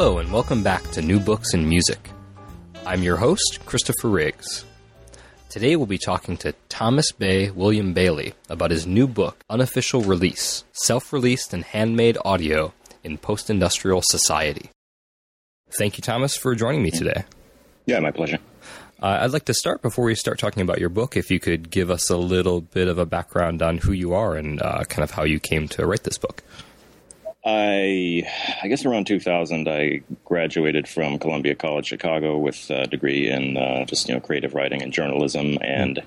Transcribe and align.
Hello, 0.00 0.18
and 0.18 0.32
welcome 0.32 0.62
back 0.62 0.84
to 0.92 1.02
New 1.02 1.18
Books 1.18 1.54
and 1.54 1.68
Music. 1.68 2.10
I'm 2.86 3.02
your 3.02 3.16
host, 3.16 3.58
Christopher 3.66 4.08
Riggs. 4.08 4.64
Today 5.48 5.74
we'll 5.74 5.86
be 5.86 5.98
talking 5.98 6.36
to 6.36 6.54
Thomas 6.68 7.10
Bey 7.10 7.50
William 7.50 7.94
Bailey 7.94 8.34
about 8.48 8.70
his 8.70 8.86
new 8.86 9.08
book, 9.08 9.42
Unofficial 9.50 10.02
Release 10.02 10.62
Self 10.70 11.12
Released 11.12 11.52
and 11.52 11.64
Handmade 11.64 12.16
Audio 12.24 12.72
in 13.02 13.18
Post 13.18 13.50
Industrial 13.50 14.00
Society. 14.04 14.70
Thank 15.76 15.98
you, 15.98 16.02
Thomas, 16.02 16.36
for 16.36 16.54
joining 16.54 16.84
me 16.84 16.92
today. 16.92 17.24
Yeah, 17.86 17.98
my 17.98 18.12
pleasure. 18.12 18.38
Uh, 19.02 19.18
I'd 19.22 19.32
like 19.32 19.46
to 19.46 19.54
start 19.54 19.82
before 19.82 20.04
we 20.04 20.14
start 20.14 20.38
talking 20.38 20.62
about 20.62 20.78
your 20.78 20.90
book, 20.90 21.16
if 21.16 21.28
you 21.28 21.40
could 21.40 21.70
give 21.70 21.90
us 21.90 22.08
a 22.08 22.16
little 22.16 22.60
bit 22.60 22.86
of 22.86 22.98
a 22.98 23.06
background 23.06 23.62
on 23.62 23.78
who 23.78 23.90
you 23.90 24.14
are 24.14 24.36
and 24.36 24.62
uh, 24.62 24.84
kind 24.84 25.02
of 25.02 25.10
how 25.10 25.24
you 25.24 25.40
came 25.40 25.66
to 25.66 25.84
write 25.84 26.04
this 26.04 26.18
book. 26.18 26.44
I, 27.50 28.30
I 28.62 28.68
guess 28.68 28.84
around 28.84 29.06
2000, 29.06 29.68
I 29.68 30.02
graduated 30.26 30.86
from 30.86 31.18
Columbia 31.18 31.54
College 31.54 31.86
Chicago 31.86 32.36
with 32.36 32.68
a 32.68 32.86
degree 32.86 33.30
in 33.30 33.56
uh, 33.56 33.86
just 33.86 34.06
you 34.06 34.14
know 34.14 34.20
creative 34.20 34.52
writing 34.52 34.82
and 34.82 34.92
journalism, 34.92 35.56
and 35.62 36.02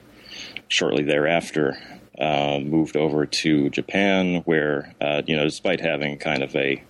shortly 0.67 1.03
thereafter 1.03 1.79
uh, 2.19 2.59
moved 2.59 2.95
over 2.95 3.25
to 3.25 3.71
Japan, 3.71 4.43
where 4.45 4.93
uh, 5.01 5.23
you 5.25 5.35
know 5.35 5.45
despite 5.45 5.81
having 5.81 6.19
kind 6.19 6.43
of 6.43 6.55
a 6.55 6.83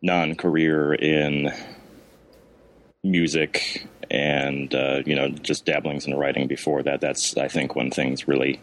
non-career 0.00 0.94
in 0.94 1.52
music 3.02 3.88
and 4.08 4.72
uh, 4.72 5.02
you 5.04 5.16
know 5.16 5.30
just 5.30 5.64
dabblings 5.64 6.06
in 6.06 6.14
writing 6.14 6.46
before 6.46 6.84
that, 6.84 7.00
that's 7.00 7.36
I 7.36 7.48
think 7.48 7.74
when 7.74 7.90
things 7.90 8.28
really 8.28 8.60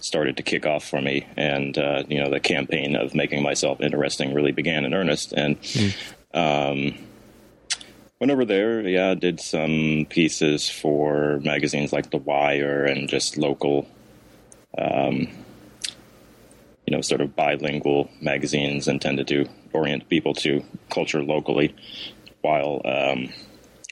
started 0.00 0.36
to 0.36 0.42
kick 0.42 0.66
off 0.66 0.84
for 0.88 1.00
me, 1.00 1.26
and 1.36 1.76
uh, 1.76 2.04
you 2.08 2.22
know 2.22 2.30
the 2.30 2.40
campaign 2.40 2.96
of 2.96 3.14
making 3.14 3.42
myself 3.42 3.80
interesting 3.80 4.34
really 4.34 4.52
began 4.52 4.84
in 4.84 4.94
earnest. 4.94 5.32
And 5.32 5.60
mm. 5.60 5.94
um, 6.34 7.06
went 8.20 8.30
over 8.30 8.44
there, 8.44 8.80
yeah, 8.86 9.14
did 9.14 9.40
some 9.40 10.06
pieces 10.08 10.68
for 10.68 11.40
magazines 11.42 11.92
like 11.92 12.10
The 12.10 12.18
Wire 12.18 12.84
and 12.84 13.08
just 13.08 13.36
local, 13.36 13.88
um, 14.76 15.28
you 16.86 16.96
know, 16.96 17.00
sort 17.00 17.20
of 17.20 17.36
bilingual 17.36 18.10
magazines 18.20 18.88
intended 18.88 19.28
to 19.28 19.46
orient 19.72 20.08
people 20.08 20.34
to 20.34 20.64
culture 20.90 21.22
locally, 21.22 21.74
while 22.40 22.80
um, 22.84 23.32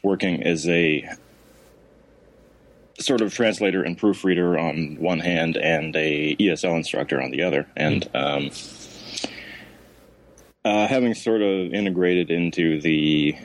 working 0.03 0.43
as 0.43 0.69
a 0.69 1.09
sort 2.99 3.21
of 3.21 3.33
translator 3.33 3.83
and 3.83 3.99
proofreader 3.99 4.59
on 4.59 4.97
one 4.99 5.21
hand 5.21 5.57
and 5.57 5.95
a 5.97 6.37
ESL 6.37 6.77
instructor 6.77 7.21
on 7.21 7.31
the 7.31 7.43
other. 7.43 7.67
And 7.77 8.05
hmm. 8.05 8.17
um, 8.17 8.51
uh, 10.65 10.89
having 10.89 11.15
sort 11.15 11.43
of 11.43 11.73
integrated 11.73 12.31
into 12.31 12.81
the 12.81 13.37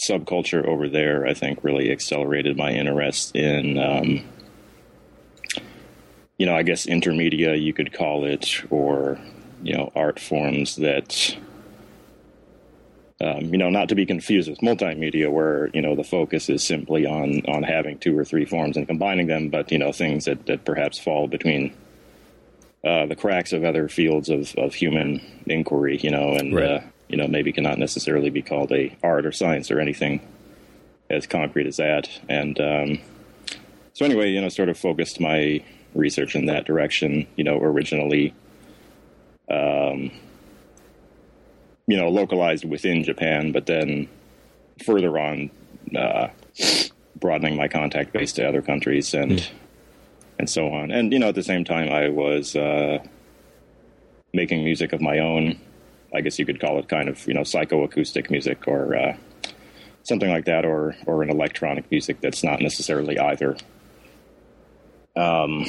subculture 0.00 0.64
over 0.64 0.88
there, 0.88 1.26
I 1.26 1.34
think 1.34 1.64
really 1.64 1.90
accelerated 1.90 2.56
my 2.56 2.70
interest 2.70 3.34
in, 3.34 3.76
um, 3.78 4.24
you 6.38 6.46
know, 6.46 6.54
I 6.54 6.62
guess 6.62 6.86
intermedia, 6.86 7.60
you 7.60 7.72
could 7.72 7.92
call 7.92 8.24
it, 8.24 8.62
or, 8.70 9.18
you 9.62 9.76
know, 9.76 9.90
art 9.94 10.20
forms 10.20 10.76
that 10.76 11.36
um, 13.22 13.52
you 13.52 13.58
know, 13.58 13.68
not 13.68 13.90
to 13.90 13.94
be 13.94 14.06
confused 14.06 14.48
with 14.48 14.60
multimedia, 14.60 15.30
where 15.30 15.68
you 15.74 15.82
know 15.82 15.94
the 15.94 16.04
focus 16.04 16.48
is 16.48 16.64
simply 16.64 17.06
on 17.06 17.42
on 17.46 17.62
having 17.62 17.98
two 17.98 18.18
or 18.18 18.24
three 18.24 18.46
forms 18.46 18.76
and 18.76 18.86
combining 18.86 19.26
them, 19.26 19.50
but 19.50 19.70
you 19.70 19.78
know 19.78 19.92
things 19.92 20.24
that 20.24 20.46
that 20.46 20.64
perhaps 20.64 20.98
fall 20.98 21.28
between 21.28 21.74
uh, 22.82 23.04
the 23.06 23.16
cracks 23.16 23.52
of 23.52 23.62
other 23.62 23.88
fields 23.88 24.30
of 24.30 24.54
of 24.56 24.72
human 24.74 25.20
inquiry, 25.46 25.98
you 25.98 26.10
know, 26.10 26.32
and 26.32 26.54
right. 26.54 26.64
uh, 26.64 26.80
you 27.08 27.18
know 27.18 27.26
maybe 27.26 27.52
cannot 27.52 27.78
necessarily 27.78 28.30
be 28.30 28.40
called 28.40 28.72
a 28.72 28.96
art 29.02 29.26
or 29.26 29.32
science 29.32 29.70
or 29.70 29.80
anything 29.80 30.26
as 31.10 31.26
concrete 31.26 31.66
as 31.66 31.76
that. 31.76 32.08
And 32.26 32.58
um, 32.58 32.98
so 33.92 34.06
anyway, 34.06 34.30
you 34.30 34.40
know, 34.40 34.48
sort 34.48 34.70
of 34.70 34.78
focused 34.78 35.20
my 35.20 35.62
research 35.94 36.34
in 36.34 36.46
that 36.46 36.64
direction. 36.64 37.26
You 37.36 37.44
know, 37.44 37.58
originally. 37.58 38.32
Um, 39.50 40.12
you 41.90 41.96
know, 41.96 42.08
localized 42.08 42.64
within 42.64 43.02
Japan, 43.02 43.50
but 43.50 43.66
then 43.66 44.08
further 44.84 45.18
on, 45.18 45.50
uh, 45.96 46.28
broadening 47.16 47.56
my 47.56 47.66
contact 47.66 48.12
base 48.12 48.32
to 48.34 48.48
other 48.48 48.62
countries 48.62 49.12
and 49.12 49.32
mm. 49.32 49.50
and 50.38 50.48
so 50.48 50.68
on. 50.68 50.92
And 50.92 51.12
you 51.12 51.18
know, 51.18 51.30
at 51.30 51.34
the 51.34 51.42
same 51.42 51.64
time, 51.64 51.90
I 51.90 52.08
was 52.08 52.54
uh, 52.54 53.02
making 54.32 54.62
music 54.62 54.92
of 54.92 55.00
my 55.00 55.18
own. 55.18 55.58
I 56.14 56.20
guess 56.20 56.38
you 56.38 56.46
could 56.46 56.60
call 56.60 56.78
it 56.78 56.88
kind 56.88 57.08
of 57.08 57.26
you 57.26 57.34
know 57.34 57.40
psychoacoustic 57.42 58.30
music 58.30 58.68
or 58.68 58.94
uh, 58.94 59.16
something 60.04 60.30
like 60.30 60.44
that, 60.44 60.64
or 60.64 60.94
or 61.06 61.24
an 61.24 61.30
electronic 61.30 61.90
music 61.90 62.20
that's 62.20 62.44
not 62.44 62.60
necessarily 62.60 63.18
either. 63.18 63.56
Um, 65.16 65.66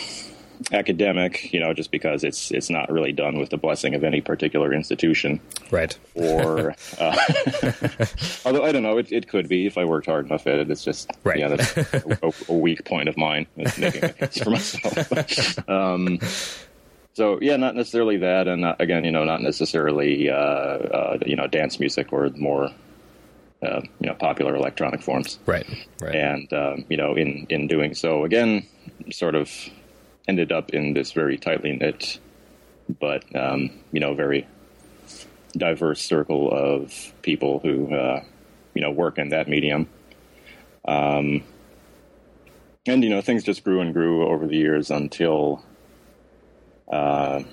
academic, 0.71 1.51
you 1.53 1.59
know, 1.59 1.73
just 1.73 1.91
because 1.91 2.23
it's 2.23 2.51
it's 2.51 2.69
not 2.69 2.91
really 2.91 3.11
done 3.11 3.37
with 3.37 3.49
the 3.49 3.57
blessing 3.57 3.95
of 3.95 4.03
any 4.03 4.21
particular 4.21 4.73
institution, 4.73 5.39
right? 5.71 5.97
Or 6.15 6.75
uh, 6.99 7.17
although 8.45 8.63
I 8.63 8.71
don't 8.71 8.83
know, 8.83 8.97
it, 8.97 9.11
it 9.11 9.27
could 9.27 9.47
be 9.47 9.65
if 9.65 9.77
I 9.77 9.85
worked 9.85 10.07
hard 10.07 10.25
enough 10.25 10.47
at 10.47 10.59
it. 10.59 10.69
It's 10.69 10.83
just 10.83 11.11
right. 11.23 11.39
Yeah, 11.39 11.49
that's 11.49 11.77
a, 11.93 12.33
a, 12.49 12.53
weak 12.53 12.85
point 12.85 13.09
of 13.09 13.17
mine. 13.17 13.47
Making 13.55 14.03
a 14.03 14.09
case 14.13 14.43
for 14.43 14.49
myself. 14.51 15.69
um, 15.69 16.19
so 17.13 17.39
yeah, 17.41 17.57
not 17.57 17.75
necessarily 17.75 18.17
that, 18.17 18.47
and 18.47 18.61
not, 18.61 18.79
again, 18.79 19.03
you 19.03 19.11
know, 19.11 19.23
not 19.23 19.41
necessarily 19.41 20.29
uh, 20.29 20.33
uh, 20.33 21.17
you 21.25 21.35
know 21.35 21.47
dance 21.47 21.79
music 21.79 22.13
or 22.13 22.29
more 22.31 22.71
uh, 23.61 23.81
you 23.99 24.07
know 24.07 24.15
popular 24.15 24.55
electronic 24.55 25.01
forms. 25.01 25.39
Right. 25.45 25.67
Right. 26.01 26.15
And 26.15 26.53
um, 26.53 26.85
you 26.89 26.97
know, 26.97 27.15
in 27.15 27.47
in 27.49 27.67
doing 27.67 27.95
so, 27.95 28.23
again, 28.23 28.65
sort 29.11 29.35
of 29.35 29.51
ended 30.31 30.53
up 30.53 30.69
in 30.69 30.93
this 30.93 31.11
very 31.11 31.37
tightly 31.37 31.73
knit, 31.73 32.17
but 33.01 33.25
um, 33.35 33.69
you 33.91 33.99
know, 33.99 34.13
very 34.13 34.47
diverse 35.57 36.01
circle 36.01 36.49
of 36.49 36.93
people 37.21 37.59
who 37.59 37.93
uh, 37.93 38.23
you 38.73 38.81
know 38.81 38.91
work 38.91 39.17
in 39.17 39.27
that 39.29 39.49
medium. 39.49 39.89
Um, 40.85 41.43
and 42.85 43.03
you 43.03 43.09
know, 43.09 43.19
things 43.19 43.43
just 43.43 43.65
grew 43.65 43.81
and 43.81 43.93
grew 43.93 44.25
over 44.25 44.47
the 44.47 44.55
years 44.55 44.89
until, 44.89 45.61
uh, 46.89 47.43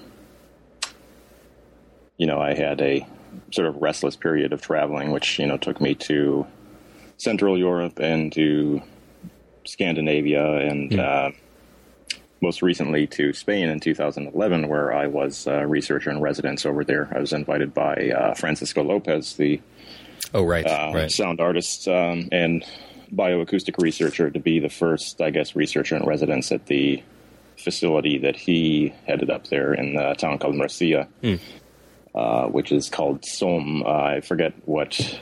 you 2.17 2.29
know, 2.29 2.41
I 2.41 2.55
had 2.55 2.81
a 2.81 3.05
sort 3.51 3.67
of 3.67 3.83
restless 3.83 4.15
period 4.15 4.53
of 4.53 4.63
traveling, 4.63 5.11
which 5.11 5.41
you 5.41 5.47
know 5.49 5.57
took 5.57 5.81
me 5.81 5.97
to 5.97 6.47
Central 7.17 7.59
Europe 7.59 7.99
and 7.99 8.33
to 8.35 8.83
Scandinavia 9.65 10.59
and. 10.59 11.01
Uh, 11.01 11.31
most 12.41 12.63
recently 12.63 13.07
to 13.07 13.33
Spain 13.33 13.69
in 13.69 13.81
2011, 13.81 14.69
where 14.69 14.93
I 14.93 15.07
was 15.07 15.47
a 15.47 15.67
researcher 15.67 16.11
in 16.11 16.21
residence 16.21 16.65
over 16.65 16.85
there. 16.85 17.09
I 17.15 17.19
was 17.19 17.33
invited 17.33 17.75
by 17.75 18.11
uh, 18.11 18.35
Francisco 18.35 18.83
Lopez, 18.83 19.35
the 19.35 19.61
oh 20.35 20.45
right, 20.45 20.67
uh, 20.67 20.93
right. 20.95 21.11
sound 21.11 21.41
artist 21.41 21.89
um, 21.89 22.29
and 22.31 22.65
bioacoustic 23.13 23.83
researcher, 23.83 24.31
to 24.31 24.39
be 24.39 24.61
the 24.61 24.69
first, 24.69 25.21
I 25.21 25.31
guess, 25.31 25.57
researcher 25.57 25.97
in 25.97 26.05
residence 26.05 26.53
at 26.53 26.67
the 26.67 27.03
facility 27.57 28.19
that 28.19 28.37
he 28.37 28.95
headed 29.07 29.31
up 29.31 29.49
there 29.49 29.75
in 29.75 29.95
the 29.95 30.15
town 30.15 30.39
called 30.39 30.55
Murcia, 30.55 31.09
mm. 31.23 31.41
uh, 32.15 32.47
which 32.47 32.71
is 32.71 32.89
called 32.89 33.23
SONM. 33.23 33.85
Uh, 33.85 34.17
I 34.17 34.21
forget 34.21 34.53
what 34.65 35.21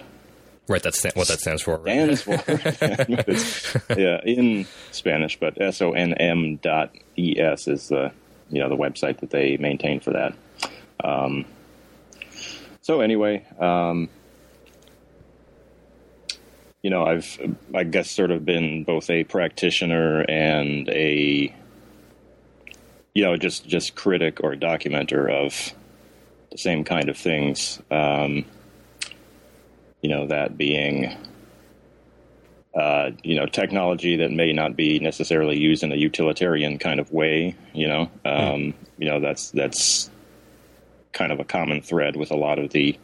Right, 0.69 0.83
that's 0.83 1.05
what 1.15 1.29
that 1.29 1.41
stands 1.41 1.63
for. 1.63 1.79
Right? 1.79 2.19
Stands 2.19 2.23
for 2.23 3.95
yeah 3.99 4.21
in 4.25 4.67
Spanish, 4.91 5.39
but 5.39 5.61
S 5.61 5.81
O 5.81 5.93
N 5.93 6.15
M 6.15 6.57
dot 6.57 6.93
E 7.17 7.39
S 7.39 7.69
is 7.69 7.89
the 7.89 8.13
you 8.51 8.61
know 8.61 8.69
the 8.69 8.77
website 8.77 9.21
that 9.21 9.31
they 9.31 9.57
maintain 9.59 10.01
for 10.01 10.11
that. 10.11 10.35
Um, 11.05 11.45
so 12.83 13.01
anyway, 13.01 13.45
um, 13.61 14.09
you 16.83 16.91
know, 16.91 17.05
I've 17.05 17.41
I 17.75 17.85
guess 17.85 18.11
sort 18.11 18.31
of 18.31 18.45
been 18.45 18.85
both 18.85 19.11
a 19.11 19.25
practitioner 19.25 20.25
and 20.29 20.89
a 20.89 21.55
you 23.15 23.23
know 23.25 23.37
just 23.37 23.67
just 23.67 23.95
critic 23.95 24.41
or 24.43 24.55
documenter 24.55 25.31
of 25.31 25.75
the 26.51 26.59
same 26.59 26.85
kind 26.85 27.09
of 27.09 27.17
things. 27.17 27.81
Um, 27.91 28.45
you 30.07 30.15
know, 30.15 30.29
that 30.29 30.57
being, 30.57 31.17
uh, 32.77 33.11
you 33.25 33.35
know, 33.35 33.47
technology 33.47 34.19
that 34.19 34.31
may 34.31 34.53
not 34.53 34.77
be 34.77 35.01
necessarily 35.01 35.59
used 35.59 35.83
in 35.83 35.91
a 35.91 35.97
utilitarian 35.97 36.79
kind 36.79 37.01
of 37.01 37.11
way. 37.11 37.57
You 37.75 37.89
know, 37.89 38.11
um, 38.25 38.73
you 38.99 39.09
know 39.09 39.19
that's 39.19 39.51
that's 39.51 40.09
kind 41.13 41.33
of 41.33 41.41
a 41.41 41.45
common 41.45 41.83
thread 41.83 42.15
with 42.15 42.31
a 42.31 42.37
lot 42.37 42.61
of 42.61 42.71
the, 42.71 42.97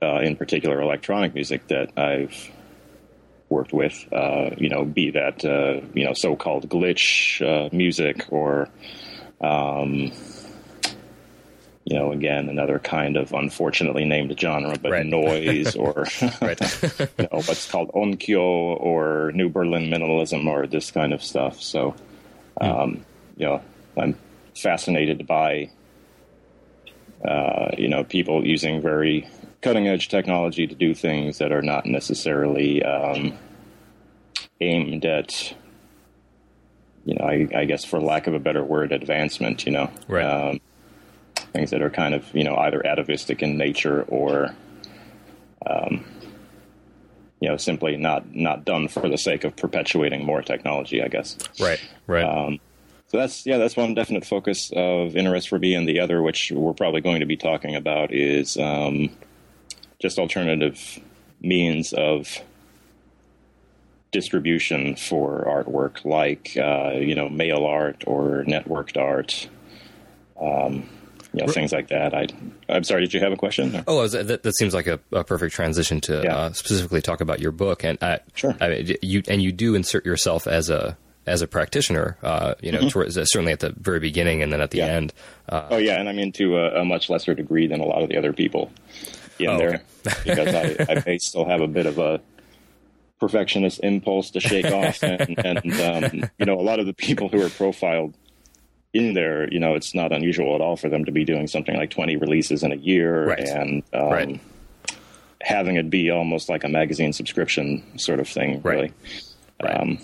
uh, 0.00 0.20
in 0.20 0.36
particular, 0.36 0.80
electronic 0.80 1.34
music 1.34 1.68
that 1.68 1.98
I've 1.98 2.50
worked 3.50 3.74
with. 3.74 4.10
Uh, 4.10 4.52
you 4.56 4.70
know, 4.70 4.86
be 4.86 5.10
that 5.10 5.44
uh, 5.44 5.86
you 5.92 6.06
know 6.06 6.14
so-called 6.14 6.66
glitch 6.70 7.42
uh, 7.46 7.68
music 7.76 8.24
or 8.30 8.70
um, 9.42 10.12
you 11.90 11.98
know, 11.98 12.12
again, 12.12 12.48
another 12.48 12.78
kind 12.78 13.16
of 13.16 13.32
unfortunately 13.32 14.04
named 14.04 14.38
genre, 14.38 14.78
but 14.78 14.92
Right. 14.92 15.06
noise 15.20 15.74
or 15.74 16.06
you 16.20 16.28
know, 17.18 17.42
what's 17.44 17.68
called 17.68 17.90
onkyo 17.94 18.40
or 18.40 19.32
New 19.34 19.48
Berlin 19.48 19.90
minimalism 19.90 20.46
or 20.46 20.68
this 20.68 20.92
kind 20.92 21.12
of 21.12 21.20
stuff. 21.20 21.60
So, 21.60 21.96
um, 22.60 23.04
you 23.36 23.46
know, 23.46 23.60
I'm 23.96 24.16
fascinated 24.54 25.26
by, 25.26 25.70
uh, 27.24 27.70
you 27.76 27.88
know, 27.88 28.04
people 28.04 28.46
using 28.46 28.80
very 28.80 29.28
cutting 29.60 29.88
edge 29.88 30.08
technology 30.08 30.68
to 30.68 30.74
do 30.76 30.94
things 30.94 31.38
that 31.38 31.50
are 31.50 31.60
not 31.60 31.86
necessarily 31.86 32.84
um, 32.84 33.36
aimed 34.60 35.04
at, 35.04 35.54
you 37.04 37.14
know, 37.16 37.24
I, 37.24 37.48
I 37.52 37.64
guess 37.64 37.84
for 37.84 37.98
lack 37.98 38.28
of 38.28 38.34
a 38.34 38.38
better 38.38 38.62
word, 38.62 38.92
advancement, 38.92 39.66
you 39.66 39.72
know. 39.72 39.90
Right. 40.06 40.24
Um, 40.24 40.60
things 41.52 41.70
that 41.70 41.82
are 41.82 41.90
kind 41.90 42.14
of, 42.14 42.32
you 42.34 42.44
know, 42.44 42.56
either 42.56 42.84
atavistic 42.86 43.42
in 43.42 43.56
nature 43.58 44.02
or, 44.02 44.54
um, 45.66 46.04
you 47.40 47.48
know, 47.48 47.56
simply 47.56 47.96
not 47.96 48.34
not 48.34 48.64
done 48.64 48.88
for 48.88 49.08
the 49.08 49.18
sake 49.18 49.44
of 49.44 49.56
perpetuating 49.56 50.24
more 50.24 50.42
technology, 50.42 51.02
I 51.02 51.08
guess. 51.08 51.36
right. 51.60 51.80
Right. 52.06 52.24
Um, 52.24 52.60
so 53.10 53.18
that's 53.18 53.44
yeah, 53.44 53.58
that's 53.58 53.76
one 53.76 53.94
definite 53.94 54.24
focus 54.24 54.70
of 54.74 55.16
interest 55.16 55.48
for 55.48 55.58
me, 55.58 55.74
and 55.74 55.88
the 55.88 55.98
other, 55.98 56.22
which 56.22 56.52
we're 56.54 56.74
probably 56.74 57.00
going 57.00 57.20
to 57.20 57.26
be 57.26 57.36
talking 57.36 57.74
about, 57.74 58.14
is 58.14 58.56
um, 58.56 59.10
just 60.00 60.18
alternative 60.18 61.00
means 61.40 61.92
of 61.92 62.38
distribution 64.12 64.94
for 64.94 65.44
artwork, 65.44 66.04
like 66.04 66.56
uh, 66.56 66.98
you 66.98 67.16
know, 67.16 67.28
mail 67.28 67.64
art 67.64 68.04
or 68.06 68.44
networked 68.46 68.96
art. 68.96 69.48
Um, 70.40 70.88
you 71.32 71.44
know, 71.46 71.52
things 71.52 71.72
like 71.72 71.88
that. 71.88 72.14
I, 72.14 72.26
I'm 72.68 72.84
sorry. 72.84 73.02
Did 73.02 73.14
you 73.14 73.20
have 73.20 73.32
a 73.32 73.36
question? 73.36 73.84
Oh, 73.86 74.06
that, 74.08 74.42
that- 74.42 74.56
seems 74.56 74.74
like 74.74 74.86
a, 74.86 74.98
a 75.12 75.22
perfect 75.24 75.54
transition 75.54 76.00
to 76.02 76.22
Yeah. 76.24 76.36
uh, 76.36 76.52
specifically 76.52 77.00
talk 77.02 77.20
about 77.20 77.40
your 77.40 77.52
book, 77.52 77.84
and 77.84 77.96
I, 78.02 78.20
Sure. 78.34 78.56
I 78.60 78.68
mean, 78.68 78.96
you 79.02 79.22
and 79.28 79.40
you 79.42 79.52
do 79.52 79.74
insert 79.74 80.04
yourself 80.04 80.46
as 80.46 80.70
a 80.70 80.96
as 81.26 81.42
a 81.42 81.46
practitioner, 81.46 82.16
uh, 82.22 82.54
you 82.62 82.72
know, 82.72 82.88
towards, 82.88 83.16
uh, 83.16 83.24
certainly 83.26 83.52
at 83.52 83.60
the 83.60 83.72
very 83.76 84.00
beginning 84.00 84.42
and 84.42 84.52
then 84.52 84.60
at 84.60 84.70
the 84.70 84.78
Mm-hmm. 84.78 84.88
Yeah. 84.88 84.96
end. 84.96 85.12
Uh, 85.48 85.66
Oh 85.70 85.76
yeah, 85.76 86.00
and 86.00 86.08
I'm 86.08 86.18
into 86.18 86.56
a, 86.56 86.80
a 86.80 86.84
much 86.84 87.08
lesser 87.10 87.34
degree 87.34 87.66
than 87.66 87.80
a 87.80 87.84
lot 87.84 88.02
of 88.02 88.08
the 88.08 88.16
other 88.16 88.32
people 88.32 88.72
in 89.38 89.48
Oh, 89.50 89.58
there 89.58 89.82
because 90.24 90.54
I, 90.54 90.86
I 90.92 91.02
may 91.06 91.18
still 91.18 91.44
have 91.44 91.60
a 91.60 91.68
bit 91.68 91.86
of 91.86 91.98
a 91.98 92.20
perfectionist 93.20 93.80
impulse 93.82 94.30
to 94.30 94.40
shake 94.40 94.66
off, 94.66 95.02
and, 95.02 95.38
and 95.44 95.80
um, 95.80 96.30
you 96.38 96.46
know, 96.46 96.58
a 96.58 96.62
lot 96.62 96.80
of 96.80 96.86
the 96.86 96.94
people 96.94 97.28
who 97.28 97.44
are 97.44 97.50
profiled 97.50 98.14
in 98.92 99.14
there, 99.14 99.52
you 99.52 99.60
know, 99.60 99.74
it's 99.74 99.94
not 99.94 100.12
unusual 100.12 100.54
at 100.54 100.60
all 100.60 100.76
for 100.76 100.88
them 100.88 101.04
to 101.04 101.12
be 101.12 101.24
doing 101.24 101.46
something 101.46 101.76
like 101.76 101.90
20 101.90 102.16
releases 102.16 102.62
in 102.62 102.72
a 102.72 102.76
year, 102.76 103.26
Right. 103.28 103.38
and 103.40 103.82
um, 103.92 104.08
Right. 104.10 104.40
having 105.42 105.76
it 105.76 105.88
be 105.90 106.10
almost 106.10 106.48
like 106.48 106.64
a 106.64 106.68
magazine 106.68 107.12
subscription 107.12 107.82
sort 107.98 108.18
of 108.20 108.28
thing, 108.28 108.60
Right. 108.62 108.74
really. 108.74 108.92
Right. 109.62 109.76
Um, 109.80 109.98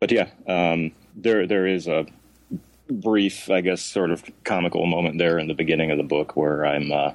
but 0.00 0.10
yeah, 0.12 0.28
um, 0.46 0.92
there 1.16 1.46
there 1.46 1.66
is 1.66 1.88
a 1.88 2.06
brief, 2.88 3.50
I 3.50 3.60
guess, 3.60 3.82
sort 3.82 4.10
of 4.12 4.24
comical 4.44 4.86
moment 4.86 5.18
there 5.18 5.38
in 5.38 5.46
the 5.48 5.54
beginning 5.54 5.90
of 5.90 5.98
the 5.98 6.04
book 6.04 6.36
where 6.36 6.64
I'm 6.64 6.90
uh, 6.92 7.10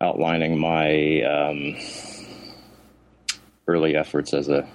outlining 0.00 0.58
my 0.58 1.22
um, 1.22 1.76
early 3.66 3.96
efforts 3.96 4.32
as 4.32 4.48
a 4.48 4.66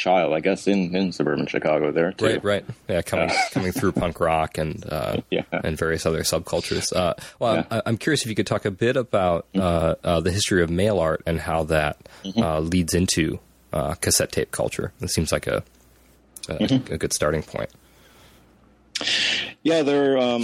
child, 0.00 0.32
I 0.32 0.40
guess, 0.40 0.66
in, 0.66 0.94
in 0.96 1.12
suburban 1.12 1.46
Chicago 1.46 1.92
there 1.92 2.12
too. 2.12 2.24
Right, 2.26 2.42
right, 2.44 2.64
yeah, 2.88 3.02
coming 3.02 3.30
coming 3.52 3.70
through 3.72 3.92
punk 3.92 4.18
rock 4.18 4.58
and 4.58 4.84
uh, 4.90 5.18
Yeah. 5.30 5.42
and 5.52 5.76
various 5.78 6.04
other 6.06 6.22
subcultures. 6.22 6.92
Uh, 6.94 7.14
well, 7.38 7.56
Yeah. 7.56 7.64
I'm, 7.70 7.82
I'm 7.86 7.96
curious 7.98 8.22
if 8.22 8.28
you 8.28 8.34
could 8.34 8.46
talk 8.48 8.64
a 8.64 8.70
bit 8.72 8.96
about 8.96 9.46
uh, 9.54 9.94
uh, 10.02 10.20
the 10.20 10.30
history 10.32 10.62
of 10.62 10.70
mail 10.70 10.98
art 10.98 11.22
and 11.26 11.38
how 11.38 11.64
that 11.64 11.98
Mm-hmm. 12.24 12.42
uh, 12.42 12.60
leads 12.60 12.92
into 12.94 13.38
uh, 13.72 13.94
cassette 13.94 14.32
tape 14.32 14.50
culture. 14.50 14.92
It 15.00 15.10
seems 15.10 15.30
like 15.32 15.46
a 15.46 15.62
a, 16.48 16.54
Mm-hmm. 16.54 16.92
a 16.94 16.98
good 16.98 17.12
starting 17.12 17.42
point. 17.42 17.70
Yeah, 19.62 19.82
there 19.82 20.18
um, 20.18 20.42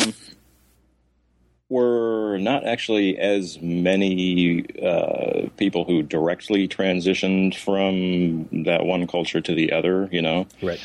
were 1.69 2.39
not 2.39 2.65
actually 2.65 3.19
as 3.19 3.61
many 3.61 4.65
uh, 4.81 5.49
people 5.57 5.85
who 5.85 6.03
directly 6.03 6.69
transitioned 6.69 7.55
from 7.57 8.65
that 8.65 8.85
one 8.85 9.07
culture 9.07 9.41
to 9.41 9.55
the 9.55 9.73
other. 9.73 10.09
You 10.13 10.23
know, 10.23 10.47
Right. 10.63 10.81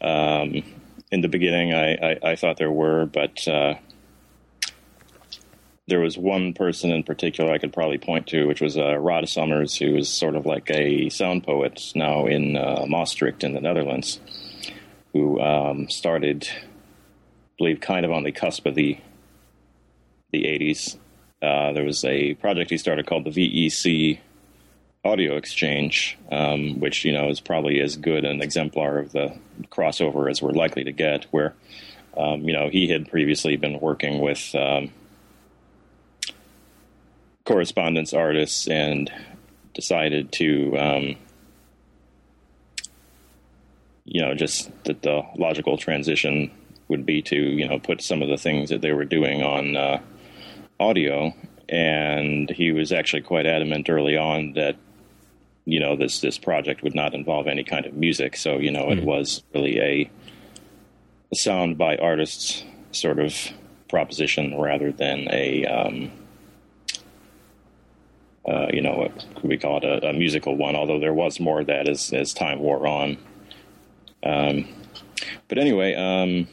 um, 0.00 0.62
in 1.10 1.20
the 1.22 1.28
beginning, 1.28 1.72
I, 1.72 1.94
I, 1.94 2.18
I 2.32 2.36
thought 2.36 2.58
there 2.58 2.70
were, 2.70 3.06
but 3.06 3.46
uh, 3.48 3.74
there 5.88 6.00
was 6.00 6.18
one 6.18 6.52
person 6.52 6.90
in 6.90 7.02
particular 7.04 7.52
I 7.52 7.58
could 7.58 7.72
probably 7.72 7.98
point 7.98 8.26
to, 8.28 8.46
which 8.46 8.60
was 8.60 8.76
uh, 8.76 8.96
Rod 8.98 9.28
Summers, 9.28 9.76
who 9.76 9.96
is 9.96 10.08
sort 10.08 10.34
of 10.34 10.44
like 10.44 10.70
a 10.70 11.08
sound 11.10 11.44
poet 11.44 11.92
now 11.94 12.26
in 12.26 12.56
uh, 12.56 12.84
Maastricht 12.88 13.44
in 13.44 13.54
the 13.54 13.60
Netherlands, 13.60 14.20
who 15.12 15.40
um, 15.40 15.88
started, 15.88 16.48
I 16.50 16.66
believe, 17.56 17.80
kind 17.80 18.04
of 18.04 18.12
on 18.12 18.24
the 18.24 18.32
cusp 18.32 18.66
of 18.66 18.74
the 18.74 18.98
the 20.40 20.44
80s. 20.44 20.96
Uh, 21.42 21.72
there 21.72 21.84
was 21.84 22.04
a 22.04 22.34
project 22.34 22.70
he 22.70 22.78
started 22.78 23.06
called 23.06 23.24
the 23.24 23.30
VEC 23.30 24.18
Audio 25.04 25.36
Exchange, 25.36 26.18
um, 26.32 26.80
which 26.80 27.04
you 27.04 27.12
know 27.12 27.28
is 27.28 27.40
probably 27.40 27.80
as 27.80 27.96
good 27.96 28.24
an 28.24 28.42
exemplar 28.42 28.98
of 28.98 29.12
the 29.12 29.36
crossover 29.70 30.30
as 30.30 30.42
we're 30.42 30.50
likely 30.50 30.84
to 30.84 30.92
get. 30.92 31.24
Where 31.30 31.54
um, 32.16 32.42
you 32.42 32.52
know 32.52 32.68
he 32.68 32.88
had 32.88 33.08
previously 33.08 33.56
been 33.56 33.78
working 33.80 34.20
with 34.20 34.54
um, 34.54 34.90
correspondence 37.44 38.12
artists 38.12 38.66
and 38.66 39.12
decided 39.74 40.32
to 40.32 40.76
um, 40.76 41.16
you 44.04 44.22
know 44.22 44.34
just 44.34 44.70
that 44.84 45.02
the 45.02 45.22
logical 45.36 45.76
transition 45.76 46.50
would 46.88 47.06
be 47.06 47.22
to 47.22 47.36
you 47.36 47.68
know 47.68 47.78
put 47.78 48.02
some 48.02 48.22
of 48.22 48.28
the 48.28 48.38
things 48.38 48.70
that 48.70 48.80
they 48.80 48.92
were 48.92 49.04
doing 49.04 49.42
on 49.42 49.76
uh, 49.76 50.00
audio 50.78 51.32
and 51.68 52.50
he 52.50 52.72
was 52.72 52.92
actually 52.92 53.22
quite 53.22 53.46
adamant 53.46 53.90
early 53.90 54.16
on 54.16 54.52
that 54.52 54.76
you 55.64 55.80
know 55.80 55.96
this 55.96 56.20
this 56.20 56.38
project 56.38 56.82
would 56.82 56.94
not 56.94 57.12
involve 57.12 57.48
any 57.48 57.64
kind 57.64 57.86
of 57.86 57.94
music. 57.94 58.36
So 58.36 58.58
you 58.58 58.70
know 58.70 58.90
it 58.90 59.02
was 59.02 59.42
really 59.52 59.78
a, 59.80 60.10
a 61.32 61.36
sound 61.36 61.76
by 61.76 61.96
artists 61.96 62.64
sort 62.92 63.18
of 63.18 63.34
proposition 63.88 64.56
rather 64.58 64.92
than 64.92 65.28
a 65.30 65.66
um, 65.66 66.12
uh, 68.48 68.68
you 68.72 68.80
know 68.80 68.94
what 68.94 69.44
we 69.44 69.58
call 69.58 69.78
it 69.78 69.84
a, 69.84 70.10
a 70.10 70.12
musical 70.12 70.56
one 70.56 70.76
although 70.76 71.00
there 71.00 71.14
was 71.14 71.40
more 71.40 71.60
of 71.60 71.66
that 71.66 71.88
as 71.88 72.12
as 72.12 72.32
time 72.32 72.60
wore 72.60 72.86
on. 72.86 73.18
Um, 74.22 74.68
but 75.48 75.58
anyway 75.58 75.94
um, 75.94 76.46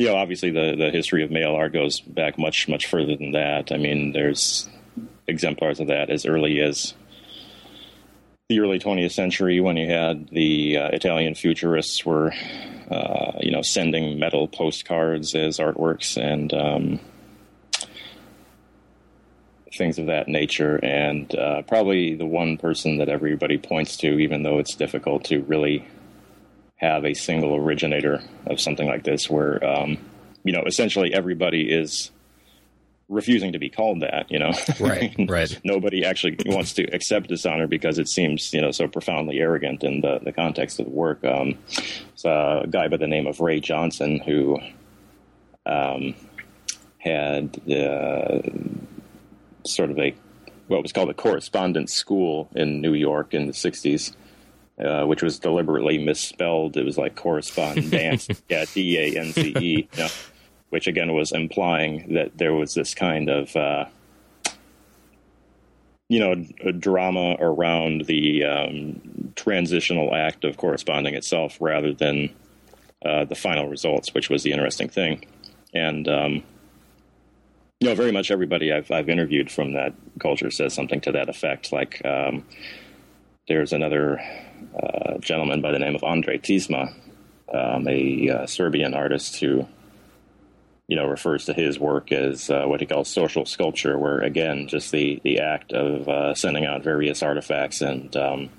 you 0.00 0.06
know, 0.06 0.16
obviously 0.16 0.50
the, 0.50 0.76
the 0.78 0.90
history 0.90 1.22
of 1.22 1.30
mail 1.30 1.54
art 1.54 1.74
goes 1.74 2.00
back 2.00 2.38
much, 2.38 2.66
much 2.68 2.86
further 2.86 3.16
than 3.16 3.32
that. 3.32 3.70
I 3.70 3.76
mean, 3.76 4.12
there's 4.12 4.66
exemplars 5.28 5.78
of 5.78 5.88
that 5.88 6.08
as 6.08 6.24
early 6.24 6.58
as 6.62 6.94
the 8.48 8.60
early 8.60 8.78
20th 8.78 9.12
century 9.12 9.60
when 9.60 9.76
you 9.76 9.90
had 9.90 10.30
the 10.30 10.78
uh, 10.78 10.88
Italian 10.88 11.34
futurists 11.34 12.06
were, 12.06 12.32
uh, 12.90 13.32
you 13.40 13.50
know, 13.50 13.60
sending 13.60 14.18
metal 14.18 14.48
postcards 14.48 15.34
as 15.34 15.58
artworks 15.58 16.16
and 16.16 16.54
um, 16.54 16.98
things 19.74 19.98
of 19.98 20.06
that 20.06 20.28
nature. 20.28 20.76
And 20.82 21.34
uh, 21.34 21.60
probably 21.68 22.14
the 22.14 22.24
one 22.24 22.56
person 22.56 22.96
that 22.96 23.10
everybody 23.10 23.58
points 23.58 23.98
to, 23.98 24.18
even 24.18 24.44
though 24.44 24.60
it's 24.60 24.74
difficult 24.74 25.24
to 25.24 25.42
really 25.42 25.86
have 26.80 27.04
a 27.04 27.14
single 27.14 27.54
originator 27.54 28.22
of 28.46 28.60
something 28.60 28.88
like 28.88 29.04
this 29.04 29.28
where 29.28 29.62
um, 29.64 29.98
you 30.44 30.52
know 30.52 30.62
essentially 30.66 31.12
everybody 31.12 31.70
is 31.70 32.10
refusing 33.08 33.52
to 33.52 33.58
be 33.58 33.68
called 33.68 34.00
that 34.00 34.30
you 34.30 34.38
know? 34.38 34.52
Right, 34.80 35.14
right. 35.28 35.60
nobody 35.64 36.04
actually 36.04 36.36
wants 36.46 36.72
to 36.74 36.84
accept 36.84 37.28
this 37.28 37.44
honor 37.44 37.66
because 37.66 37.98
it 37.98 38.08
seems 38.08 38.52
you 38.52 38.60
know 38.60 38.70
so 38.70 38.88
profoundly 38.88 39.38
arrogant 39.40 39.84
in 39.84 40.00
the, 40.00 40.20
the 40.22 40.32
context 40.32 40.80
of 40.80 40.86
the 40.86 40.92
work. 40.92 41.24
Um, 41.24 41.58
it's 41.68 42.24
a 42.24 42.64
guy 42.70 42.88
by 42.88 42.96
the 42.96 43.06
name 43.06 43.26
of 43.26 43.40
ray 43.40 43.60
johnson 43.60 44.20
who 44.20 44.58
um, 45.66 46.14
had 46.98 47.60
uh, 47.70 48.40
sort 49.66 49.90
of 49.90 49.98
a 49.98 50.14
what 50.68 50.82
was 50.82 50.92
called 50.92 51.10
a 51.10 51.14
correspondence 51.14 51.92
school 51.92 52.48
in 52.54 52.80
New 52.80 52.94
York 52.94 53.34
in 53.34 53.46
the 53.46 53.52
'60s, 53.52 54.14
uh, 54.82 55.04
which 55.04 55.22
was 55.22 55.38
deliberately 55.38 55.98
misspelled. 55.98 56.76
It 56.76 56.84
was 56.84 56.96
like 56.96 57.16
correspondance, 57.16 58.28
yeah, 58.48 58.64
D 58.72 58.98
A 58.98 59.20
N 59.20 59.32
C 59.32 59.54
E, 59.58 59.88
you 59.92 59.98
know, 59.98 60.08
which 60.70 60.86
again 60.86 61.12
was 61.12 61.32
implying 61.32 62.14
that 62.14 62.38
there 62.38 62.54
was 62.54 62.74
this 62.74 62.94
kind 62.94 63.28
of 63.28 63.54
uh, 63.56 63.84
you 66.08 66.18
know 66.18 66.44
a 66.64 66.72
drama 66.72 67.36
around 67.40 68.06
the 68.06 68.44
um, 68.44 69.32
transitional 69.36 70.14
act 70.14 70.44
of 70.44 70.56
corresponding 70.56 71.14
itself 71.14 71.56
rather 71.60 71.92
than 71.92 72.30
uh, 73.04 73.24
the 73.24 73.34
final 73.34 73.68
results, 73.68 74.14
which 74.14 74.28
was 74.28 74.42
the 74.42 74.52
interesting 74.52 74.88
thing. 74.88 75.24
And 75.74 76.08
um, 76.08 76.42
you 77.80 77.88
know, 77.88 77.94
very 77.94 78.12
much 78.12 78.30
everybody 78.30 78.72
I've 78.72 78.90
I've 78.90 79.08
interviewed 79.08 79.50
from 79.50 79.72
that 79.72 79.94
culture 80.18 80.50
says 80.50 80.74
something 80.74 81.00
to 81.02 81.12
that 81.12 81.28
effect. 81.28 81.72
Like 81.72 82.04
um, 82.04 82.44
there's 83.46 83.72
another 83.72 84.20
uh, 84.82 85.18
gentleman 85.18 85.60
by 85.60 85.72
the 85.72 85.78
name 85.78 85.94
of 85.94 86.02
Andrej 86.02 86.42
Tisma, 86.42 86.92
um, 87.52 87.86
a 87.88 88.30
uh, 88.30 88.46
Serbian 88.46 88.94
artist 88.94 89.40
who 89.40 89.66
you 90.88 90.96
know 90.96 91.06
refers 91.06 91.44
to 91.44 91.52
his 91.52 91.78
work 91.78 92.10
as 92.12 92.50
uh, 92.50 92.64
what 92.64 92.80
he 92.80 92.86
calls 92.86 93.08
social 93.08 93.46
sculpture, 93.46 93.98
where 93.98 94.20
again, 94.20 94.66
just 94.68 94.90
the 94.90 95.20
the 95.22 95.40
act 95.40 95.72
of 95.72 96.08
uh, 96.08 96.34
sending 96.34 96.64
out 96.64 96.82
various 96.82 97.22
artifacts 97.22 97.80
and 97.80 98.16
um, 98.16 98.50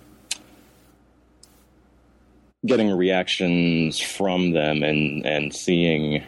getting 2.66 2.90
reactions 2.90 4.00
from 4.00 4.52
them 4.52 4.84
and 4.84 5.26
and 5.26 5.54
seeing 5.54 6.24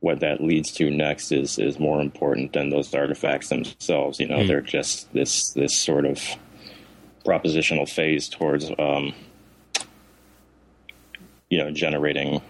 what 0.00 0.20
that 0.20 0.40
leads 0.40 0.72
to 0.72 0.90
next 0.90 1.32
is 1.32 1.58
is 1.58 1.78
more 1.78 2.00
important 2.00 2.52
than 2.52 2.70
those 2.70 2.92
artifacts 2.94 3.48
themselves. 3.48 4.20
You 4.20 4.28
know, 4.28 4.38
mm. 4.38 4.48
they're 4.48 4.60
just 4.60 5.12
this 5.12 5.50
this 5.52 5.78
sort 5.78 6.06
of 6.06 6.20
propositional 7.26 7.88
phase 7.88 8.28
towards 8.28 8.70
um, 8.78 9.14
you 11.50 11.58
know 11.58 11.70
generating 11.70 12.40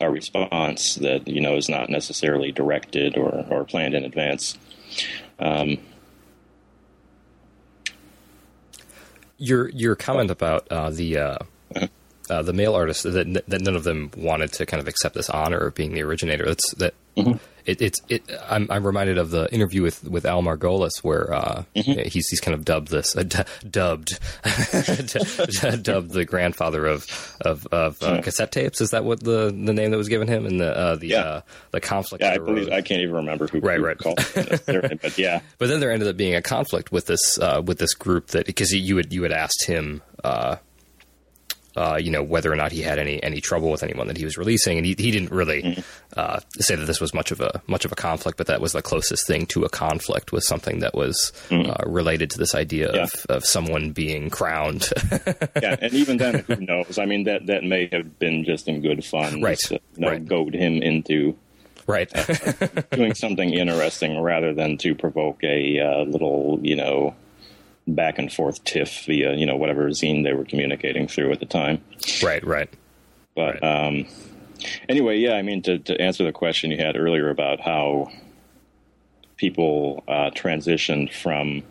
a 0.00 0.10
response 0.10 0.96
that 0.96 1.28
you 1.28 1.40
know 1.40 1.56
is 1.56 1.68
not 1.68 1.88
necessarily 1.88 2.52
directed 2.52 3.16
or 3.16 3.46
or 3.48 3.64
planned 3.64 3.94
in 3.94 4.04
advance. 4.04 4.58
Um, 5.38 5.78
your 9.38 9.68
your 9.70 9.94
comment 9.94 10.30
about 10.30 10.66
uh, 10.70 10.90
the 10.90 11.18
uh, 11.18 11.38
uh-huh 11.74 11.86
uh, 12.30 12.42
the 12.42 12.52
mail 12.52 12.74
artists 12.74 13.02
that 13.02 13.44
that 13.48 13.60
none 13.60 13.76
of 13.76 13.84
them 13.84 14.10
wanted 14.16 14.52
to 14.52 14.66
kind 14.66 14.80
of 14.80 14.88
accept 14.88 15.14
this 15.14 15.28
honor 15.30 15.58
of 15.58 15.74
being 15.74 15.92
the 15.92 16.02
originator. 16.02 16.44
That's 16.46 16.74
that. 16.74 16.94
Mm-hmm. 17.16 17.36
It, 17.64 17.80
it's 17.80 18.00
it. 18.10 18.30
I'm, 18.48 18.70
I'm 18.70 18.86
reminded 18.86 19.16
of 19.16 19.30
the 19.30 19.52
interview 19.52 19.82
with 19.82 20.04
with 20.04 20.26
Al 20.26 20.42
Margolis 20.42 21.02
where 21.02 21.32
uh, 21.32 21.64
mm-hmm. 21.74 22.08
he's 22.08 22.28
he's 22.28 22.40
kind 22.40 22.54
of 22.54 22.64
dubbed 22.64 22.88
this 22.88 23.16
uh, 23.16 23.22
d- 23.22 23.38
dubbed 23.68 24.18
dubbed 25.82 26.10
the 26.10 26.26
grandfather 26.28 26.86
of 26.86 27.06
of, 27.40 27.66
of 27.68 28.02
uh, 28.02 28.20
cassette 28.20 28.52
tapes. 28.52 28.82
Is 28.82 28.90
that 28.90 29.04
what 29.04 29.20
the, 29.20 29.46
the 29.46 29.72
name 29.72 29.92
that 29.92 29.96
was 29.96 30.08
given 30.08 30.28
him 30.28 30.44
in 30.44 30.58
the 30.58 30.76
uh, 30.76 30.96
the 30.96 31.08
yeah. 31.08 31.20
Uh, 31.20 31.40
the 31.70 31.80
conflict? 31.80 32.22
Yeah, 32.22 32.32
I 32.32 32.38
believe 32.38 32.68
I 32.68 32.82
can't 32.82 33.00
even 33.00 33.14
remember 33.14 33.46
who 33.46 33.60
right 33.60 33.78
who 33.78 33.86
right 33.86 33.98
called 33.98 34.18
it, 34.36 35.00
but 35.00 35.16
yeah. 35.16 35.40
But 35.58 35.68
then 35.68 35.80
there 35.80 35.90
ended 35.90 36.08
up 36.08 36.16
being 36.16 36.34
a 36.34 36.42
conflict 36.42 36.92
with 36.92 37.06
this 37.06 37.38
uh, 37.38 37.62
with 37.64 37.78
this 37.78 37.94
group 37.94 38.28
that 38.28 38.44
because 38.44 38.72
you 38.72 38.96
had 38.98 39.12
you 39.12 39.22
had 39.22 39.32
asked 39.32 39.64
him 39.66 40.02
uh, 41.76 41.98
you 42.00 42.10
know, 42.10 42.22
whether 42.22 42.52
or 42.52 42.56
not 42.56 42.72
he 42.72 42.82
had 42.82 42.98
any 42.98 43.22
any 43.22 43.40
trouble 43.40 43.70
with 43.70 43.82
anyone 43.82 44.06
that 44.06 44.16
he 44.16 44.24
was 44.24 44.38
releasing, 44.38 44.76
and 44.76 44.86
he, 44.86 44.94
he 44.96 45.10
didn't 45.10 45.30
really 45.30 45.62
mm-hmm. 45.62 45.80
uh, 46.16 46.40
say 46.58 46.76
that 46.76 46.86
this 46.86 47.00
was 47.00 47.12
much 47.12 47.30
of 47.30 47.40
a 47.40 47.62
much 47.66 47.84
of 47.84 47.92
a 47.92 47.96
conflict, 47.96 48.38
but 48.38 48.46
that 48.46 48.60
was 48.60 48.72
the 48.72 48.82
closest 48.82 49.26
thing 49.26 49.46
to 49.46 49.64
a 49.64 49.68
conflict 49.68 50.32
was 50.32 50.46
something 50.46 50.80
that 50.80 50.94
was 50.94 51.32
mm-hmm. 51.48 51.70
uh, 51.70 51.90
related 51.90 52.30
to 52.30 52.38
this 52.38 52.54
idea 52.54 52.90
yeah. 52.94 53.02
of, 53.02 53.26
of 53.28 53.44
someone 53.44 53.92
being 53.92 54.30
crowned. 54.30 54.88
yeah, 55.60 55.76
and 55.80 55.92
even 55.92 56.16
then, 56.16 56.44
who 56.46 56.56
knows? 56.56 56.98
I 56.98 57.06
mean, 57.06 57.24
that 57.24 57.46
that 57.46 57.64
may 57.64 57.88
have 57.92 58.18
been 58.18 58.44
just 58.44 58.68
in 58.68 58.80
good 58.80 59.04
fun, 59.04 59.42
right? 59.42 59.58
To, 59.58 59.80
you 59.96 60.08
right. 60.08 60.24
goad 60.24 60.54
him 60.54 60.82
into 60.82 61.36
right 61.86 62.10
uh, 62.14 62.82
doing 62.92 63.14
something 63.14 63.52
interesting 63.52 64.18
rather 64.20 64.54
than 64.54 64.78
to 64.78 64.94
provoke 64.94 65.42
a 65.44 65.80
uh, 65.80 66.04
little, 66.04 66.58
you 66.62 66.76
know 66.76 67.14
back 67.86 68.18
and 68.18 68.32
forth 68.32 68.64
tiff 68.64 69.04
via 69.04 69.34
you 69.34 69.46
know 69.46 69.56
whatever 69.56 69.88
zine 69.90 70.24
they 70.24 70.32
were 70.32 70.44
communicating 70.44 71.06
through 71.08 71.32
at 71.32 71.40
the 71.40 71.46
time. 71.46 71.82
Right, 72.22 72.44
right. 72.44 72.70
But 73.34 73.62
right. 73.62 73.86
Um, 73.86 74.06
anyway, 74.88 75.18
yeah, 75.18 75.34
I 75.34 75.42
mean 75.42 75.62
to 75.62 75.78
to 75.78 76.00
answer 76.00 76.24
the 76.24 76.32
question 76.32 76.70
you 76.70 76.78
had 76.78 76.96
earlier 76.96 77.30
about 77.30 77.60
how 77.60 78.10
people 79.36 80.04
uh, 80.08 80.30
transitioned 80.30 81.12
from 81.12 81.62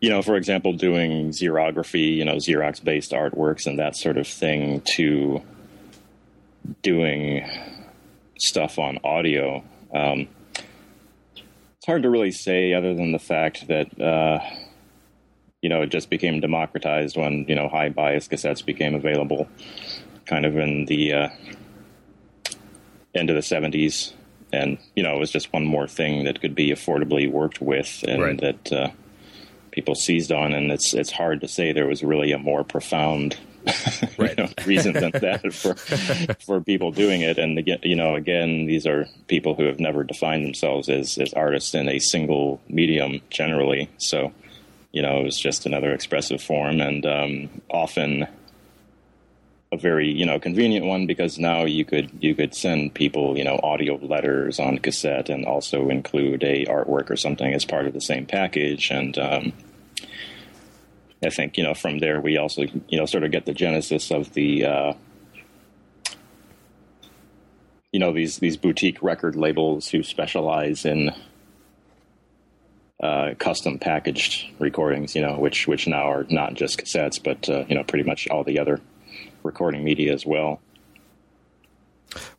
you 0.00 0.10
know, 0.10 0.20
for 0.20 0.36
example, 0.36 0.74
doing 0.74 1.30
xerography, 1.30 2.14
you 2.14 2.26
know, 2.26 2.34
Xerox 2.34 2.82
based 2.82 3.12
artworks 3.12 3.66
and 3.66 3.78
that 3.78 3.96
sort 3.96 4.18
of 4.18 4.26
thing 4.26 4.82
to 4.96 5.40
doing 6.82 7.48
stuff 8.38 8.78
on 8.78 8.98
audio. 9.02 9.64
Um, 9.94 10.28
it's 10.54 11.86
hard 11.86 12.02
to 12.02 12.10
really 12.10 12.32
say 12.32 12.74
other 12.74 12.94
than 12.94 13.12
the 13.12 13.18
fact 13.18 13.66
that 13.68 13.98
uh, 13.98 14.40
you 15.64 15.70
know, 15.70 15.80
it 15.80 15.88
just 15.88 16.10
became 16.10 16.40
democratized 16.40 17.16
when, 17.16 17.46
you 17.48 17.54
know, 17.54 17.70
high 17.70 17.88
bias 17.88 18.28
cassettes 18.28 18.62
became 18.62 18.94
available 18.94 19.48
kind 20.26 20.44
of 20.44 20.58
in 20.58 20.84
the 20.84 21.14
uh, 21.14 21.28
end 23.14 23.30
of 23.30 23.34
the 23.34 23.40
70s. 23.40 24.12
And, 24.52 24.76
you 24.94 25.02
know, 25.02 25.16
it 25.16 25.18
was 25.18 25.30
just 25.30 25.54
one 25.54 25.64
more 25.64 25.88
thing 25.88 26.24
that 26.24 26.42
could 26.42 26.54
be 26.54 26.68
affordably 26.68 27.32
worked 27.32 27.62
with 27.62 28.04
and 28.06 28.22
right. 28.22 28.40
that 28.42 28.72
uh, 28.74 28.90
people 29.70 29.94
seized 29.94 30.30
on. 30.30 30.52
And 30.52 30.70
it's, 30.70 30.92
it's 30.92 31.10
hard 31.10 31.40
to 31.40 31.48
say 31.48 31.72
there 31.72 31.86
was 31.86 32.02
really 32.02 32.32
a 32.32 32.38
more 32.38 32.62
profound 32.62 33.38
right. 34.18 34.36
you 34.36 34.44
know, 34.44 34.50
reason 34.66 34.92
than 34.92 35.12
that 35.12 35.50
for 35.54 35.74
for 36.44 36.60
people 36.60 36.90
doing 36.90 37.22
it. 37.22 37.38
And 37.38 37.58
again, 37.58 37.78
you 37.82 37.96
know, 37.96 38.16
again, 38.16 38.66
these 38.66 38.86
are 38.86 39.06
people 39.28 39.54
who 39.54 39.64
have 39.64 39.80
never 39.80 40.04
defined 40.04 40.44
themselves 40.44 40.90
as 40.90 41.16
as 41.16 41.32
artists 41.32 41.74
in 41.74 41.88
a 41.88 41.98
single 41.98 42.60
medium 42.68 43.22
generally. 43.30 43.88
So 43.96 44.34
you 44.94 45.02
know, 45.02 45.18
it 45.18 45.24
was 45.24 45.40
just 45.40 45.66
another 45.66 45.92
expressive 45.92 46.40
form 46.40 46.80
and 46.80 47.04
um, 47.04 47.60
often 47.68 48.28
a 49.72 49.76
very 49.76 50.08
you 50.08 50.24
know 50.24 50.38
convenient 50.38 50.86
one 50.86 51.04
because 51.04 51.36
now 51.36 51.64
you 51.64 51.84
could 51.84 52.08
you 52.20 52.32
could 52.32 52.54
send 52.54 52.94
people 52.94 53.36
you 53.36 53.42
know 53.42 53.58
audio 53.60 53.96
letters 53.96 54.60
on 54.60 54.78
cassette 54.78 55.28
and 55.28 55.44
also 55.46 55.88
include 55.88 56.44
a 56.44 56.64
artwork 56.66 57.10
or 57.10 57.16
something 57.16 57.52
as 57.52 57.64
part 57.64 57.88
of 57.88 57.92
the 57.92 58.00
same 58.00 58.24
package. 58.24 58.92
And 58.92 59.18
um, 59.18 59.52
I 61.24 61.30
think 61.30 61.58
you 61.58 61.64
know 61.64 61.74
from 61.74 61.98
there 61.98 62.20
we 62.20 62.36
also 62.36 62.62
you 62.88 62.96
know 62.96 63.06
sort 63.06 63.24
of 63.24 63.32
get 63.32 63.46
the 63.46 63.52
genesis 63.52 64.12
of 64.12 64.32
the 64.34 64.64
uh, 64.64 64.92
you 67.90 67.98
know 67.98 68.12
these 68.12 68.38
these 68.38 68.56
boutique 68.56 69.02
record 69.02 69.34
labels 69.34 69.88
who 69.88 70.04
specialize 70.04 70.84
in 70.84 71.10
uh, 73.04 73.34
custom 73.38 73.78
packaged 73.78 74.46
recordings, 74.58 75.14
you 75.14 75.20
know, 75.20 75.38
which 75.38 75.68
which 75.68 75.86
now 75.86 76.10
are 76.10 76.26
not 76.30 76.54
just 76.54 76.78
cassettes, 76.78 77.22
but 77.22 77.48
uh, 77.50 77.64
you 77.68 77.74
know, 77.74 77.84
pretty 77.84 78.02
much 78.02 78.26
all 78.28 78.42
the 78.42 78.58
other 78.58 78.80
recording 79.42 79.84
media 79.84 80.14
as 80.14 80.24
well. 80.24 80.58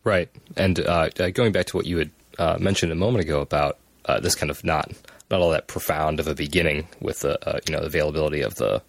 Right, 0.03 0.27
and 0.57 0.79
uh, 0.79 1.09
uh 1.19 1.29
going 1.29 1.51
back 1.51 1.67
to 1.67 1.77
what 1.77 1.85
you 1.85 1.99
had 1.99 2.09
uh, 2.39 2.57
mentioned 2.59 2.91
a 2.91 2.95
moment 2.95 3.23
ago 3.23 3.41
about 3.41 3.77
uh, 4.05 4.19
this 4.19 4.33
kind 4.33 4.49
of 4.49 4.63
not 4.63 4.91
not 5.29 5.39
all 5.39 5.51
that 5.51 5.67
profound 5.67 6.19
of 6.19 6.27
a 6.27 6.33
beginning 6.33 6.87
with 6.99 7.19
the 7.19 7.61
you 7.67 7.75
know 7.75 7.83
availability 7.83 8.41
of 8.41 8.55
the 8.55 8.81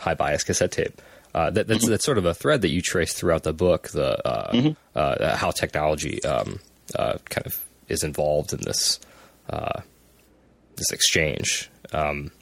high 0.00 0.14
bias 0.14 0.42
cassette 0.42 0.72
tape. 0.72 1.00
that, 1.34 1.54
that's 1.54 1.68
mm-hmm. 1.68 1.90
that's 1.90 2.04
sort 2.04 2.18
of 2.18 2.24
a 2.24 2.34
thread 2.34 2.62
that 2.62 2.70
you 2.70 2.82
trace 2.82 3.14
throughout 3.14 3.44
the 3.44 3.52
book. 3.52 3.90
The 3.90 4.20
mm-hmm. 4.52 5.36
how 5.36 5.52
technology 5.52 6.20
um, 6.24 6.58
kind 6.96 7.46
of 7.46 7.64
is 7.88 8.02
involved 8.02 8.52
in 8.52 8.60
this 8.62 8.98
this 10.80 10.90
exchange. 10.90 11.70
Um, 11.92 12.32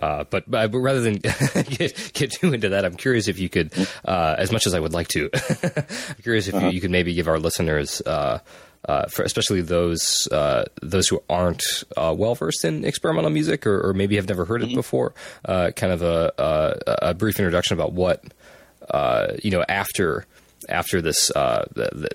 uh, 0.00 0.24
but, 0.24 0.50
but, 0.50 0.70
rather 0.74 1.00
than 1.00 1.14
get, 1.70 2.10
get 2.12 2.30
too 2.32 2.52
into 2.52 2.70
that, 2.70 2.84
I'm 2.84 2.96
curious 2.96 3.28
if 3.28 3.38
you 3.38 3.48
could, 3.48 3.72
uh, 4.04 4.34
as 4.36 4.52
much 4.52 4.66
as 4.66 4.74
I 4.74 4.80
would 4.80 4.92
like 4.92 5.08
to, 5.08 5.30
I'm 5.62 6.22
curious 6.22 6.48
if 6.48 6.54
uh-huh. 6.54 6.66
you, 6.66 6.72
you, 6.72 6.80
could 6.80 6.90
maybe 6.90 7.14
give 7.14 7.28
our 7.28 7.38
listeners, 7.38 8.02
uh, 8.02 8.40
uh 8.84 9.06
for 9.06 9.22
especially 9.22 9.62
those 9.62 10.28
uh, 10.30 10.64
those 10.82 11.08
who 11.08 11.22
aren't 11.30 11.64
uh, 11.96 12.14
well 12.16 12.34
versed 12.34 12.64
in 12.64 12.84
experimental 12.84 13.30
music 13.30 13.66
or, 13.66 13.88
or, 13.88 13.94
maybe 13.94 14.16
have 14.16 14.28
never 14.28 14.44
heard 14.44 14.62
it 14.62 14.66
mm-hmm. 14.66 14.76
before, 14.76 15.14
kind 15.46 15.92
of 15.92 16.02
a, 16.02 16.32
a, 16.38 17.08
a, 17.08 17.14
brief 17.14 17.38
introduction 17.38 17.74
about 17.74 17.92
what 17.92 18.22
you 19.42 19.50
know 19.50 19.64
after 19.66 20.26
after 20.68 21.00
this 21.00 21.28
the, 21.28 21.68
the, 21.74 22.08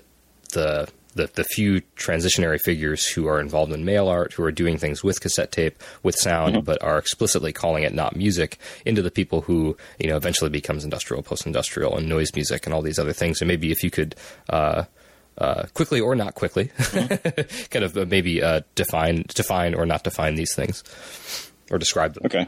the 0.52 0.88
the, 1.14 1.30
the 1.34 1.44
few 1.44 1.80
transitionary 1.96 2.60
figures 2.60 3.06
who 3.06 3.26
are 3.26 3.40
involved 3.40 3.72
in 3.72 3.84
mail 3.84 4.08
art, 4.08 4.32
who 4.32 4.42
are 4.42 4.52
doing 4.52 4.78
things 4.78 5.02
with 5.02 5.20
cassette 5.20 5.52
tape, 5.52 5.82
with 6.02 6.14
sound, 6.14 6.54
mm-hmm. 6.54 6.64
but 6.64 6.82
are 6.82 6.98
explicitly 6.98 7.52
calling 7.52 7.84
it 7.84 7.94
not 7.94 8.16
music, 8.16 8.58
into 8.84 9.02
the 9.02 9.10
people 9.10 9.42
who, 9.42 9.76
you 9.98 10.08
know, 10.08 10.16
eventually 10.16 10.50
becomes 10.50 10.84
industrial, 10.84 11.22
post 11.22 11.46
industrial, 11.46 11.96
and 11.96 12.08
noise 12.08 12.34
music, 12.34 12.66
and 12.66 12.74
all 12.74 12.82
these 12.82 12.98
other 12.98 13.12
things. 13.12 13.40
And 13.40 13.48
maybe 13.48 13.70
if 13.70 13.82
you 13.82 13.90
could, 13.90 14.14
uh, 14.48 14.84
uh, 15.38 15.64
quickly 15.74 16.00
or 16.00 16.14
not 16.14 16.34
quickly, 16.34 16.70
mm-hmm. 16.76 17.66
kind 17.70 17.84
of 17.84 17.96
uh, 17.96 18.04
maybe 18.06 18.42
uh, 18.42 18.60
define 18.74 19.24
define 19.28 19.74
or 19.74 19.86
not 19.86 20.04
define 20.04 20.34
these 20.34 20.54
things 20.54 20.82
or 21.70 21.78
describe 21.78 22.14
them. 22.14 22.26
Okay. 22.26 22.46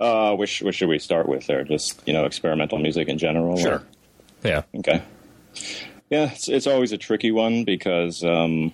Uh, 0.00 0.34
which 0.34 0.62
which 0.62 0.76
should 0.76 0.88
we 0.88 0.98
start 0.98 1.28
with 1.28 1.46
there? 1.46 1.62
Just 1.62 2.02
you 2.06 2.14
know, 2.14 2.24
experimental 2.24 2.78
music 2.78 3.08
in 3.08 3.18
general. 3.18 3.58
Sure. 3.58 3.74
Or? 3.74 3.86
Yeah. 4.42 4.62
Okay. 4.76 5.02
Yeah, 6.10 6.32
it's 6.32 6.48
it's 6.48 6.66
always 6.66 6.90
a 6.90 6.98
tricky 6.98 7.30
one 7.30 7.62
because 7.64 8.24
um, 8.24 8.72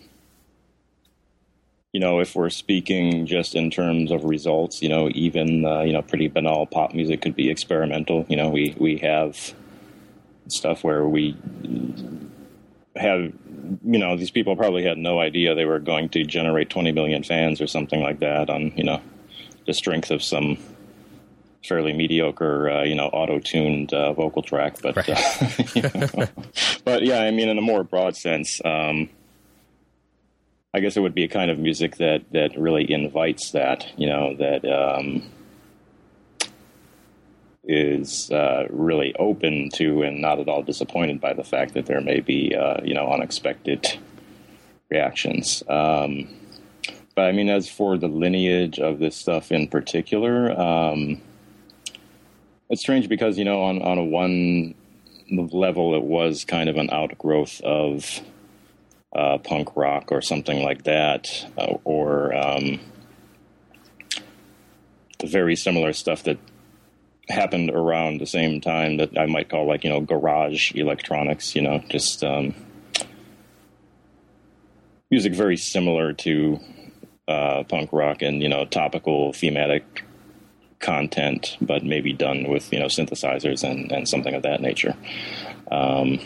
you 1.92 2.00
know 2.00 2.20
if 2.20 2.34
we're 2.34 2.48
speaking 2.50 3.26
just 3.26 3.54
in 3.54 3.70
terms 3.70 4.10
of 4.10 4.24
results, 4.24 4.82
you 4.82 4.88
know, 4.88 5.10
even 5.14 5.64
uh, 5.66 5.82
you 5.82 5.92
know 5.92 6.00
pretty 6.00 6.28
banal 6.28 6.66
pop 6.66 6.94
music 6.94 7.20
could 7.20 7.36
be 7.36 7.50
experimental. 7.50 8.24
You 8.28 8.36
know, 8.36 8.48
we 8.48 8.74
we 8.78 8.96
have 8.98 9.54
stuff 10.48 10.82
where 10.82 11.06
we 11.06 11.36
have 12.96 13.20
you 13.84 13.98
know 13.98 14.16
these 14.16 14.30
people 14.30 14.56
probably 14.56 14.84
had 14.84 14.96
no 14.96 15.20
idea 15.20 15.54
they 15.54 15.66
were 15.66 15.78
going 15.78 16.08
to 16.08 16.24
generate 16.24 16.70
20 16.70 16.92
million 16.92 17.22
fans 17.22 17.60
or 17.60 17.66
something 17.66 18.00
like 18.00 18.20
that 18.20 18.48
on 18.48 18.72
you 18.76 18.84
know 18.84 19.02
the 19.66 19.74
strength 19.74 20.10
of 20.10 20.22
some 20.22 20.56
fairly 21.66 21.92
mediocre, 21.92 22.70
uh, 22.70 22.84
you 22.84 22.94
know, 22.94 23.06
auto-tuned 23.06 23.92
uh, 23.92 24.12
vocal 24.12 24.42
track. 24.42 24.80
But, 24.80 24.96
right. 24.96 25.10
uh, 25.10 25.62
you 25.74 25.82
know, 25.82 26.28
but 26.84 27.02
yeah, 27.02 27.20
I 27.20 27.30
mean, 27.30 27.48
in 27.48 27.58
a 27.58 27.62
more 27.62 27.84
broad 27.84 28.16
sense, 28.16 28.60
um, 28.64 29.08
I 30.74 30.80
guess 30.80 30.96
it 30.96 31.00
would 31.00 31.14
be 31.14 31.24
a 31.24 31.28
kind 31.28 31.50
of 31.50 31.58
music 31.58 31.96
that 31.96 32.30
that 32.32 32.58
really 32.58 32.90
invites 32.90 33.52
that, 33.52 33.86
you 33.96 34.06
know, 34.06 34.34
that 34.36 34.64
um, 34.70 35.22
is 37.64 38.30
uh, 38.30 38.66
really 38.70 39.14
open 39.18 39.70
to 39.74 40.02
and 40.02 40.20
not 40.20 40.38
at 40.38 40.48
all 40.48 40.62
disappointed 40.62 41.20
by 41.20 41.32
the 41.32 41.44
fact 41.44 41.74
that 41.74 41.86
there 41.86 42.00
may 42.00 42.20
be, 42.20 42.54
uh, 42.54 42.80
you 42.84 42.94
know, 42.94 43.10
unexpected 43.10 43.98
reactions. 44.90 45.62
Um, 45.68 46.28
but 47.14 47.24
I 47.24 47.32
mean, 47.32 47.48
as 47.48 47.68
for 47.68 47.96
the 47.96 48.08
lineage 48.08 48.78
of 48.78 48.98
this 48.98 49.16
stuff 49.16 49.50
in 49.50 49.68
particular, 49.68 50.50
um, 50.60 51.20
it's 52.68 52.80
strange 52.80 53.08
because 53.08 53.38
you 53.38 53.44
know 53.44 53.62
on 53.62 53.82
on 53.82 53.98
a 53.98 54.04
one 54.04 54.74
level 55.30 55.94
it 55.94 56.02
was 56.02 56.44
kind 56.44 56.68
of 56.68 56.76
an 56.76 56.88
outgrowth 56.90 57.60
of 57.62 58.20
uh, 59.14 59.38
punk 59.38 59.76
rock 59.76 60.12
or 60.12 60.20
something 60.20 60.62
like 60.62 60.84
that, 60.84 61.26
uh, 61.56 61.76
or 61.84 62.34
um, 62.34 62.78
the 65.18 65.26
very 65.26 65.56
similar 65.56 65.92
stuff 65.92 66.22
that 66.24 66.38
happened 67.28 67.70
around 67.70 68.20
the 68.20 68.26
same 68.26 68.60
time 68.60 68.98
that 68.98 69.18
I 69.18 69.26
might 69.26 69.48
call 69.48 69.66
like 69.66 69.84
you 69.84 69.90
know 69.90 70.00
garage 70.00 70.72
electronics. 70.74 71.54
You 71.54 71.62
know, 71.62 71.82
just 71.88 72.22
um, 72.22 72.54
music 75.10 75.34
very 75.34 75.56
similar 75.56 76.12
to 76.12 76.60
uh, 77.28 77.64
punk 77.64 77.92
rock 77.92 78.22
and 78.22 78.42
you 78.42 78.48
know 78.48 78.64
topical 78.64 79.32
thematic 79.32 80.05
content, 80.80 81.56
but 81.60 81.84
maybe 81.84 82.12
done 82.12 82.48
with 82.48 82.72
you 82.72 82.78
know 82.78 82.86
synthesizers 82.86 83.68
and, 83.68 83.90
and 83.92 84.08
something 84.08 84.34
of 84.34 84.42
that 84.42 84.60
nature. 84.60 84.94
Um, 85.70 86.18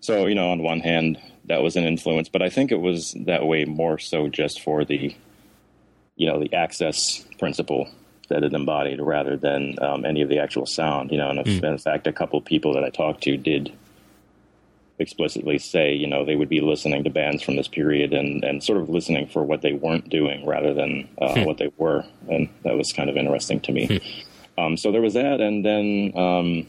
so 0.00 0.26
you 0.26 0.34
know, 0.34 0.50
on 0.50 0.62
one 0.62 0.80
hand, 0.80 1.18
that 1.46 1.62
was 1.62 1.76
an 1.76 1.84
influence, 1.84 2.28
but 2.28 2.42
I 2.42 2.50
think 2.50 2.72
it 2.72 2.80
was 2.80 3.14
that 3.26 3.46
way 3.46 3.64
more 3.64 3.98
so 3.98 4.28
just 4.28 4.60
for 4.60 4.84
the 4.84 5.14
you 6.16 6.26
know 6.26 6.40
the 6.40 6.52
access 6.54 7.24
principle 7.38 7.88
that 8.28 8.44
it 8.44 8.52
embodied, 8.52 9.00
rather 9.00 9.36
than 9.36 9.76
um, 9.82 10.04
any 10.04 10.22
of 10.22 10.28
the 10.28 10.38
actual 10.38 10.66
sound. 10.66 11.10
You 11.10 11.18
know, 11.18 11.30
and 11.30 11.38
mm. 11.38 11.64
in 11.64 11.78
fact, 11.78 12.06
a 12.06 12.12
couple 12.12 12.40
people 12.40 12.74
that 12.74 12.84
I 12.84 12.90
talked 12.90 13.22
to 13.24 13.36
did 13.36 13.72
explicitly 14.98 15.58
say, 15.58 15.92
you 15.94 16.06
know, 16.06 16.24
they 16.24 16.36
would 16.36 16.48
be 16.48 16.60
listening 16.60 17.04
to 17.04 17.10
bands 17.10 17.42
from 17.42 17.56
this 17.56 17.68
period 17.68 18.12
and, 18.12 18.42
and 18.44 18.62
sort 18.62 18.80
of 18.80 18.88
listening 18.88 19.28
for 19.28 19.44
what 19.44 19.62
they 19.62 19.72
weren't 19.72 20.08
doing 20.08 20.44
rather 20.46 20.74
than 20.74 21.08
uh, 21.20 21.34
hmm. 21.34 21.44
what 21.44 21.58
they 21.58 21.70
were. 21.76 22.04
And 22.28 22.48
that 22.64 22.76
was 22.76 22.92
kind 22.92 23.08
of 23.08 23.16
interesting 23.16 23.60
to 23.60 23.72
me. 23.72 23.86
Hmm. 23.86 24.60
Um, 24.60 24.76
so 24.76 24.90
there 24.90 25.00
was 25.00 25.14
that. 25.14 25.40
And 25.40 25.64
then, 25.64 26.12
um, 26.16 26.66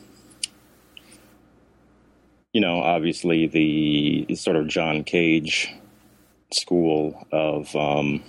you 2.54 2.62
know, 2.62 2.82
obviously 2.82 3.48
the 3.48 4.36
sort 4.36 4.56
of 4.56 4.68
John 4.68 5.04
Cage 5.04 5.74
school 6.54 7.28
of, 7.32 7.76
um, 7.76 8.24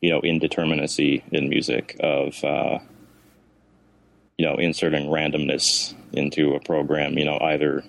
you 0.00 0.10
know, 0.10 0.20
indeterminacy 0.20 1.22
in 1.32 1.48
music, 1.48 1.96
of, 2.00 2.42
uh, 2.44 2.78
you 4.36 4.46
know, 4.46 4.54
inserting 4.56 5.06
randomness 5.06 5.94
into 6.12 6.54
a 6.54 6.60
program, 6.60 7.18
you 7.18 7.24
know, 7.24 7.38
either 7.40 7.82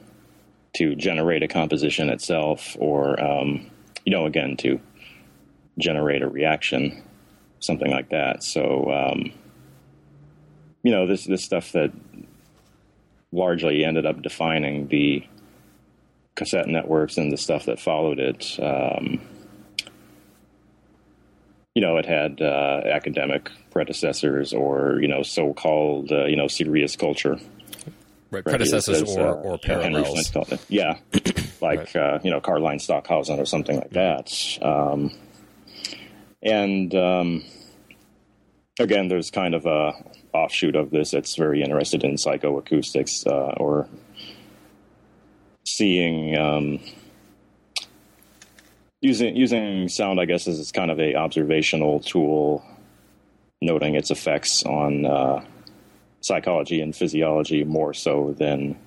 to 0.73 0.95
generate 0.95 1.43
a 1.43 1.47
composition 1.47 2.10
itself, 2.10 2.75
or 2.79 3.21
um, 3.21 3.69
you 4.05 4.12
know, 4.12 4.25
again 4.25 4.58
to 4.58 4.79
generate 5.77 6.21
a 6.21 6.27
reaction, 6.27 7.03
something 7.60 7.89
like 7.89 8.10
that. 8.10 8.43
So, 8.43 8.91
um, 8.91 9.32
you 10.84 10.91
know, 10.91 11.08
this 11.08 11.25
this 11.25 11.43
stuff 11.43 11.71
that 11.71 11.91
largely 13.32 13.84
ended 13.84 14.05
up 14.05 14.21
defining 14.21 14.88
the 14.88 15.23
cassette 16.36 16.67
networks 16.67 17.17
and 17.17 17.32
the 17.32 17.38
stuff 17.38 17.65
that 17.65 17.79
followed 17.79 18.19
it. 18.19 18.58
Um, 18.62 19.21
you 21.75 21.82
know, 21.82 21.97
it 21.97 22.05
had 22.05 22.41
uh, 22.41 22.82
academic 22.86 23.51
predecessors 23.71 24.53
or 24.53 24.99
you 25.01 25.08
know 25.08 25.23
so-called 25.23 26.12
uh, 26.12 26.25
you 26.25 26.36
know 26.36 26.47
serious 26.47 26.95
culture 26.95 27.39
right, 28.31 28.43
predecessors 28.43 29.15
or, 29.15 29.27
uh, 29.27 29.33
or 29.33 29.57
parallels. 29.57 30.31
Yeah, 30.67 30.97
like 31.61 31.79
right. 31.79 31.95
uh, 31.95 32.19
you 32.23 32.31
know 32.31 32.41
Karlheinz 32.41 32.81
Stockhausen 32.81 33.39
or 33.39 33.45
something 33.45 33.77
like 33.77 33.91
that. 33.91 34.31
Um, 34.61 35.11
and 36.41 36.93
um, 36.95 37.43
again, 38.79 39.07
there's 39.07 39.29
kind 39.29 39.53
of 39.53 39.65
a 39.65 39.93
offshoot 40.33 40.75
of 40.75 40.91
this 40.91 41.11
that's 41.11 41.35
very 41.35 41.61
interested 41.61 42.03
in 42.03 42.15
psychoacoustics 42.15 43.25
uh, 43.27 43.53
or 43.57 43.89
seeing 45.65 46.37
um, 46.37 46.79
using 49.01 49.35
using 49.35 49.87
sound. 49.89 50.19
I 50.19 50.25
guess 50.25 50.47
as 50.47 50.71
kind 50.71 50.91
of 50.91 50.99
a 50.99 51.15
observational 51.15 51.99
tool, 51.99 52.63
noting 53.61 53.95
its 53.95 54.11
effects 54.11 54.63
on 54.63 55.05
uh, 55.05 55.43
psychology 56.21 56.82
and 56.82 56.95
physiology 56.95 57.63
more 57.63 57.93
so 57.93 58.36
than 58.38 58.77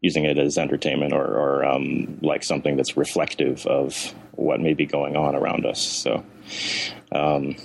using 0.00 0.24
it 0.24 0.36
as 0.36 0.58
entertainment 0.58 1.12
or, 1.12 1.24
or 1.24 1.64
um, 1.64 2.18
like 2.22 2.42
something 2.42 2.76
that's 2.76 2.96
reflective 2.96 3.64
of 3.66 4.14
what 4.32 4.60
may 4.60 4.74
be 4.74 4.84
going 4.84 5.16
on 5.16 5.34
around 5.34 5.64
us. 5.64 5.80
So, 5.80 6.24
um, 7.12 7.56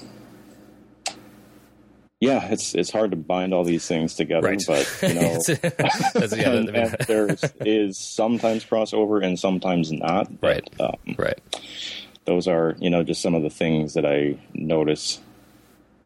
yeah, 2.19 2.47
it's 2.47 2.73
it's 2.73 2.89
hard 2.89 3.11
to 3.11 3.17
bind 3.17 3.53
all 3.53 3.63
these 3.63 3.87
things 3.87 4.15
together, 4.15 4.47
right. 4.47 4.63
but 4.65 4.99
you 5.03 5.13
know, 5.13 5.39
and, 6.45 6.69
and 6.69 6.95
there 7.07 7.35
is 7.59 7.97
sometimes 7.97 8.65
crossover 8.65 9.23
and 9.23 9.37
sometimes 9.37 9.91
not. 9.91 10.39
But, 10.39 10.69
right, 10.79 10.81
um, 10.81 11.15
right. 11.17 11.39
Those 12.25 12.47
are 12.47 12.75
you 12.79 12.89
know 12.89 13.03
just 13.03 13.21
some 13.21 13.35
of 13.35 13.43
the 13.43 13.51
things 13.51 13.93
that 13.93 14.05
I 14.05 14.37
notice 14.53 15.19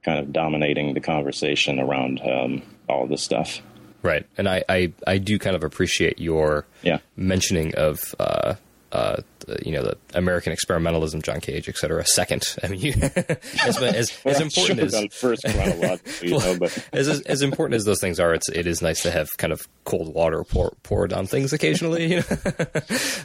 kind 0.04 0.20
of 0.20 0.34
dominating 0.34 0.94
the 0.94 1.00
conversation 1.00 1.80
around 1.80 2.22
um, 2.22 2.62
all 2.90 3.08
this 3.08 3.24
stuff. 3.24 3.62
Right, 4.04 4.26
and 4.38 4.50
I, 4.50 4.64
I, 4.68 4.94
I 5.06 5.18
do 5.20 5.38
kind 5.38 5.56
of 5.56 5.64
appreciate 5.64 6.20
your 6.20 6.66
yeah. 6.82 7.00
mentioning 7.16 7.76
of 7.76 8.16
uh, 8.20 8.56
uh, 8.92 9.22
you 9.64 9.72
know 9.72 9.84
the 9.84 9.98
American 10.14 10.54
experimentalism, 10.54 11.24
John 11.24 11.40
Cage, 11.40 11.70
et 11.70 11.78
cetera. 11.78 12.06
Second, 12.06 12.56
I 12.64 12.68
mean, 12.68 12.80
you, 12.80 12.94
as, 13.02 13.82
as, 13.82 13.82
well, 13.82 13.92
as 14.36 14.42
important 14.42 14.80
as 14.80 15.06
first 15.14 15.44
chronologically, 15.44 16.32
well, 16.34 16.54
know, 16.54 16.60
but 16.60 16.88
as, 16.94 17.08
as, 17.08 17.22
as 17.22 17.42
important 17.42 17.76
as 17.76 17.86
those 17.86 18.00
things 18.00 18.20
are, 18.20 18.34
it's 18.34 18.50
it 18.50 18.68
is 18.68 18.82
nice 18.82 19.02
to 19.04 19.12
have 19.12 19.30
kind 19.38 19.54
of 19.54 19.62
cold 19.86 20.14
water 20.14 20.44
pour, 20.44 20.74
poured 20.84 21.14
on 21.14 21.26
things 21.26 21.54
occasionally. 21.54 22.08
You 22.08 22.16
know? 22.18 22.22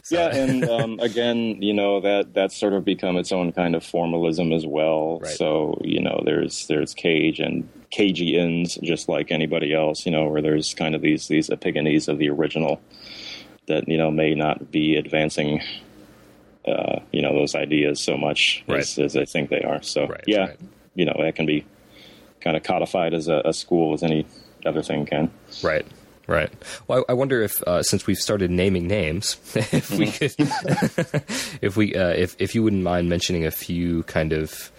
so. 0.03 0.17
Yeah, 0.17 0.35
and 0.35 0.65
um, 0.69 1.01
again, 1.01 1.61
you 1.63 1.75
know 1.75 2.01
that 2.01 2.35
that's 2.35 2.57
sort 2.57 2.73
of 2.73 2.85
become 2.85 3.17
its 3.17 3.33
own 3.33 3.53
kind 3.53 3.75
of 3.75 3.85
formalism 3.85 4.53
as 4.53 4.67
well. 4.67 5.19
Right. 5.21 5.33
So 5.33 5.79
you 5.83 6.01
know, 6.01 6.23
there's 6.25 6.67
there's 6.69 6.95
Cage 6.95 7.41
and 7.41 7.69
Cageans, 7.91 8.79
just 8.83 9.09
like 9.09 9.31
anybody 9.31 9.75
else. 9.75 10.07
You 10.07 10.13
know, 10.13 10.29
where 10.29 10.43
there's 10.43 10.75
kind 10.75 10.95
of 10.95 11.03
these 11.03 11.29
these 11.29 11.51
epiphanies 11.51 12.09
of 12.09 12.19
the 12.19 12.31
original 12.31 12.81
that 13.67 13.89
you 13.89 13.97
know 13.97 14.11
may 14.11 14.35
not 14.35 14.71
be 14.71 14.97
advancing 14.97 15.61
uh, 16.67 17.01
you 17.13 17.23
know 17.23 17.35
those 17.35 17.55
ideas 17.55 18.01
so 18.01 18.17
much 18.17 18.65
right. 18.67 18.81
as, 18.81 18.99
as, 18.99 19.17
I 19.17 19.25
think 19.25 19.51
they 19.51 19.63
are. 19.63 19.83
So 19.83 20.07
right, 20.07 20.25
yeah, 20.27 20.47
right. 20.47 20.61
you 20.95 21.05
know 21.05 21.15
that 21.19 21.35
can 21.35 21.47
be 21.47 21.65
kind 22.41 22.57
of 22.57 22.63
codified 22.63 23.15
as 23.15 23.29
a, 23.29 23.43
a, 23.45 23.53
school 23.53 23.95
as 23.95 24.03
any 24.03 24.27
other 24.65 24.83
thing 24.83 25.07
can. 25.07 25.31
Right. 25.63 25.87
Right. 26.29 26.53
Well, 26.89 27.05
I, 27.09 27.13
I 27.13 27.15
wonder 27.15 27.41
if, 27.41 27.63
uh, 27.63 27.85
since 27.85 28.09
we've 28.09 28.19
started 28.19 28.51
naming 28.51 28.89
names, 28.89 29.37
if 29.55 29.93
we 29.93 30.11
could, 30.11 30.35
if 31.63 31.77
we, 31.77 31.95
uh, 31.95 32.09
if 32.09 32.35
if 32.41 32.53
you 32.53 32.65
wouldn't 32.65 32.83
mind 32.83 33.09
mentioning 33.09 33.47
a 33.47 33.53
few 33.53 34.03
kind 34.05 34.33
of, 34.33 34.73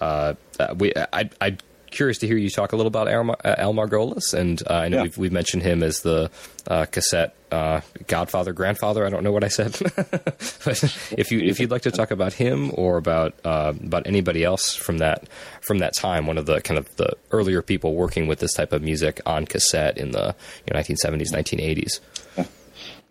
uh, 0.00 0.32
uh 0.58 0.74
we, 0.78 0.94
I, 1.12 1.28
I'd 1.42 1.62
curious 1.94 2.18
to 2.18 2.26
hear 2.26 2.36
you 2.36 2.50
talk 2.50 2.72
a 2.72 2.76
little 2.76 2.88
about 2.88 3.08
Al, 3.08 3.34
Al 3.44 3.72
Margolis, 3.72 4.34
and 4.34 4.60
uh, 4.68 4.74
I 4.74 4.88
know 4.88 4.96
Yeah. 4.98 5.02
we've, 5.04 5.18
we've 5.18 5.32
mentioned 5.32 5.62
him 5.62 5.82
as 5.82 6.00
the 6.00 6.30
uh, 6.66 6.84
cassette 6.86 7.34
uh, 7.50 7.80
godfather, 8.08 8.52
grandfather. 8.52 9.06
I 9.06 9.10
don't 9.10 9.22
know 9.24 9.32
what 9.32 9.44
I 9.44 9.48
said, 9.48 9.72
but 9.96 10.82
if 11.16 11.30
you 11.30 11.40
if 11.40 11.60
you'd 11.60 11.70
like 11.70 11.82
to 11.82 11.90
talk 11.92 12.10
about 12.10 12.32
him 12.34 12.70
or 12.74 12.96
about 12.98 13.34
uh, 13.44 13.72
about 13.82 14.06
anybody 14.06 14.42
else 14.44 14.74
from 14.74 14.98
that 14.98 15.28
from 15.60 15.78
that 15.78 15.94
time, 15.96 16.26
one 16.26 16.36
of 16.38 16.46
the 16.46 16.60
kind 16.60 16.78
of 16.78 16.94
the 16.96 17.16
earlier 17.30 17.62
people 17.62 17.94
working 17.94 18.26
with 18.26 18.40
this 18.40 18.52
type 18.54 18.72
of 18.72 18.82
music 18.82 19.20
on 19.24 19.46
cassette 19.46 19.96
in 19.96 20.10
the 20.10 20.34
you 20.66 20.74
know, 20.74 20.80
1970s, 20.80 21.32
1980s. 21.32 22.00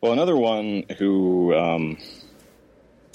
Well, 0.02 0.12
another 0.12 0.36
one 0.36 0.84
who 1.00 1.56
um, 1.56 1.98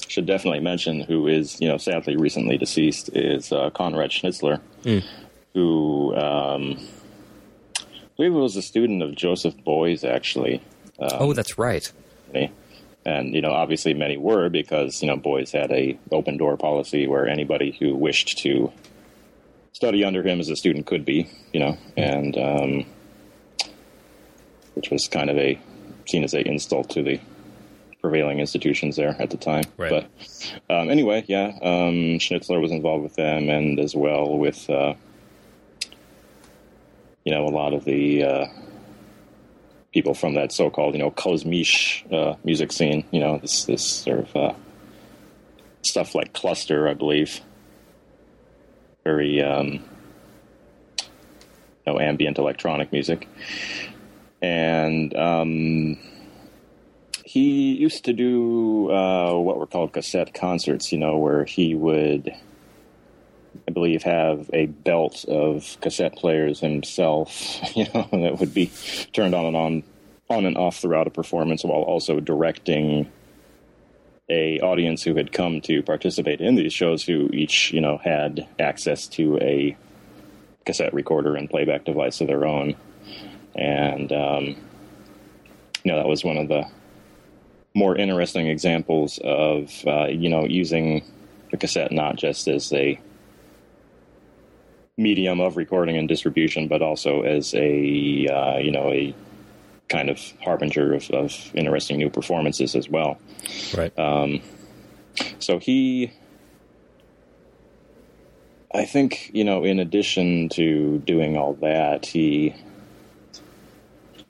should 0.07 0.25
definitely 0.25 0.61
mention, 0.61 1.01
who 1.01 1.27
is 1.29 1.61
you 1.61 1.69
know 1.69 1.77
sadly 1.77 2.17
recently 2.17 2.57
deceased, 2.57 3.11
is 3.15 3.53
uh, 3.53 3.69
Conrad 3.71 4.11
Schnitzler, 4.11 4.61
who 5.59 6.15
um, 6.15 6.79
I 7.77 7.83
believe 8.17 8.33
was 8.33 8.55
a 8.55 8.63
student 8.63 9.03
of 9.03 9.17
Joseph 9.17 9.57
Beuys, 9.67 10.09
actually. 10.09 10.63
oh, 11.19 11.33
that's 11.33 11.59
right. 11.59 11.91
And 13.05 13.35
you 13.35 13.41
know, 13.41 13.51
obviously, 13.51 13.93
many 13.95 14.17
were 14.17 14.49
because 14.51 15.03
you 15.03 15.09
know 15.09 15.17
Beuys 15.17 15.51
had 15.51 15.73
a 15.73 15.99
open 16.13 16.37
door 16.37 16.57
policy 16.57 17.09
where 17.09 17.27
anybody 17.27 17.77
who 17.79 17.97
wished 17.97 18.39
to 18.39 18.73
study 19.73 20.05
under 20.05 20.23
him 20.23 20.39
as 20.39 20.49
a 20.49 20.57
student 20.57 20.87
could 20.87 21.05
be, 21.05 21.29
you 21.53 21.59
know, 21.59 21.77
and 21.97 22.37
um, 22.37 22.87
which 24.75 24.91
was 24.91 25.09
kind 25.09 25.29
of 25.29 25.37
a 25.39 25.59
seen 26.07 26.23
as 26.23 26.35
a 26.35 26.47
insult 26.47 26.91
to 26.91 27.03
the 27.03 27.21
prevailing 28.01 28.39
institutions 28.39 28.95
there 28.95 29.17
at 29.21 29.31
the 29.31 29.37
time. 29.37 29.65
Right. 29.77 29.91
But 29.91 30.53
um, 30.71 30.89
anyway, 30.89 31.25
yeah, 31.27 31.47
um, 31.63 32.19
Schnitzler 32.21 32.61
was 32.61 32.71
involved 32.71 33.03
with 33.03 33.17
them, 33.17 33.49
and 33.49 33.81
as 33.81 33.97
well 33.97 34.39
with 34.39 34.69
uh, 34.71 34.95
you 37.29 37.35
know 37.35 37.47
a 37.47 37.53
lot 37.53 37.75
of 37.75 37.85
the. 37.85 38.25
Uh, 38.25 38.47
people 39.93 40.15
from 40.15 40.35
that 40.35 40.53
so-called, 40.53 40.95
you 40.95 41.01
know, 41.01 41.11
kosmische 41.11 42.05
uh, 42.13 42.37
music 42.45 42.73
scene. 42.73 43.05
You 43.11 43.21
know, 43.21 43.39
this 43.39 43.65
this 43.65 43.85
sort 43.85 44.21
of 44.21 44.37
uh, 44.37 44.55
stuff 45.83 46.15
like 46.15 46.33
cluster, 46.33 46.89
I 46.89 46.95
believe. 46.95 47.41
Very, 49.05 49.43
um, 49.43 49.67
you 49.67 49.81
know, 51.87 51.99
ambient 51.99 52.39
electronic 52.39 52.93
music, 52.93 53.27
and 54.41 55.15
um, 55.17 55.99
he 57.25 57.75
used 57.75 58.05
to 58.05 58.13
do 58.13 58.91
uh, 58.91 59.35
what 59.35 59.59
were 59.59 59.67
called 59.67 59.93
cassette 59.93 60.33
concerts. 60.33 60.93
You 60.93 60.99
know, 60.99 61.19
where 61.19 61.45
he 61.45 61.75
would. 61.75 62.35
I 63.67 63.71
believe 63.71 64.03
have 64.03 64.51
a 64.53 64.67
belt 64.67 65.25
of 65.27 65.77
cassette 65.81 66.17
players 66.17 66.61
himself, 66.61 67.59
you 67.77 67.87
know, 67.95 68.09
that 68.13 68.39
would 68.39 68.55
be 68.55 68.71
turned 69.13 69.35
on 69.35 69.47
and 69.47 69.57
on, 69.57 69.83
on 70.31 70.47
and 70.47 70.57
off 70.57 70.79
throughout 70.79 71.07
a 71.07 71.11
performance, 71.11 71.65
while 71.65 71.83
also 71.83 72.21
directing 72.21 73.11
a 74.31 74.61
audience 74.61 75.03
who 75.03 75.15
had 75.15 75.33
come 75.33 75.61
to 75.63 75.83
participate 75.83 76.41
in 76.41 76.55
these 76.55 76.73
shows, 76.73 77.05
who 77.05 77.31
each, 77.33 77.73
you 77.73 77.81
know, 77.81 77.99
had 77.99 78.47
access 78.59 79.07
to 79.09 79.39
a 79.39 79.77
cassette 80.67 80.93
recorder 80.93 81.35
and 81.35 81.49
playback 81.49 81.85
device 81.85 82.21
of 82.21 82.27
their 82.27 82.45
own, 82.45 82.77
and 83.55 84.13
um, 84.13 84.45
you 85.83 85.93
know 85.93 85.97
that 85.97 86.07
was 86.07 86.25
one 86.25 86.37
of 86.37 86.49
the 86.49 86.65
more 87.75 87.97
interesting 87.97 88.49
examples 88.49 89.19
of 89.25 89.73
uh, 89.87 90.07
you 90.07 90.29
know 90.29 90.45
using 90.45 91.03
the 91.51 91.57
cassette 91.57 91.91
not 91.91 92.17
just 92.17 92.49
as 92.49 92.73
a 92.73 93.01
medium 94.99 95.41
of 95.41 95.57
recording 95.57 95.97
and 95.97 96.07
distribution, 96.09 96.69
but 96.69 96.83
also 96.83 97.23
as 97.23 97.55
a 97.55 98.27
uh, 98.29 98.59
you 98.59 98.71
know 98.71 98.93
a 98.93 99.15
kind 99.89 100.11
of 100.11 100.21
harbinger 100.45 100.93
of, 100.93 101.11
of 101.13 101.33
interesting 101.55 101.97
new 101.97 102.11
performances 102.11 102.77
as 102.77 102.91
well. 102.91 103.19
Right. 103.75 103.93
So 105.39 105.59
he, 105.59 106.13
I 108.73 108.85
think, 108.85 109.31
you 109.33 109.45
know, 109.45 109.65
in 109.65 109.79
addition 109.79 110.49
to 110.51 110.99
doing 110.99 111.37
all 111.37 111.55
that, 111.55 112.07
he, 112.07 112.55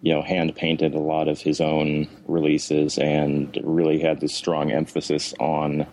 you 0.00 0.14
know, 0.14 0.22
hand 0.22 0.54
painted 0.54 0.94
a 0.94 1.00
lot 1.00 1.28
of 1.28 1.40
his 1.40 1.60
own 1.60 2.08
releases 2.26 2.98
and 2.98 3.58
really 3.64 3.98
had 3.98 4.20
this 4.20 4.34
strong 4.34 4.70
emphasis 4.70 5.34
on, 5.40 5.86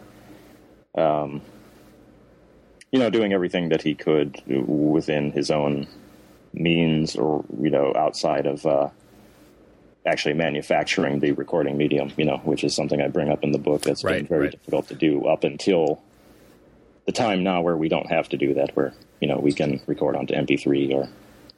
um, 0.95 1.41
you 2.95 3.01
know, 3.01 3.10
doing 3.10 3.34
everything 3.34 3.67
that 3.67 3.81
he 3.81 3.93
could 3.93 4.41
within 4.47 5.29
his 5.29 5.51
own 5.51 5.86
means 6.53 7.17
or, 7.17 7.43
you 7.60 7.69
know, 7.69 7.93
outside 7.93 8.45
of, 8.45 8.65
uh, 8.65 8.88
actually 10.05 10.34
manufacturing 10.34 11.19
the 11.19 11.34
recording 11.34 11.75
medium, 11.75 12.10
you 12.15 12.23
know, 12.23 12.38
which 12.45 12.63
is 12.63 12.73
something 12.73 13.01
I 13.01 13.10
bring 13.10 13.29
up 13.29 13.43
in 13.43 13.51
the 13.51 13.58
book. 13.58 13.81
That's 13.81 14.01
been 14.01 14.25
very 14.27 14.43
right. 14.43 14.51
difficult 14.51 14.88
to 14.88 14.95
do 14.95 15.25
up 15.25 15.43
until 15.43 16.01
the 17.05 17.12
time 17.12 17.43
now 17.43 17.62
where 17.62 17.75
we 17.75 17.89
don't 17.89 18.10
have 18.10 18.29
to 18.29 18.38
do 18.38 18.53
that, 18.53 18.73
where 18.77 18.93
you 19.19 19.27
know 19.27 19.39
we 19.39 19.51
can 19.51 19.81
record 19.88 20.15
onto 20.15 20.34
MP3 20.34 20.93
or 20.93 21.10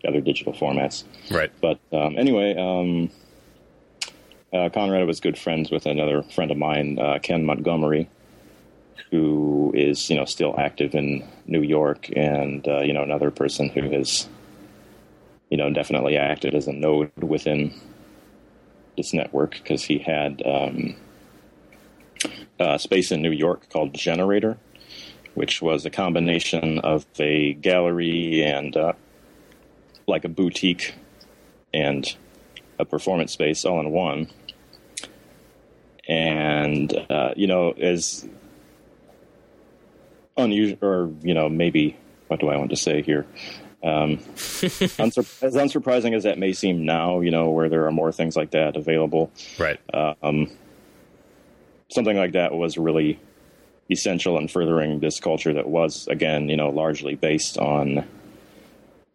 other 0.08 0.22
digital 0.22 0.54
formats. 0.54 1.04
Right. 1.30 1.52
But 1.62 1.78
um, 1.94 2.18
anyway, 2.18 2.56
um, 2.58 3.12
uh, 4.52 4.70
Conrad 4.70 5.06
was 5.06 5.20
good 5.20 5.38
friends 5.38 5.70
with 5.70 5.86
another 5.86 6.24
friend 6.24 6.50
of 6.50 6.58
mine, 6.58 6.98
uh, 6.98 7.20
Ken 7.22 7.46
Montgomery, 7.46 8.10
who 9.12 9.72
is 9.76 10.10
you 10.10 10.16
know 10.16 10.26
still 10.26 10.56
active 10.58 10.96
in 10.96 11.28
New 11.46 11.62
York, 11.62 12.10
and 12.16 12.68
uh, 12.68 12.82
you 12.82 12.94
know 12.94 13.04
another 13.04 13.32
person 13.32 13.70
who 13.70 13.90
has 13.92 14.28
you 15.50 15.58
know 15.58 15.72
definitely 15.72 16.18
acted 16.18 16.56
as 16.56 16.68
a 16.68 16.74
node 16.74 17.12
within 17.18 17.74
this 18.96 19.14
network 19.14 19.52
because 19.52 19.84
he 19.84 20.00
had 20.00 20.42
um, 20.46 20.96
a 22.60 22.80
space 22.80 23.12
in 23.12 23.22
New 23.22 23.32
York 23.32 23.70
called 23.70 23.94
Generator, 23.94 24.58
which 25.36 25.62
was 25.62 25.86
a 25.86 25.90
combination 25.90 26.80
of 26.80 27.06
a 27.20 27.54
gallery 27.54 28.44
and 28.44 28.76
uh, 28.76 28.94
like 30.08 30.26
a 30.26 30.30
boutique 30.30 30.96
and 31.74 32.18
a 32.80 32.86
performance 32.86 33.34
space 33.34 33.66
all 33.66 33.80
in 33.80 33.92
one. 33.92 34.28
And 36.08 36.94
uh, 37.10 37.34
you 37.36 37.48
know, 37.48 37.72
as 37.72 38.28
unusual, 40.38 40.78
or 40.82 41.12
you 41.22 41.34
know, 41.34 41.50
maybe 41.50 41.98
what 42.28 42.40
do 42.40 42.50
I 42.50 42.58
want 42.58 42.70
to 42.72 42.76
say 42.76 43.02
here? 43.02 43.26
Um, 43.84 44.20
unsur- 45.00 45.26
as 45.42 45.56
unsurprising 45.56 46.16
as 46.16 46.24
that 46.24 46.38
may 46.38 46.52
seem 46.54 46.86
now, 46.86 47.22
you 47.22 47.32
know, 47.32 47.50
where 47.52 47.70
there 47.70 47.86
are 47.86 47.92
more 47.92 48.12
things 48.12 48.36
like 48.36 48.52
that 48.52 48.76
available, 48.76 49.32
Right. 49.58 49.80
something 51.90 52.18
like 52.18 52.34
that 52.34 52.54
was 52.54 52.78
really 52.78 53.20
essential 53.90 54.38
in 54.38 54.48
furthering 54.48 55.00
this 55.00 55.20
culture 55.20 55.54
that 55.54 55.68
was, 55.70 56.08
again, 56.08 56.50
you 56.50 56.58
know, 56.58 56.70
largely 56.70 57.16
based 57.16 57.58
on 57.58 58.06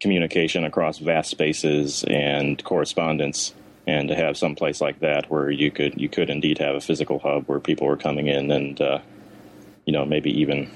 communication 0.01 0.63
across 0.63 0.97
vast 0.97 1.29
spaces 1.29 2.03
and 2.07 2.63
correspondence. 2.63 3.53
And 3.85 4.07
to 4.07 4.15
have 4.15 4.37
some 4.37 4.55
place 4.55 4.79
like 4.79 5.01
that 5.01 5.29
where 5.29 5.51
you 5.51 5.69
could 5.69 5.99
you 5.99 6.07
could 6.07 6.29
indeed 6.29 6.57
have 6.59 6.73
a 6.75 6.79
physical 6.79 7.19
hub 7.19 7.47
where 7.47 7.59
people 7.59 7.85
were 7.85 7.97
coming 7.97 8.27
in 8.27 8.49
and 8.49 8.79
uh, 8.79 8.99
you 9.85 9.91
know 9.91 10.05
maybe 10.05 10.31
even 10.39 10.71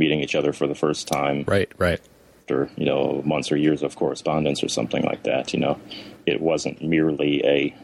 meeting 0.00 0.20
each 0.20 0.34
other 0.34 0.52
for 0.52 0.66
the 0.66 0.74
first 0.74 1.06
time 1.06 1.44
right. 1.46 1.70
Right. 1.78 2.00
after 2.40 2.70
you 2.76 2.86
know 2.86 3.22
months 3.24 3.52
or 3.52 3.56
years 3.56 3.82
of 3.82 3.94
correspondence 3.94 4.64
or 4.64 4.68
something 4.68 5.04
like 5.04 5.22
that. 5.24 5.52
You 5.52 5.60
know, 5.60 5.78
it 6.26 6.40
wasn't 6.40 6.82
merely 6.82 7.44
a 7.44 7.76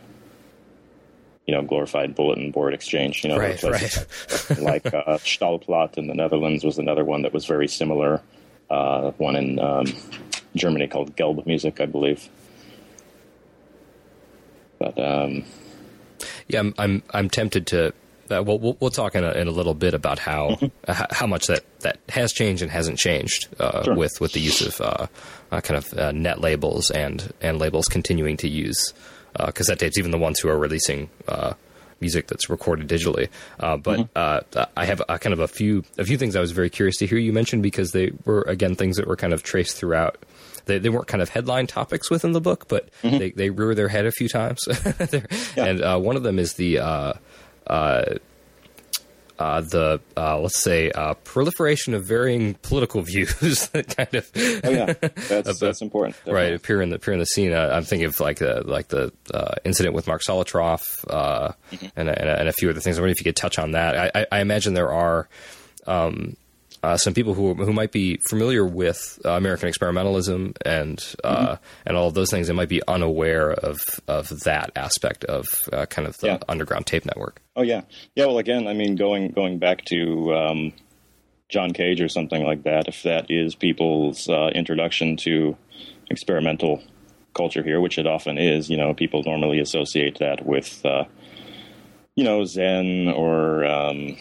you 1.46 1.54
know 1.54 1.62
glorified 1.62 2.14
bulletin 2.14 2.50
board 2.50 2.74
exchange. 2.74 3.22
You 3.22 3.30
know, 3.30 3.38
Right, 3.38 3.58
places 3.58 4.06
like 4.60 4.86
uh, 4.86 5.18
Staalplaat 5.18 5.98
in 5.98 6.06
the 6.06 6.14
Netherlands 6.14 6.64
was 6.64 6.78
another 6.78 7.04
one 7.04 7.22
that 7.22 7.32
was 7.32 7.44
very 7.44 7.68
similar. 7.68 8.22
Uh, 8.68 9.12
one 9.18 9.36
in 9.36 9.60
um, 9.60 9.86
Germany 10.56 10.88
called 10.88 11.14
Gelbe 11.14 11.46
Musik, 11.46 11.80
I 11.80 11.86
believe. 11.86 12.28
But 14.80 14.98
um, 14.98 15.44
Yeah, 16.48 16.60
I'm 16.60 16.74
I'm, 16.78 17.02
I'm 17.10 17.30
tempted 17.30 17.66
to. 17.68 17.92
Uh, 18.30 18.42
we'll, 18.42 18.58
we'll 18.58 18.76
we'll 18.80 18.90
talk 18.90 19.14
in 19.14 19.24
a, 19.24 19.32
in 19.32 19.48
a 19.48 19.50
little 19.50 19.74
bit 19.74 19.94
about 19.94 20.18
how 20.18 20.58
uh, 20.88 21.06
how 21.10 21.26
much 21.26 21.46
that, 21.46 21.64
that 21.80 21.98
has 22.08 22.32
changed 22.32 22.62
and 22.62 22.70
hasn't 22.70 22.98
changed 22.98 23.48
uh, 23.60 23.84
Sure. 23.84 23.94
with 23.94 24.20
with 24.20 24.32
the 24.32 24.40
use 24.40 24.60
of 24.60 24.80
uh, 24.80 25.06
uh, 25.52 25.60
kind 25.60 25.78
of 25.78 25.92
uh, 25.98 26.12
net 26.12 26.40
labels 26.40 26.90
and 26.90 27.32
and 27.40 27.58
labels 27.58 27.86
continuing 27.86 28.36
to 28.38 28.48
use 28.48 28.92
uh, 29.36 29.50
cassette 29.50 29.78
tapes, 29.78 29.98
even 29.98 30.10
the 30.10 30.18
ones 30.18 30.38
who 30.40 30.48
are 30.48 30.58
releasing 30.58 31.08
uh, 31.28 31.52
music 32.00 32.26
that's 32.26 32.50
recorded 32.50 32.88
digitally. 32.88 33.28
Uh, 33.58 33.76
but 33.76 34.08
uh, 34.16 34.40
I 34.76 34.84
have 34.84 35.00
a, 35.08 35.18
kind 35.18 35.32
of 35.32 35.40
a 35.40 35.48
few 35.48 35.84
a 35.98 36.04
few 36.04 36.18
things 36.18 36.36
I 36.36 36.40
was 36.40 36.52
very 36.52 36.68
curious 36.70 36.96
to 36.98 37.06
hear 37.06 37.18
you 37.18 37.32
mention 37.32 37.62
because 37.62 37.92
they 37.92 38.12
were 38.24 38.42
again 38.42 38.74
things 38.74 38.96
that 38.96 39.06
were 39.06 39.16
kind 39.16 39.32
of 39.32 39.42
traced 39.42 39.76
throughout. 39.76 40.18
They, 40.66 40.78
they 40.80 40.88
weren't 40.88 41.06
kind 41.06 41.22
of 41.22 41.28
headline 41.28 41.68
topics 41.68 42.10
within 42.10 42.32
the 42.32 42.40
book, 42.40 42.66
but 42.66 42.88
they, 43.00 43.30
they 43.30 43.50
rear 43.50 43.72
their 43.76 43.86
head 43.86 44.04
a 44.04 44.10
few 44.10 44.28
times. 44.28 44.58
They're- 44.98 45.26
And 45.56 45.80
uh, 45.80 45.96
one 46.00 46.16
of 46.16 46.24
them 46.24 46.40
is 46.40 46.54
the 46.54 46.80
uh, 46.80 47.12
uh, 47.66 48.16
uh, 49.38 49.60
the 49.60 50.00
uh, 50.16 50.38
let's 50.38 50.62
say 50.62 50.90
uh, 50.90 51.14
proliferation 51.24 51.94
of 51.94 52.04
varying 52.04 52.54
political 52.54 53.02
views 53.02 53.68
that 53.68 53.94
kind 53.94 54.14
of 54.14 54.30
oh 54.64 54.70
yeah 54.70 54.94
that's 55.28 55.58
that's 55.60 55.82
important 55.82 56.16
definitely. 56.16 56.32
right 56.32 56.54
appear 56.54 56.80
in 56.80 56.90
the 56.90 56.96
appear 56.96 57.14
in 57.14 57.20
the 57.20 57.26
scene. 57.26 57.52
Uh, 57.52 57.70
I'm 57.72 57.84
thinking 57.84 58.06
of 58.06 58.18
like 58.20 58.38
the 58.38 58.62
like 58.64 58.88
the 58.88 59.12
uh, 59.32 59.54
incident 59.64 59.94
with 59.94 60.06
Mark 60.06 60.22
Solotroff 60.26 60.80
mm-hmm. 61.06 61.86
and, 61.96 62.08
and, 62.08 62.28
and, 62.28 62.48
a 62.48 62.52
few 62.52 62.70
other 62.70 62.80
things. 62.80 62.98
I 62.98 63.02
wonder 63.02 63.12
if 63.12 63.20
you 63.20 63.24
could 63.24 63.36
touch 63.36 63.58
on 63.58 63.72
that. 63.72 64.16
I, 64.16 64.26
I 64.32 64.40
imagine 64.40 64.74
there 64.74 64.92
are. 64.92 65.28
Um, 65.86 66.36
uh, 66.86 66.96
some 66.96 67.12
people 67.12 67.34
who 67.34 67.52
who 67.54 67.72
might 67.72 67.90
be 67.90 68.16
familiar 68.28 68.64
with 68.64 69.18
uh, 69.24 69.30
American 69.30 69.68
experimentalism 69.68 70.56
and 70.64 71.02
uh, 71.24 71.56
mm-hmm. 71.56 71.64
and 71.84 71.96
all 71.96 72.06
of 72.06 72.14
those 72.14 72.30
things, 72.30 72.48
and 72.48 72.56
might 72.56 72.68
be 72.68 72.80
unaware 72.86 73.50
of 73.50 73.80
of 74.06 74.28
that 74.44 74.70
aspect 74.76 75.24
of 75.24 75.46
uh, 75.72 75.86
kind 75.86 76.06
of 76.06 76.16
the 76.18 76.28
yeah. 76.28 76.38
underground 76.48 76.86
tape 76.86 77.04
network. 77.04 77.42
Oh 77.56 77.62
yeah, 77.62 77.80
yeah. 78.14 78.26
Well, 78.26 78.38
again, 78.38 78.68
I 78.68 78.72
mean, 78.72 78.94
going 78.94 79.32
going 79.32 79.58
back 79.58 79.84
to 79.86 80.32
um, 80.32 80.72
John 81.48 81.72
Cage 81.72 82.00
or 82.00 82.08
something 82.08 82.44
like 82.44 82.62
that, 82.62 82.86
if 82.86 83.02
that 83.02 83.32
is 83.32 83.56
people's 83.56 84.28
uh, 84.28 84.50
introduction 84.54 85.16
to 85.18 85.56
experimental 86.08 86.84
culture 87.34 87.64
here, 87.64 87.80
which 87.80 87.98
it 87.98 88.06
often 88.06 88.38
is, 88.38 88.70
you 88.70 88.76
know, 88.76 88.94
people 88.94 89.24
normally 89.24 89.58
associate 89.58 90.18
that 90.20 90.46
with 90.46 90.86
uh, 90.86 91.02
you 92.14 92.22
know 92.22 92.44
Zen 92.44 93.08
or 93.08 93.64
um, 93.64 94.16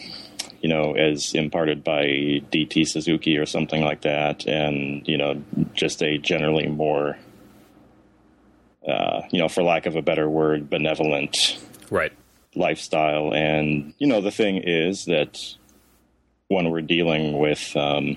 you 0.66 0.74
know, 0.74 0.94
as 0.94 1.32
imparted 1.32 1.84
by 1.84 2.02
DT 2.50 2.88
Suzuki 2.88 3.38
or 3.38 3.46
something 3.46 3.84
like 3.84 4.02
that, 4.02 4.48
and 4.48 5.06
you 5.06 5.16
know, 5.16 5.40
just 5.74 6.02
a 6.02 6.18
generally 6.18 6.66
more, 6.66 7.16
uh, 8.84 9.22
you 9.30 9.38
know, 9.38 9.46
for 9.46 9.62
lack 9.62 9.86
of 9.86 9.94
a 9.94 10.02
better 10.02 10.28
word, 10.28 10.68
benevolent, 10.68 11.56
right, 11.88 12.12
lifestyle. 12.56 13.32
And 13.32 13.94
you 13.98 14.08
know, 14.08 14.20
the 14.20 14.32
thing 14.32 14.56
is 14.56 15.04
that 15.04 15.38
when 16.48 16.68
we're 16.72 16.80
dealing 16.80 17.38
with 17.38 17.76
um, 17.76 18.16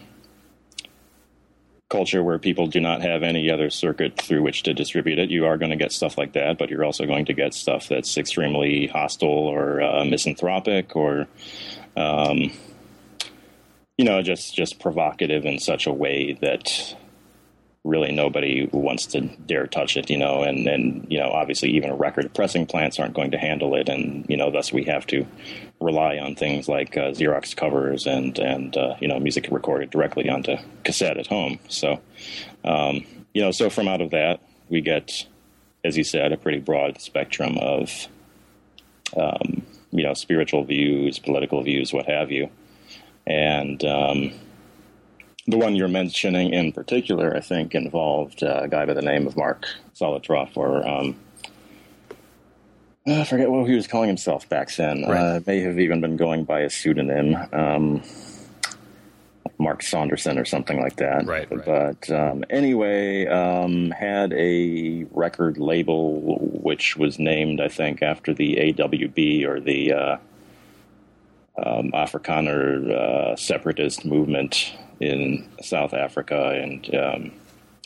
culture 1.87 2.23
where 2.23 2.39
people 2.39 2.65
do 2.65 2.79
not 2.79 3.03
have 3.03 3.21
any 3.21 3.51
other 3.51 3.69
circuit 3.69 4.19
through 4.19 4.41
which 4.41 4.63
to 4.63 4.73
distribute 4.73 5.19
it, 5.19 5.29
you 5.29 5.45
are 5.45 5.59
going 5.59 5.69
to 5.69 5.75
get 5.75 5.91
stuff 5.91 6.17
like 6.17 6.33
that, 6.33 6.57
but 6.57 6.71
you're 6.71 6.85
also 6.85 7.05
going 7.05 7.25
to 7.25 7.33
get 7.33 7.53
stuff 7.53 7.87
that's 7.87 8.17
extremely 8.17 8.87
hostile 8.87 9.29
or 9.29 9.81
uh, 9.83 10.03
misanthropic 10.03 10.95
or 10.95 11.27
um, 11.99 12.51
you 13.97 14.05
know, 14.05 14.21
just 14.21 14.55
just 14.55 14.79
provocative 14.79 15.45
in 15.45 15.59
such 15.59 15.85
a 15.85 15.93
way 15.93 16.33
that 16.41 16.95
really 17.83 18.11
nobody 18.11 18.69
wants 18.71 19.05
to 19.07 19.21
dare 19.21 19.65
touch 19.65 19.95
it, 19.95 20.09
you 20.09 20.17
know, 20.17 20.43
and, 20.43 20.67
and, 20.67 21.07
you 21.09 21.17
know, 21.17 21.29
obviously 21.29 21.69
even 21.69 21.93
record 21.93 22.33
pressing 22.33 22.65
plants 22.65 22.99
aren't 22.99 23.13
going 23.13 23.31
to 23.31 23.37
handle 23.37 23.73
it. 23.75 23.87
And, 23.87 24.25
you 24.29 24.35
know, 24.35 24.51
thus 24.51 24.73
we 24.73 24.83
have 24.85 25.07
to 25.07 25.25
rely 25.79 26.17
on 26.17 26.35
things 26.35 26.67
like 26.67 26.97
uh, 26.97 27.11
Xerox 27.11 27.55
covers 27.55 28.05
and, 28.05 28.37
and, 28.37 28.75
uh, 28.75 28.95
you 28.99 29.07
know, 29.07 29.19
music 29.19 29.47
recorded 29.49 29.89
directly 29.89 30.29
onto 30.29 30.57
cassette 30.83 31.17
at 31.17 31.27
home. 31.27 31.59
So, 31.69 32.01
um, 32.65 33.05
you 33.33 33.41
know, 33.41 33.51
so 33.51 33.69
from 33.69 33.87
out 33.87 34.01
of 34.01 34.11
that, 34.11 34.41
we 34.67 34.81
get, 34.81 35.25
as 35.83 35.97
you 35.97 36.03
said, 36.03 36.33
a 36.33 36.37
pretty 36.37 36.59
broad 36.59 37.01
spectrum 37.01 37.57
of, 37.57 38.07
um, 39.15 39.65
you 39.91 40.03
know, 40.03 40.13
spiritual 40.13 40.63
views, 40.63 41.19
political 41.19 41.63
views, 41.63 41.91
what 41.93 42.05
have 42.05 42.31
you. 42.31 42.49
And 43.25 43.83
um, 43.83 44.33
the 45.47 45.57
one 45.57 45.75
you're 45.75 45.87
mentioning 45.87 46.53
in 46.53 46.71
particular, 46.71 47.35
I 47.35 47.41
think, 47.41 47.75
involved 47.75 48.43
a 48.43 48.67
guy 48.69 48.85
by 48.85 48.93
the 48.93 49.01
name 49.01 49.27
of 49.27 49.35
Mark 49.35 49.65
Solotroff, 49.95 50.55
or 50.55 50.87
um, 50.87 51.15
I 53.07 53.23
forget 53.23 53.49
what 53.49 53.67
he 53.67 53.75
was 53.75 53.87
calling 53.87 54.07
himself 54.07 54.47
back 54.49 54.73
then. 54.75 55.03
Right. 55.07 55.17
Uh, 55.17 55.39
may 55.45 55.61
have 55.61 55.79
even 55.79 56.01
been 56.01 56.17
going 56.17 56.43
by 56.43 56.61
a 56.61 56.69
pseudonym. 56.69 57.35
Um, 57.51 58.03
Mark 59.59 59.83
Saunderson 59.83 60.39
or 60.39 60.45
something 60.45 60.81
like 60.81 60.95
that. 60.95 61.25
Right. 61.25 61.49
right. 61.51 61.65
But 61.65 62.09
um, 62.09 62.45
anyway, 62.49 63.27
um, 63.27 63.91
had 63.91 64.31
a 64.33 65.05
record 65.11 65.57
label 65.57 66.39
which 66.39 66.95
was 66.95 67.19
named, 67.19 67.59
I 67.59 67.67
think, 67.67 68.01
after 68.01 68.33
the 68.33 68.55
AWB 68.55 69.45
or 69.45 69.59
the 69.59 69.93
uh, 69.93 70.17
um, 71.63 71.91
Afrikaner 71.91 72.89
uh, 72.89 73.35
separatist 73.35 74.05
movement 74.05 74.73
in 75.01 75.47
South 75.61 75.93
Africa, 75.93 76.51
and 76.61 76.95
um, 76.95 77.31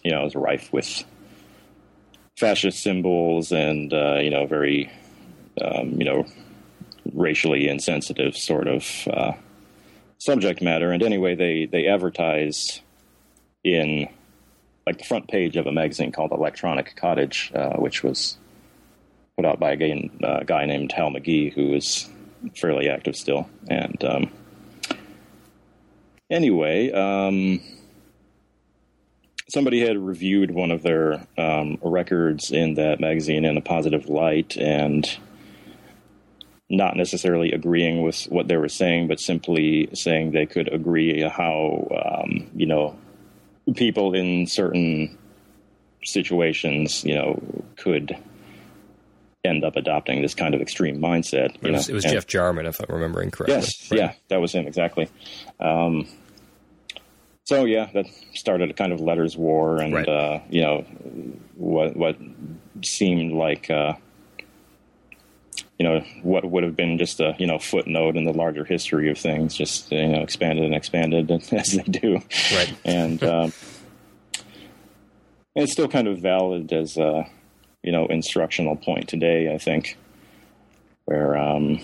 you 0.04 0.12
know, 0.12 0.22
it 0.22 0.26
was 0.26 0.36
rife 0.36 0.72
with 0.72 1.04
fascist 2.38 2.84
symbols 2.84 3.52
and 3.52 3.92
uh, 3.94 4.20
you 4.20 4.30
know, 4.30 4.46
very 4.46 4.92
um, 5.60 6.00
you 6.00 6.06
know, 6.06 6.26
racially 7.14 7.68
insensitive 7.68 8.36
sort 8.38 8.68
of 8.68 9.08
uh, 9.12 9.34
subject 10.24 10.62
matter. 10.62 10.92
And 10.92 11.04
anyway, 11.04 11.36
they 11.36 11.66
they 11.66 11.88
advertise 11.88 12.82
in 13.64 14.08
like 14.88 14.98
the 14.98 15.04
front 15.04 15.28
page 15.28 15.58
of 15.58 15.68
a 15.68 15.72
magazine 15.72 16.12
called 16.12 16.32
Electronic 16.32 16.96
Cottage, 16.96 17.52
uh, 17.54 17.76
which 17.78 18.04
was 18.04 18.38
put 19.36 19.46
out 19.46 19.60
by 19.60 19.72
a 19.72 19.76
guy, 19.76 20.10
uh, 20.24 20.44
guy, 20.44 20.66
named 20.66 20.92
Hal 20.92 21.10
McGee, 21.10 21.54
who 21.54 21.74
is 21.74 22.10
fairly 22.56 22.90
active 22.90 23.16
still. 23.16 23.50
And 23.70 24.04
um, 24.04 24.32
anyway, 26.30 26.92
um, 26.92 27.62
somebody 29.50 29.86
had 29.86 29.98
reviewed 29.98 30.52
one 30.52 30.72
of 30.72 30.84
their 30.84 31.26
um, 31.38 31.78
records 31.82 32.52
in 32.52 32.76
that 32.76 33.00
magazine 33.00 33.46
in 33.46 33.58
a 33.58 33.62
positive 33.62 34.10
light, 34.10 34.58
and 34.58 35.06
not 36.78 36.96
necessarily 36.96 37.52
agreeing 37.52 38.02
with 38.02 38.24
what 38.26 38.48
they 38.48 38.58
were 38.58 38.70
saying, 38.70 39.08
but 39.08 39.20
simply 39.20 39.90
saying 39.94 40.32
they 40.32 40.46
could 40.46 40.72
agree 40.74 41.22
how 41.22 41.88
um, 42.24 42.50
you 42.56 42.66
know 42.66 42.98
people 43.76 44.14
in 44.14 44.48
certain 44.48 45.18
situations, 46.04 47.04
you 47.04 47.16
know, 47.16 47.42
could 47.78 48.18
end 49.46 49.64
up 49.64 49.76
adopting 49.76 50.22
this 50.22 50.34
kind 50.34 50.56
of 50.56 50.62
extreme 50.62 51.00
mindset. 51.00 51.56
It 51.62 51.72
was, 51.72 51.90
it 51.90 51.94
was, 51.94 52.04
Jeff 52.06 52.28
Jarman, 52.28 52.66
if 52.66 52.80
I'm 52.80 52.94
remembering 52.94 53.30
correctly. 53.30 53.56
Yes, 53.56 53.92
right. 53.92 54.00
yeah, 54.00 54.14
that 54.30 54.42
was 54.42 54.54
him 54.54 54.68
exactly. 54.68 55.10
Um, 55.60 56.08
so 57.46 57.66
yeah, 57.66 57.90
that 57.94 58.06
started 58.34 58.70
a 58.70 58.74
kind 58.74 58.94
of 58.94 59.02
letters 59.02 59.38
war, 59.38 59.82
and 59.82 59.94
right. 59.94 60.08
uh, 60.08 60.40
you 60.50 60.62
know 60.62 60.82
what 61.56 61.96
what 61.96 62.18
seemed 62.84 63.34
like. 63.34 63.70
Uh, 63.70 63.94
you 65.80 65.88
know 65.88 66.04
what 66.22 66.46
would 66.50 66.64
have 66.64 66.76
been 66.76 66.98
just 66.98 67.20
a 67.20 67.36
you 67.40 67.48
know 67.48 67.60
footnote 67.60 68.16
in 68.16 68.26
the 68.26 68.34
larger 68.34 68.64
history 68.64 69.10
of 69.10 69.18
things, 69.18 69.56
just 69.56 69.92
you 69.92 70.08
know 70.08 70.22
expanded 70.22 70.66
and 70.66 70.76
expanded 70.76 71.32
as 71.52 71.72
they 71.72 71.84
do, 71.84 72.22
right? 72.54 72.74
And, 72.86 73.24
um, 73.24 73.54
it's 75.56 75.72
still 75.72 75.88
kind 75.88 76.08
of 76.08 76.18
valid 76.20 76.74
as 76.74 76.98
a 76.98 77.28
you 77.84 77.92
know 77.92 78.08
instructional 78.08 78.76
point 78.76 79.08
today. 79.08 79.54
I 79.54 79.58
think 79.58 79.98
where 81.06 81.38
um, 81.38 81.80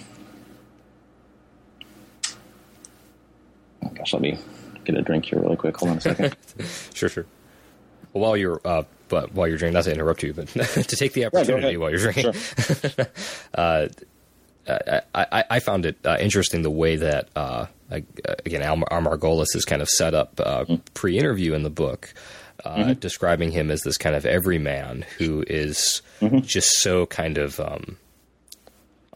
oh 3.84 3.90
gosh, 3.90 4.14
let 4.14 4.22
me 4.22 4.38
get 4.86 4.96
a 4.96 5.02
drink 5.02 5.26
here 5.26 5.40
really 5.40 5.58
quick. 5.58 5.78
Hold 5.78 5.92
on 5.92 5.98
a 5.98 6.02
second. 6.02 6.36
sure, 6.94 7.10
sure. 7.10 7.26
Well, 8.14 8.24
while 8.24 8.38
you're 8.38 8.62
uh, 8.66 8.84
but 9.10 9.34
while 9.34 9.48
you're 9.48 9.58
drinking, 9.58 9.74
not 9.74 9.84
to 9.86 9.92
interrupt 9.92 10.24
you, 10.24 10.34
but 10.34 10.48
to 10.54 10.96
take 10.96 11.14
the 11.14 11.26
opportunity 11.26 11.74
yeah, 11.74 11.78
while 11.78 11.90
you're 11.90 12.00
drinking. 12.00 12.32
Sure. 12.34 13.08
uh, 13.54 13.88
I, 15.16 15.44
I, 15.50 15.60
found 15.60 15.88
it 15.88 15.98
uh, 16.06 16.18
interesting 16.20 16.62
the 16.62 16.70
way 16.70 16.96
that 16.98 17.30
uh, 17.36 17.66
again 17.90 18.62
Al, 18.62 18.78
Margolis 18.78 19.56
is 19.56 19.66
kind 19.66 19.82
of 19.82 19.90
set 19.90 20.14
up 20.14 20.40
uh, 20.40 20.64
mm-hmm. 20.64 20.76
pre-interview 20.94 21.54
in 21.54 21.64
the 21.64 21.70
book, 21.70 22.14
uh, 22.64 22.76
mm-hmm. 22.76 22.94
describing 22.94 23.52
him 23.52 23.72
as 23.72 23.82
this 23.82 23.98
kind 23.98 24.16
of 24.16 24.26
everyman 24.26 25.06
who 25.18 25.44
is 25.48 26.02
mm-hmm. 26.22 26.40
just 26.40 26.80
so 26.82 27.06
kind 27.08 27.38
of 27.38 27.60
um, 27.60 27.98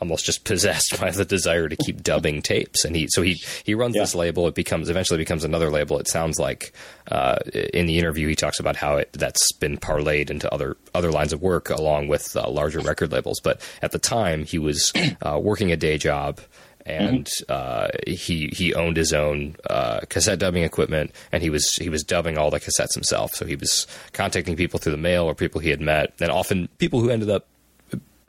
almost 0.03 0.25
just 0.25 0.43
possessed 0.43 0.99
by 0.99 1.11
the 1.11 1.23
desire 1.23 1.69
to 1.69 1.77
keep 1.77 2.03
dubbing 2.03 2.41
tapes. 2.41 2.83
And 2.83 2.93
he 2.93 3.07
so 3.09 3.21
he 3.21 3.41
he 3.63 3.73
runs 3.73 3.95
yeah. 3.95 4.01
this 4.01 4.13
label. 4.13 4.47
It 4.49 4.53
becomes 4.53 4.89
eventually 4.89 5.17
becomes 5.17 5.45
another 5.45 5.71
label. 5.71 5.97
It 5.97 6.09
sounds 6.09 6.37
like 6.37 6.73
uh, 7.09 7.37
in 7.73 7.85
the 7.85 7.97
interview 7.97 8.27
he 8.27 8.35
talks 8.35 8.59
about 8.59 8.75
how 8.75 8.97
it 8.97 9.13
that's 9.13 9.53
been 9.53 9.77
parlayed 9.77 10.29
into 10.29 10.53
other 10.53 10.75
other 10.93 11.11
lines 11.11 11.31
of 11.31 11.41
work 11.41 11.69
along 11.69 12.09
with 12.09 12.35
uh, 12.35 12.49
larger 12.49 12.81
record 12.81 13.13
labels. 13.13 13.39
But 13.39 13.61
at 13.81 13.91
the 13.91 13.99
time 13.99 14.43
he 14.43 14.59
was 14.59 14.91
uh, 15.21 15.39
working 15.41 15.71
a 15.71 15.77
day 15.77 15.97
job. 15.97 16.41
And 16.85 17.27
mm-hmm. 17.27 17.45
Uh, 17.47 17.87
he 18.05 18.47
he 18.47 18.73
owned 18.73 18.97
his 18.97 19.13
own 19.13 19.55
uh, 19.69 20.01
cassette 20.09 20.39
dubbing 20.39 20.63
equipment, 20.63 21.11
and 21.31 21.41
he 21.41 21.49
was 21.49 21.65
he 21.79 21.87
was 21.87 22.03
dubbing 22.03 22.37
all 22.37 22.51
the 22.51 22.59
cassettes 22.59 22.93
himself. 22.93 23.33
So 23.35 23.45
he 23.45 23.55
was 23.55 23.87
contacting 24.11 24.57
people 24.57 24.79
through 24.79 24.91
the 24.91 24.97
mail 24.97 25.23
or 25.23 25.33
people 25.33 25.61
he 25.61 25.69
had 25.69 25.79
met, 25.79 26.11
and 26.19 26.29
often 26.29 26.67
people 26.79 26.99
who 26.99 27.09
ended 27.09 27.29
up 27.29 27.47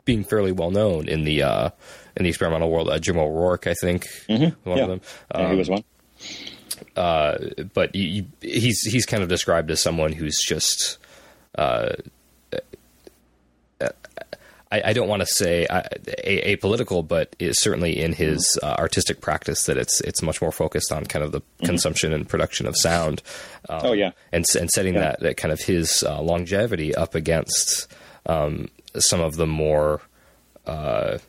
being 0.05 0.23
fairly 0.23 0.51
well 0.51 0.71
known 0.71 1.07
in 1.07 1.23
the 1.23 1.41
uh, 1.41 1.69
in 2.15 2.23
the 2.23 2.29
experimental 2.29 2.69
world. 2.69 2.89
Uh, 2.89 2.99
Jim 2.99 3.17
O'Rourke, 3.17 3.67
I 3.67 3.73
think, 3.73 4.05
mm-hmm. 4.29 4.69
one 4.69 4.77
yeah. 4.77 4.83
of 4.83 4.89
them. 4.89 5.01
Um, 5.31 5.41
yeah, 5.41 5.51
he 5.51 5.57
was 5.57 5.69
one. 5.69 5.83
Uh, 6.95 7.37
but 7.73 7.93
he, 7.93 8.27
he's 8.41 8.81
he's 8.81 9.05
kind 9.05 9.23
of 9.23 9.29
described 9.29 9.69
as 9.71 9.81
someone 9.81 10.11
who's 10.11 10.39
just. 10.45 10.97
Uh, 11.57 11.93
I, 14.71 14.81
I, 14.89 14.93
don't 14.93 15.07
want 15.07 15.21
to 15.21 15.25
say 15.25 15.67
uh, 15.67 15.83
a- 16.23 16.57
apolitical, 16.57 17.07
but 17.07 17.35
it's 17.39 17.61
certainly 17.61 17.97
in 18.01 18.11
his 18.11 18.59
uh, 18.61 18.75
artistic 18.77 19.21
practice 19.21 19.65
that 19.65 19.77
it's 19.77 20.01
it's 20.01 20.21
much 20.21 20.41
more 20.41 20.51
focused 20.51 20.91
on 20.91 21.05
kind 21.05 21.23
of 21.23 21.31
the 21.31 21.41
mm-hmm. 21.41 21.65
consumption 21.67 22.11
and 22.11 22.27
production 22.27 22.65
of 22.65 22.75
sound. 22.75 23.21
Um, 23.69 23.81
oh 23.83 23.93
yeah, 23.93 24.11
and 24.33 24.43
and 24.59 24.69
setting 24.69 24.95
yeah. 24.95 25.01
that, 25.01 25.19
that 25.21 25.37
kind 25.37 25.53
of 25.53 25.61
his 25.61 26.03
uh, 26.05 26.21
longevity 26.21 26.93
up 26.93 27.15
against 27.15 27.87
um, 28.25 28.67
some 28.99 29.21
of 29.21 29.35
the 29.35 29.47
more. 29.47 30.01
Uh, 30.65 31.19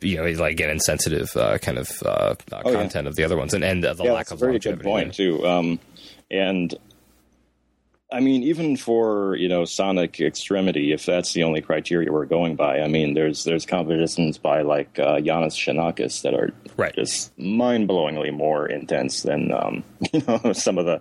you 0.00 0.16
know, 0.16 0.24
like 0.24 0.52
again, 0.52 0.68
insensitive 0.68 1.30
uh, 1.36 1.58
kind 1.58 1.78
of 1.78 2.02
uh, 2.04 2.34
oh, 2.52 2.72
content 2.72 3.04
yeah. 3.04 3.08
of 3.08 3.14
the 3.14 3.22
other 3.22 3.36
ones, 3.36 3.54
and 3.54 3.62
and 3.62 3.84
the 3.84 3.94
yeah, 4.02 4.12
lack 4.12 4.32
of 4.32 4.40
very 4.40 4.58
good 4.58 4.82
point 4.82 5.14
too. 5.14 5.46
Um, 5.46 5.78
and 6.28 6.74
I 8.12 8.20
mean, 8.20 8.42
even 8.42 8.76
for 8.76 9.36
you 9.36 9.48
know 9.48 9.64
sonic 9.64 10.20
extremity, 10.20 10.92
if 10.92 11.06
that's 11.06 11.32
the 11.32 11.44
only 11.44 11.62
criteria 11.62 12.12
we're 12.12 12.26
going 12.26 12.56
by, 12.56 12.80
I 12.80 12.88
mean, 12.88 13.14
there's 13.14 13.44
there's 13.44 13.64
compositions 13.64 14.36
by 14.38 14.62
like 14.62 14.98
uh, 14.98 15.16
Iannis 15.16 15.56
Xenakis 15.56 16.22
that 16.22 16.34
are 16.34 16.52
right. 16.76 16.94
just 16.94 17.36
mind 17.38 17.88
blowingly 17.88 18.32
more 18.32 18.66
intense 18.66 19.22
than 19.22 19.52
um, 19.52 19.82
you 20.12 20.22
know 20.28 20.52
some 20.52 20.78
of 20.78 20.84
the 20.84 21.00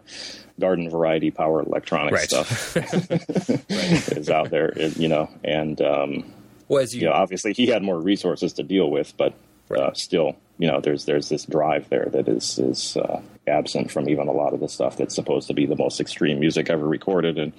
garden 0.61 0.89
variety 0.89 1.31
power 1.31 1.61
electronic 1.61 2.13
right. 2.13 2.29
stuff 2.29 2.77
is 4.17 4.29
out 4.29 4.49
there. 4.49 4.71
You 4.77 5.09
know, 5.09 5.29
and 5.43 5.81
um, 5.81 6.33
well, 6.71 6.81
as 6.81 6.95
you, 6.95 7.01
you 7.01 7.07
know, 7.07 7.13
obviously 7.13 7.51
he 7.51 7.67
had 7.67 7.83
more 7.83 7.99
resources 7.99 8.53
to 8.53 8.63
deal 8.63 8.89
with, 8.89 9.17
but 9.17 9.33
uh, 9.77 9.91
still, 9.93 10.37
you 10.57 10.67
know, 10.67 10.79
there's 10.79 11.03
there's 11.03 11.27
this 11.27 11.43
drive 11.43 11.89
there 11.89 12.07
that 12.13 12.29
is 12.29 12.59
is 12.59 12.95
uh, 12.95 13.21
absent 13.47 13.91
from 13.91 14.07
even 14.07 14.27
a 14.27 14.31
lot 14.31 14.53
of 14.53 14.59
the 14.59 14.69
stuff 14.69 14.97
that's 14.97 15.15
supposed 15.15 15.47
to 15.47 15.53
be 15.53 15.65
the 15.65 15.75
most 15.75 15.99
extreme 15.99 16.39
music 16.39 16.69
ever 16.69 16.87
recorded. 16.87 17.37
And 17.37 17.53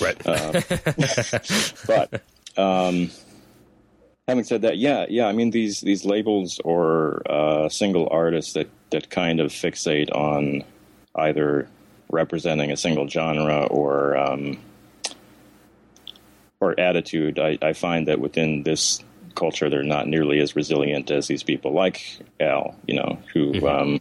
right, 0.00 0.16
uh, 0.26 0.62
but 1.86 2.22
um, 2.56 3.10
having 4.28 4.44
said 4.44 4.62
that, 4.62 4.78
yeah, 4.78 5.06
yeah, 5.08 5.26
I 5.26 5.32
mean 5.32 5.50
these 5.50 5.80
these 5.80 6.04
labels 6.04 6.60
or 6.64 7.22
uh, 7.30 7.68
single 7.68 8.08
artists 8.10 8.54
that 8.54 8.68
that 8.90 9.10
kind 9.10 9.40
of 9.40 9.50
fixate 9.50 10.10
on 10.14 10.64
either 11.16 11.68
representing 12.14 12.70
a 12.70 12.76
single 12.76 13.08
genre 13.08 13.64
or 13.64 14.16
um, 14.16 14.58
or 16.60 16.78
attitude. 16.78 17.38
I, 17.38 17.58
I 17.60 17.72
find 17.74 18.08
that 18.08 18.20
within 18.20 18.62
this 18.62 19.02
culture, 19.34 19.68
they're 19.68 19.82
not 19.82 20.06
nearly 20.06 20.40
as 20.40 20.56
resilient 20.56 21.10
as 21.10 21.26
these 21.26 21.42
people 21.42 21.72
like 21.72 22.18
Al, 22.40 22.76
you 22.86 22.94
know, 22.94 23.18
who 23.32 23.52
mm-hmm. 23.52 23.66
um, 23.66 24.00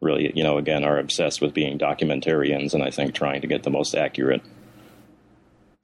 really, 0.00 0.32
you 0.34 0.42
know, 0.42 0.58
again, 0.58 0.84
are 0.84 0.98
obsessed 0.98 1.40
with 1.40 1.54
being 1.54 1.78
documentarians 1.78 2.74
and 2.74 2.82
I 2.82 2.90
think 2.90 3.14
trying 3.14 3.42
to 3.42 3.46
get 3.46 3.62
the 3.62 3.70
most 3.70 3.94
accurate 3.94 4.42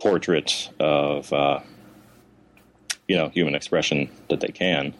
portrait 0.00 0.70
of, 0.80 1.32
uh, 1.32 1.60
you 3.06 3.16
know, 3.16 3.28
human 3.28 3.54
expression 3.54 4.10
that 4.28 4.40
they 4.40 4.48
can. 4.48 4.94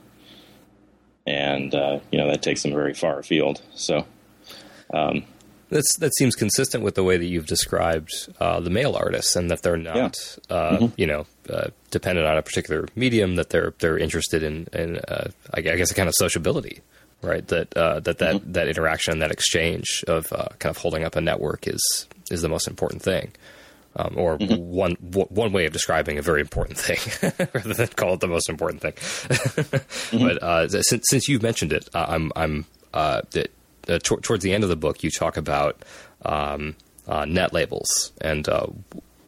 And, 1.26 1.74
uh, 1.74 2.00
you 2.12 2.18
know, 2.18 2.28
that 2.28 2.42
takes 2.42 2.62
them 2.62 2.72
very 2.72 2.94
far 2.94 3.18
afield. 3.18 3.61
So, 3.74 4.06
um, 4.94 5.24
that's, 5.68 5.96
that 5.98 6.14
seems 6.16 6.35
consistent 6.35 6.85
with 6.85 6.94
the 6.94 7.02
way 7.02 7.16
that 7.16 7.24
you've 7.24 7.46
described 7.46 8.11
uh, 8.40 8.61
the 8.61 8.70
mail 8.70 8.94
artists, 8.94 9.35
and 9.35 9.50
that 9.50 9.62
they're 9.62 9.76
not, 9.76 10.16
yeah. 10.48 10.57
uh, 10.57 10.79
mm-hmm. 10.79 10.94
you 10.96 11.07
know, 11.07 11.26
uh, 11.50 11.68
dependent 11.90 12.26
on 12.26 12.37
a 12.37 12.42
particular 12.42 12.88
medium. 12.94 13.37
That 13.37 13.50
they're 13.50 13.74
they're 13.81 13.98
interested 13.98 14.42
in, 14.42 14.68
in 14.72 14.98
uh, 15.09 15.31
I 15.52 15.61
guess, 15.61 15.90
a 15.90 15.94
kind 15.94 16.09
of 16.09 16.14
sociability, 16.16 16.81
right? 17.22 17.46
That 17.48 17.76
uh, 17.76 18.00
that 18.00 18.18
that 18.18 18.37
mm-hmm. 18.37 18.52
that 18.52 18.68
interaction, 18.68 19.18
that 19.18 19.33
exchange 19.33 20.05
of 20.07 20.33
uh, 20.33 20.48
kind 20.59 20.70
of 20.70 20.79
holding 20.79 21.05
up 21.05 21.16
a 21.16 21.20
network 21.20 21.66
is 21.66 22.07
is 22.31 22.42
the 22.42 22.48
most 22.48 22.68
important 22.68 23.02
thing. 23.02 23.33
Um, 23.98 24.14
or 24.18 24.37
mm-hmm. 24.37 24.62
one 24.62 24.96
w- 25.09 25.29
one 25.31 25.52
way 25.52 25.64
of 25.64 25.72
describing 25.72 26.18
a 26.18 26.22
very 26.22 26.42
important 26.42 26.79
thing, 26.79 26.98
rather 27.55 27.72
than 27.72 27.88
call 27.88 28.12
it 28.12 28.20
the 28.20 28.29
most 28.29 28.50
important 28.50 28.83
thing. 28.83 28.92
mm-hmm. 30.12 30.38
But 30.38 30.85
since 30.85 31.07
since 31.09 31.29
you've 31.29 31.42
mentioned 31.42 31.72
it, 31.72 31.88
I'm 31.94 32.31
I'm 32.37 32.66
that 32.92 33.48
uh, 33.88 33.99
t- 33.99 34.16
towards 34.16 34.42
the 34.42 34.53
end 34.53 34.64
of 34.64 34.70
the 34.70 34.77
book, 34.77 35.03
you 35.03 35.11
talk 35.11 35.37
about 35.37 35.85
um, 36.25 36.77
uh, 37.07 37.25
net 37.25 37.53
labels 37.53 38.12
and 38.20 38.49
uh, 38.49 38.66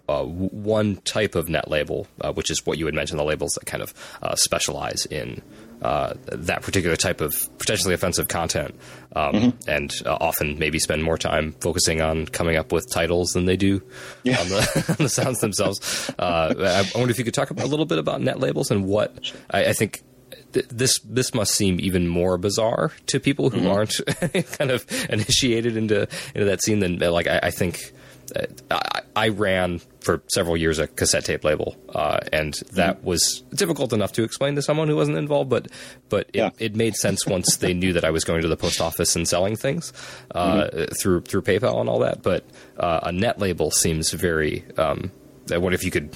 uh 0.09 0.25
one 0.25 0.97
type 0.99 1.35
of 1.35 1.49
net 1.49 1.69
label, 1.69 2.07
uh, 2.21 2.33
which 2.33 2.51
is 2.51 2.65
what 2.67 2.79
you 2.79 2.87
had 2.87 2.95
mentioned, 2.95 3.21
the 3.21 3.25
labels 3.25 3.53
that 3.53 3.67
kind 3.67 3.83
of 3.83 3.95
uh, 4.23 4.35
specialize 4.37 5.07
in 5.07 5.43
that 5.81 6.63
particular 6.63 6.97
type 6.97 7.21
of 7.21 7.33
potentially 7.59 7.95
offensive 7.95 8.27
content, 8.27 8.75
um, 9.15 9.33
mm-hmm. 9.33 9.71
and 9.71 9.93
often 10.07 10.59
maybe 10.59 10.81
spend 10.81 11.05
more 11.05 11.17
time 11.17 11.53
focusing 11.61 12.01
on 12.01 12.27
coming 12.27 12.57
up 12.57 12.73
with 12.73 12.85
titles 12.93 13.29
than 13.29 13.45
they 13.45 13.57
do 13.57 13.81
yeah. 14.25 14.41
on, 14.41 14.49
the, 14.49 14.85
on, 14.99 15.05
the, 15.05 15.09
sounds 15.09 15.39
themselves. 15.39 16.11
I 16.19 16.85
wonder 16.97 17.13
if 17.13 17.19
you 17.19 17.25
could 17.25 17.35
talk 17.35 17.51
a 17.51 17.55
little 17.55 17.87
bit 17.87 17.99
about 17.99 18.21
net 18.21 18.41
labels 18.41 18.73
and 18.73 18.87
what 18.87 19.33
I, 19.51 19.67
I 19.67 19.73
think 19.73 20.03
this 20.53 20.99
this 21.01 21.35
must 21.35 21.55
seem 21.55 21.79
even 21.81 22.09
more 22.09 22.39
bizarre 22.39 22.93
to 23.07 23.21
people 23.21 23.51
who 23.51 23.61
mm-hmm. 23.61 23.69
aren't 23.69 24.49
kind 24.59 24.71
of 24.71 24.87
initiated 25.11 25.77
into 25.77 26.09
into 26.35 26.45
that 26.47 26.63
scene 26.63 26.81
than 26.81 26.99
like 26.99 27.27
I, 27.27 27.41
I 27.45 27.51
think 27.51 27.93
uh, 28.35 28.47
I, 28.71 29.01
I, 29.17 29.29
ran 29.29 29.81
for 30.01 30.23
several 30.29 30.57
years 30.57 30.79
a 30.79 30.87
cassette 30.87 31.25
tape 31.25 31.45
label, 31.45 31.77
uh, 31.89 32.21
and 32.33 32.55
that 32.73 32.99
mm-hmm. 32.99 33.07
was 33.07 33.43
difficult 33.55 33.93
enough 33.93 34.13
to 34.13 34.23
explain 34.23 34.55
to 34.57 34.63
someone 34.63 34.89
who 34.89 34.97
wasn't 34.97 35.17
involved. 35.17 35.51
But 35.51 35.69
but 36.09 36.29
it, 36.33 36.39
yeah. 36.39 36.51
it 36.59 36.77
made 36.77 36.95
sense 36.95 37.27
once 37.27 37.57
they 37.57 37.75
knew 37.75 37.93
that 37.95 38.05
I 38.05 38.11
was 38.11 38.25
going 38.25 38.43
to 38.43 38.49
the 38.49 38.57
post 38.57 38.81
office 38.81 39.17
and 39.17 39.27
selling 39.27 39.57
things 39.57 39.93
uh, 40.33 40.65
mm-hmm. 40.65 40.95
through 40.95 41.23
through 41.23 41.43
PayPal 41.43 41.81
and 41.81 41.89
all 41.89 42.01
that. 42.01 42.23
But 42.23 42.45
uh, 42.79 43.01
a 43.05 43.13
net 43.13 43.39
label 43.39 43.71
seems 43.71 44.13
very. 44.13 44.65
Um, 44.77 45.11
what 45.51 45.73
if 45.73 45.83
you 45.83 45.91
could 45.91 46.15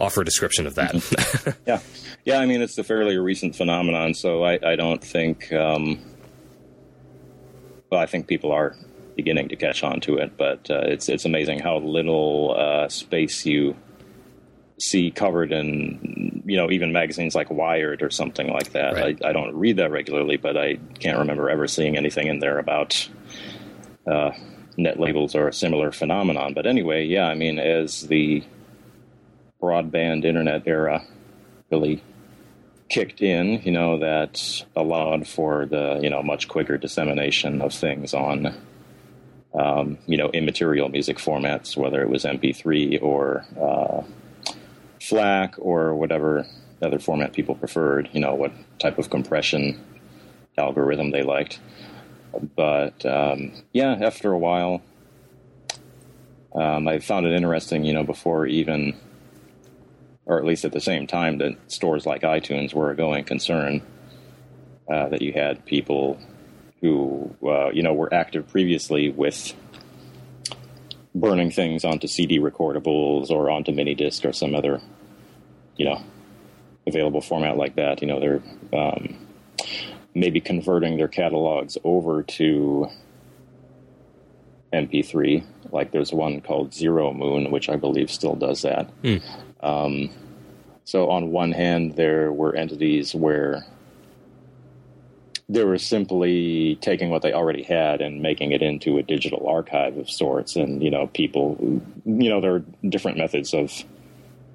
offer 0.00 0.22
a 0.22 0.24
description 0.24 0.66
of 0.66 0.74
that? 0.74 0.94
Mm-hmm. 0.94 1.50
yeah. 1.66 1.80
Yeah, 2.24 2.38
I 2.38 2.46
mean 2.46 2.62
it's 2.62 2.76
a 2.78 2.84
fairly 2.84 3.16
recent 3.16 3.56
phenomenon, 3.56 4.14
so 4.14 4.44
I, 4.44 4.58
I 4.62 4.76
don't 4.76 5.02
think. 5.02 5.52
Um, 5.52 6.00
well, 7.90 8.00
I 8.00 8.06
think 8.06 8.26
people 8.26 8.52
are 8.52 8.76
beginning 9.16 9.48
to 9.48 9.56
catch 9.56 9.82
on 9.82 10.00
to 10.00 10.16
it, 10.16 10.36
but 10.36 10.70
uh, 10.70 10.82
it's 10.84 11.08
it's 11.08 11.24
amazing 11.24 11.60
how 11.60 11.78
little 11.78 12.54
uh, 12.56 12.88
space 12.88 13.46
you 13.46 13.76
see 14.78 15.10
covered 15.10 15.52
in 15.52 16.42
you 16.46 16.56
know 16.56 16.70
even 16.70 16.92
magazines 16.92 17.34
like 17.34 17.50
Wired 17.50 18.02
or 18.02 18.10
something 18.10 18.48
like 18.48 18.72
that. 18.72 18.94
Right. 18.94 19.18
I, 19.22 19.28
I, 19.28 19.32
don't 19.32 19.54
read 19.54 19.76
that 19.76 19.90
regularly, 19.90 20.36
but 20.36 20.56
I 20.56 20.76
can't 20.98 21.18
remember 21.18 21.50
ever 21.50 21.66
seeing 21.66 21.96
anything 21.96 22.28
in 22.28 22.38
there 22.38 22.58
about 22.58 23.08
uh, 24.06 24.30
net 24.76 24.98
labels 24.98 25.34
or 25.34 25.48
a 25.48 25.52
similar 25.52 25.92
phenomenon. 25.92 26.54
But 26.54 26.66
anyway, 26.66 27.04
yeah, 27.04 27.26
I 27.26 27.34
mean 27.34 27.58
as 27.58 28.02
the 28.02 28.42
broadband 29.60 30.24
internet 30.24 30.62
era 30.66 31.02
really 31.70 32.02
kicked 32.88 33.22
in, 33.22 33.62
you 33.62 33.70
know, 33.70 33.98
that 33.98 34.64
allowed 34.74 35.26
for 35.26 35.64
the, 35.66 36.00
you 36.02 36.10
know, 36.10 36.22
much 36.22 36.48
quicker 36.48 36.76
dissemination 36.76 37.62
of 37.62 37.72
things 37.72 38.12
on, 38.12 38.54
um, 39.54 39.98
you 40.06 40.16
know, 40.16 40.28
immaterial 40.30 40.88
music 40.88 41.18
formats, 41.18 41.76
whether 41.76 42.02
it 42.02 42.10
was 42.10 42.24
MP3 42.24 43.00
or 43.00 43.44
uh, 43.60 44.02
FLAC 45.00 45.54
or 45.58 45.94
whatever 45.94 46.46
other 46.82 46.98
format 46.98 47.32
people 47.32 47.54
preferred, 47.54 48.08
you 48.12 48.20
know, 48.20 48.34
what 48.34 48.52
type 48.78 48.98
of 48.98 49.08
compression 49.08 49.78
algorithm 50.58 51.10
they 51.10 51.22
liked. 51.22 51.60
But 52.56 53.04
um, 53.06 53.52
yeah, 53.72 53.98
after 54.00 54.32
a 54.32 54.38
while, 54.38 54.82
um, 56.54 56.88
I 56.88 56.98
found 56.98 57.26
it 57.26 57.32
interesting, 57.32 57.84
you 57.84 57.92
know, 57.92 58.04
before 58.04 58.46
even 58.46 58.96
or 60.30 60.38
at 60.38 60.44
least 60.44 60.64
at 60.64 60.70
the 60.70 60.80
same 60.80 61.08
time 61.08 61.38
that 61.38 61.56
stores 61.66 62.06
like 62.06 62.22
iTunes 62.22 62.72
were 62.72 62.92
a 62.92 62.96
going 62.96 63.24
concern. 63.24 63.82
Uh, 64.88 65.08
that 65.08 65.22
you 65.22 65.32
had 65.32 65.64
people 65.66 66.18
who 66.80 67.34
uh, 67.44 67.68
you 67.70 67.82
know 67.82 67.92
were 67.92 68.12
active 68.14 68.48
previously 68.48 69.10
with 69.10 69.52
burning 71.14 71.50
things 71.50 71.84
onto 71.84 72.06
CD 72.06 72.38
recordables 72.38 73.30
or 73.30 73.50
onto 73.50 73.72
mini 73.72 73.94
disc 73.94 74.24
or 74.24 74.32
some 74.32 74.54
other 74.54 74.80
you 75.76 75.84
know 75.84 76.00
available 76.86 77.20
format 77.20 77.56
like 77.56 77.74
that. 77.74 78.00
You 78.00 78.06
know 78.06 78.20
they're 78.20 78.42
um, 78.72 79.26
maybe 80.14 80.40
converting 80.40 80.96
their 80.96 81.08
catalogs 81.08 81.76
over 81.82 82.22
to 82.22 82.88
MP3. 84.72 85.44
Like 85.72 85.90
there's 85.90 86.12
one 86.12 86.40
called 86.40 86.72
Zero 86.72 87.12
Moon, 87.12 87.50
which 87.50 87.68
I 87.68 87.74
believe 87.74 88.12
still 88.12 88.36
does 88.36 88.62
that. 88.62 88.90
Mm. 89.02 89.22
Um, 89.62 90.10
so 90.84 91.10
on 91.10 91.30
one 91.30 91.52
hand, 91.52 91.96
there 91.96 92.32
were 92.32 92.54
entities 92.54 93.14
where 93.14 93.64
they 95.48 95.64
were 95.64 95.78
simply 95.78 96.78
taking 96.80 97.10
what 97.10 97.22
they 97.22 97.32
already 97.32 97.62
had 97.62 98.00
and 98.00 98.22
making 98.22 98.52
it 98.52 98.62
into 98.62 98.98
a 98.98 99.02
digital 99.02 99.48
archive 99.48 99.96
of 99.98 100.08
sorts. 100.08 100.56
And 100.56 100.82
you 100.82 100.90
know, 100.90 101.08
people, 101.08 101.56
you 102.04 102.28
know, 102.28 102.40
there 102.40 102.54
are 102.54 102.64
different 102.88 103.18
methods 103.18 103.52
of 103.52 103.84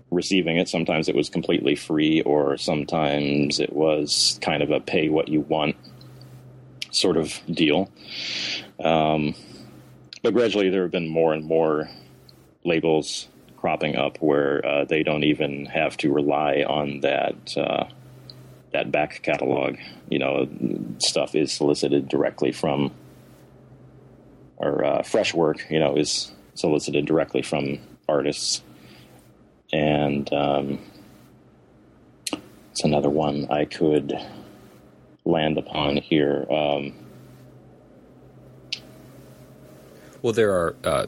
receiving 0.09 0.57
it. 0.57 0.69
Sometimes 0.69 1.09
it 1.09 1.15
was 1.15 1.29
completely 1.29 1.75
free, 1.75 2.21
or 2.21 2.57
sometimes 2.57 3.59
it 3.59 3.73
was 3.73 4.39
kind 4.41 4.63
of 4.63 4.71
a 4.71 4.79
pay 4.79 5.09
what 5.09 5.27
you 5.27 5.41
want 5.41 5.75
sort 6.91 7.17
of 7.17 7.41
deal. 7.51 7.91
Um, 8.79 9.35
but 10.23 10.33
gradually, 10.33 10.69
there 10.69 10.83
have 10.83 10.91
been 10.91 11.09
more 11.09 11.33
and 11.33 11.45
more 11.45 11.89
labels 12.63 13.27
cropping 13.65 13.95
up 13.95 14.17
where 14.19 14.63
uh, 14.63 14.85
they 14.85 15.01
don't 15.01 15.23
even 15.23 15.65
have 15.65 15.97
to 15.97 16.13
rely 16.13 16.63
on 16.67 16.99
that 16.99 17.57
uh, 17.57 17.85
that 18.73 18.91
back 18.91 19.23
catalog. 19.23 19.77
You 20.07 20.19
know, 20.19 20.47
stuff 20.99 21.33
is 21.33 21.51
solicited 21.51 22.07
directly 22.07 22.51
from, 22.51 22.91
or 24.57 24.85
uh, 24.85 25.01
fresh 25.01 25.33
work. 25.33 25.65
You 25.71 25.79
know, 25.79 25.97
is 25.97 26.31
solicited 26.53 27.07
directly 27.07 27.41
from 27.41 27.79
artists, 28.07 28.61
and 29.73 30.31
um, 30.31 30.79
it's 32.69 32.83
another 32.83 33.09
one 33.09 33.47
I 33.49 33.65
could 33.65 34.13
land 35.25 35.57
upon 35.57 35.97
here. 35.97 36.45
Um, 36.51 36.93
Well, 40.21 40.33
there 40.33 40.51
are. 40.51 41.07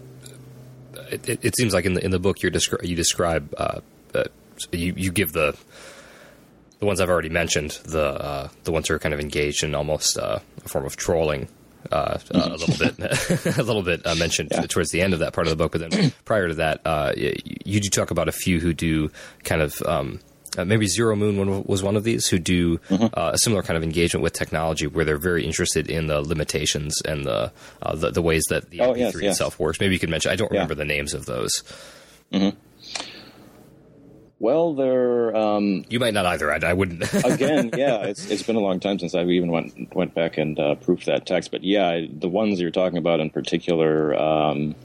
Uh, 0.97 1.03
it, 1.11 1.39
it, 1.45 1.55
seems 1.57 1.73
like 1.73 1.85
in 1.85 1.93
the 1.93 2.03
in 2.03 2.11
the 2.11 2.19
book 2.19 2.41
you 2.41 2.49
descri- 2.51 2.87
you 2.87 2.95
describe 2.95 3.53
uh, 3.57 3.79
uh, 4.15 4.23
you 4.71 4.93
you 4.97 5.11
give 5.11 5.31
the 5.33 5.55
the 6.79 6.85
ones 6.85 6.99
I've 7.01 7.09
already 7.09 7.29
mentioned 7.29 7.71
the 7.85 8.03
uh, 8.03 8.49
the 8.63 8.71
ones 8.71 8.87
who 8.87 8.93
are 8.95 8.99
kind 8.99 9.13
of 9.13 9.19
engaged 9.19 9.63
in 9.63 9.75
almost 9.75 10.17
uh, 10.17 10.39
a 10.65 10.69
form 10.69 10.85
of 10.85 10.95
trolling. 10.95 11.47
Uh, 11.91 12.17
a 12.31 12.49
little 12.49 12.75
bit, 12.77 12.99
a 13.57 13.63
little 13.63 13.83
bit 13.83 14.05
uh, 14.05 14.13
mentioned 14.15 14.49
Yeah. 14.51 14.65
towards 14.65 14.89
the 14.89 14.99
end 15.01 15.13
of 15.13 15.19
that 15.19 15.31
part 15.31 15.47
of 15.47 15.51
the 15.51 15.55
book, 15.55 15.71
but 15.71 15.89
then 15.89 16.11
prior 16.25 16.49
to 16.49 16.55
that, 16.55 16.81
uh, 16.83 17.13
you, 17.15 17.33
you 17.63 17.79
do 17.79 17.87
talk 17.87 18.11
about 18.11 18.27
a 18.27 18.33
few 18.33 18.59
who 18.59 18.73
do 18.73 19.09
kind 19.45 19.61
of 19.61 19.81
um, 19.83 20.19
uh, 20.57 20.65
maybe 20.65 20.87
Zero 20.87 21.15
Moon 21.15 21.63
was 21.65 21.83
one 21.83 21.95
of 21.95 22.03
these 22.03 22.27
who 22.27 22.39
do 22.39 22.77
Mm-hmm. 22.89 23.05
uh, 23.13 23.31
a 23.33 23.37
similar 23.37 23.61
kind 23.63 23.77
of 23.77 23.83
engagement 23.83 24.23
with 24.23 24.33
technology, 24.33 24.87
where 24.87 25.05
they're 25.05 25.17
very 25.17 25.45
interested 25.45 25.89
in 25.89 26.07
the 26.07 26.21
limitations 26.21 27.01
and 27.03 27.25
the 27.25 27.51
uh, 27.81 27.95
the, 27.95 28.11
the 28.11 28.21
ways 28.21 28.43
that 28.49 28.69
the 28.71 28.81
Oh, 28.81 28.93
MP3 28.93 28.97
yes, 28.97 29.13
yes. 29.21 29.31
itself 29.33 29.59
works. 29.59 29.79
Maybe 29.79 29.93
you 29.93 29.99
could 29.99 30.09
mention. 30.09 30.31
I 30.31 30.35
don't 30.35 30.51
Yeah. 30.51 30.59
remember 30.59 30.75
the 30.75 30.85
names 30.85 31.13
of 31.13 31.25
those. 31.25 31.63
well, 34.39 34.75
there. 34.75 35.35
Um, 35.35 35.83
You 35.89 35.99
might 35.99 36.13
not 36.13 36.25
either. 36.27 36.51
I, 36.51 36.59
I 36.69 36.73
wouldn't. 36.73 37.01
again, 37.25 37.71
yeah, 37.75 38.03
it's 38.03 38.29
it's 38.29 38.43
been 38.43 38.55
a 38.55 38.59
long 38.61 38.79
time 38.79 38.99
since 38.99 39.15
I 39.15 39.23
even 39.23 39.51
went 39.51 39.95
went 39.95 40.13
back 40.13 40.37
and 40.37 40.59
uh, 40.59 40.75
proofed 40.75 41.05
that 41.07 41.25
text. 41.25 41.51
But 41.51 41.63
yeah, 41.63 42.01
the 42.11 42.29
ones 42.29 42.59
you're 42.61 42.69
talking 42.71 42.97
about 42.99 43.19
in 43.19 43.29
particular, 43.31 44.15
um, 44.15 44.75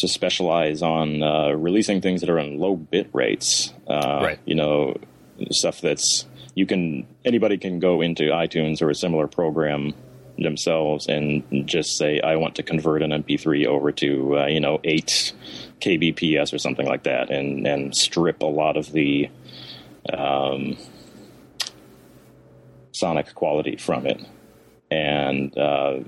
just 0.00 0.14
specialize 0.14 0.82
on 0.82 1.22
uh, 1.22 1.50
releasing 1.50 2.00
things 2.00 2.20
that 2.20 2.30
are 2.30 2.38
in 2.38 2.58
low 2.58 2.76
bit 2.76 3.08
rates. 3.12 3.72
Uh, 3.86 4.20
Right. 4.22 4.38
You 4.44 4.54
know, 4.54 4.96
stuff 5.50 5.80
that's 5.80 6.26
you 6.54 6.66
can 6.66 7.06
anybody 7.24 7.56
can 7.58 7.78
go 7.78 8.00
into 8.00 8.24
iTunes 8.24 8.82
or 8.82 8.90
a 8.90 8.94
similar 8.94 9.26
program 9.26 9.94
themselves 10.38 11.06
and 11.08 11.42
just 11.66 11.96
say, 11.96 12.20
I 12.20 12.36
want 12.36 12.56
to 12.56 12.62
convert 12.62 13.02
an 13.02 13.10
MP3 13.10 13.66
over 13.66 13.92
to 13.92 14.38
uh, 14.38 14.46
you 14.46 14.60
know 14.60 14.80
eight 14.84 15.32
kbps 15.80 16.52
or 16.52 16.58
something 16.58 16.86
like 16.86 17.04
that, 17.04 17.30
and 17.30 17.66
and 17.66 17.94
strip 17.94 18.42
a 18.42 18.46
lot 18.46 18.76
of 18.76 18.92
the 18.92 19.28
sonic 22.92 23.34
quality 23.34 23.76
from 23.76 24.06
it. 24.06 24.20
And 24.90 25.56
uh, 25.56 26.00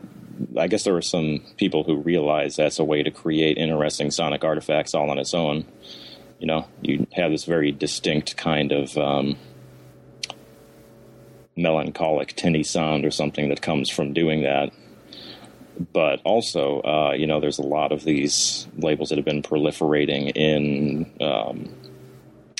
I 0.57 0.69
guess 0.69 0.85
there 0.85 0.95
were 0.95 1.03
some 1.03 1.41
people 1.57 1.85
who 1.85 1.97
realized 1.97 2.57
that's 2.57 2.79
a 2.79 2.85
way 2.85 3.03
to 3.03 3.11
create 3.11 3.59
interesting 3.59 4.11
sonic 4.11 4.45
artifacts 4.45 4.95
all 4.95 5.11
on 5.11 5.19
its 5.19 5.35
own. 5.35 5.65
You 6.39 6.47
know, 6.47 6.67
you 6.81 7.07
have 7.13 7.31
this 7.31 7.45
very 7.45 7.73
distinct 7.73 8.37
kind 8.37 8.73
of 8.73 8.97
um, 8.97 9.37
melancholic, 11.57 12.35
tinny 12.37 12.63
sound 12.63 13.05
or 13.05 13.11
something 13.11 13.49
that 13.51 13.61
comes 13.61 13.91
from 13.91 14.13
doing 14.13 14.43
that. 14.43 14.71
But 15.93 16.21
also, 16.25 16.81
uh, 16.83 17.13
you 17.17 17.27
know, 17.27 17.41
there's 17.41 17.59
a 17.59 17.67
lot 17.67 17.93
of 17.93 18.05
these 18.05 18.67
labels 18.77 19.11
that 19.11 19.17
have 19.17 19.25
been 19.25 19.43
proliferating 19.43 20.33
in, 20.35 21.11
um, 21.21 21.75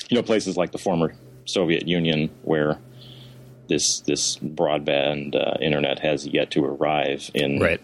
you 0.09 0.15
know, 0.15 0.23
places 0.23 0.57
like 0.57 0.71
the 0.71 0.77
former 0.77 1.13
Soviet 1.45 1.87
Union 1.87 2.29
where 2.43 2.79
this 3.71 4.01
this 4.01 4.35
broadband 4.37 5.33
uh, 5.33 5.57
internet 5.61 5.99
has 5.99 6.27
yet 6.27 6.51
to 6.51 6.65
arrive 6.65 7.31
in 7.33 7.59
right. 7.59 7.81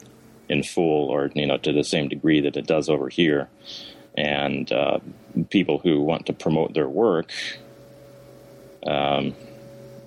in 0.50 0.62
full 0.62 1.10
or 1.10 1.32
you 1.34 1.48
know 1.48 1.58
to 1.58 1.72
the 1.72 1.84
same 1.84 2.10
degree 2.10 2.42
that 2.42 2.58
it 2.58 2.68
does 2.68 2.90
over 2.90 3.08
here 3.08 3.48
and 4.18 4.72
uh, 4.72 5.00
people 5.50 5.80
who 5.80 6.02
want 6.02 6.26
to 6.26 6.34
promote 6.34 6.74
their 6.74 6.90
work 6.90 7.32
um, 8.86 9.34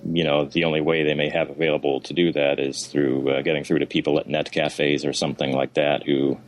you 0.05 0.23
know 0.23 0.45
the 0.45 0.63
only 0.65 0.81
way 0.81 1.03
they 1.03 1.15
may 1.15 1.29
have 1.29 1.49
available 1.49 1.99
to 1.99 2.13
do 2.13 2.31
that 2.31 2.59
is 2.59 2.85
through 2.85 3.29
uh, 3.31 3.41
getting 3.41 3.63
through 3.63 3.79
to 3.79 3.87
people 3.87 4.19
at 4.19 4.27
net 4.27 4.51
cafes 4.51 5.03
or 5.03 5.13
something 5.13 5.51
like 5.51 5.73
that 5.73 6.03
who 6.03 6.39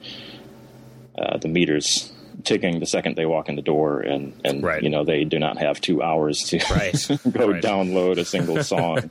uh, 1.18 1.38
the 1.40 1.48
meters 1.48 2.14
ticking 2.44 2.80
the 2.80 2.86
second 2.86 3.16
they 3.16 3.26
walk 3.26 3.48
in 3.50 3.56
the 3.56 3.62
door 3.62 4.00
and 4.02 4.34
and 4.44 4.64
Right. 4.64 4.84
you 4.84 4.90
know 4.90 5.04
they 5.04 5.24
do 5.24 5.40
not 5.40 5.58
have 5.58 5.80
two 5.82 6.02
hours 6.04 6.40
to 6.50 6.58
Right. 6.72 6.96
go 7.32 7.50
Right. 7.52 7.64
download 7.64 8.20
a 8.20 8.26
single 8.26 8.62
song 8.74 9.10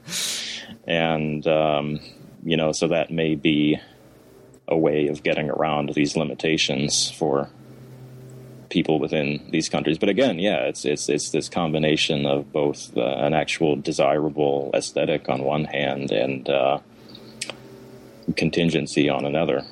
and 0.87 1.47
um, 1.47 2.01
you 2.45 2.57
know 2.57 2.72
so 2.72 2.89
that 2.89 3.11
may 3.11 3.35
be 3.35 3.78
a 4.68 4.76
way 4.76 5.09
of 5.09 5.22
getting 5.22 5.51
around 5.51 5.93
these 5.95 6.16
limitations 6.16 7.11
for 7.11 7.49
people 8.70 8.99
within 8.99 9.39
these 9.51 9.68
countries 9.68 9.99
but 9.99 10.09
again 10.09 10.39
yeah 10.39 10.61
it's 10.64 10.85
it's 10.87 11.09
it's 11.11 11.30
this 11.30 11.49
combination 11.49 12.24
of 12.24 12.51
both 12.53 12.97
uh, 12.97 13.03
an 13.03 13.35
actual 13.35 13.76
desirable 13.76 14.70
aesthetic 14.74 15.28
on 15.28 15.43
one 15.43 15.64
hand 15.64 16.11
and 16.11 16.49
uh, 16.49 16.78
contingency 18.37 19.09
on 19.11 19.24
another 19.26 19.62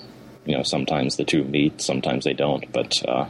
you 0.45 0.55
know 0.57 0.63
sometimes 0.63 1.17
the 1.17 1.25
two 1.25 1.45
meet 1.45 1.81
sometimes 1.81 2.25
they 2.25 2.35
don't 2.35 2.71
but 2.73 3.03
uh, 3.09 3.27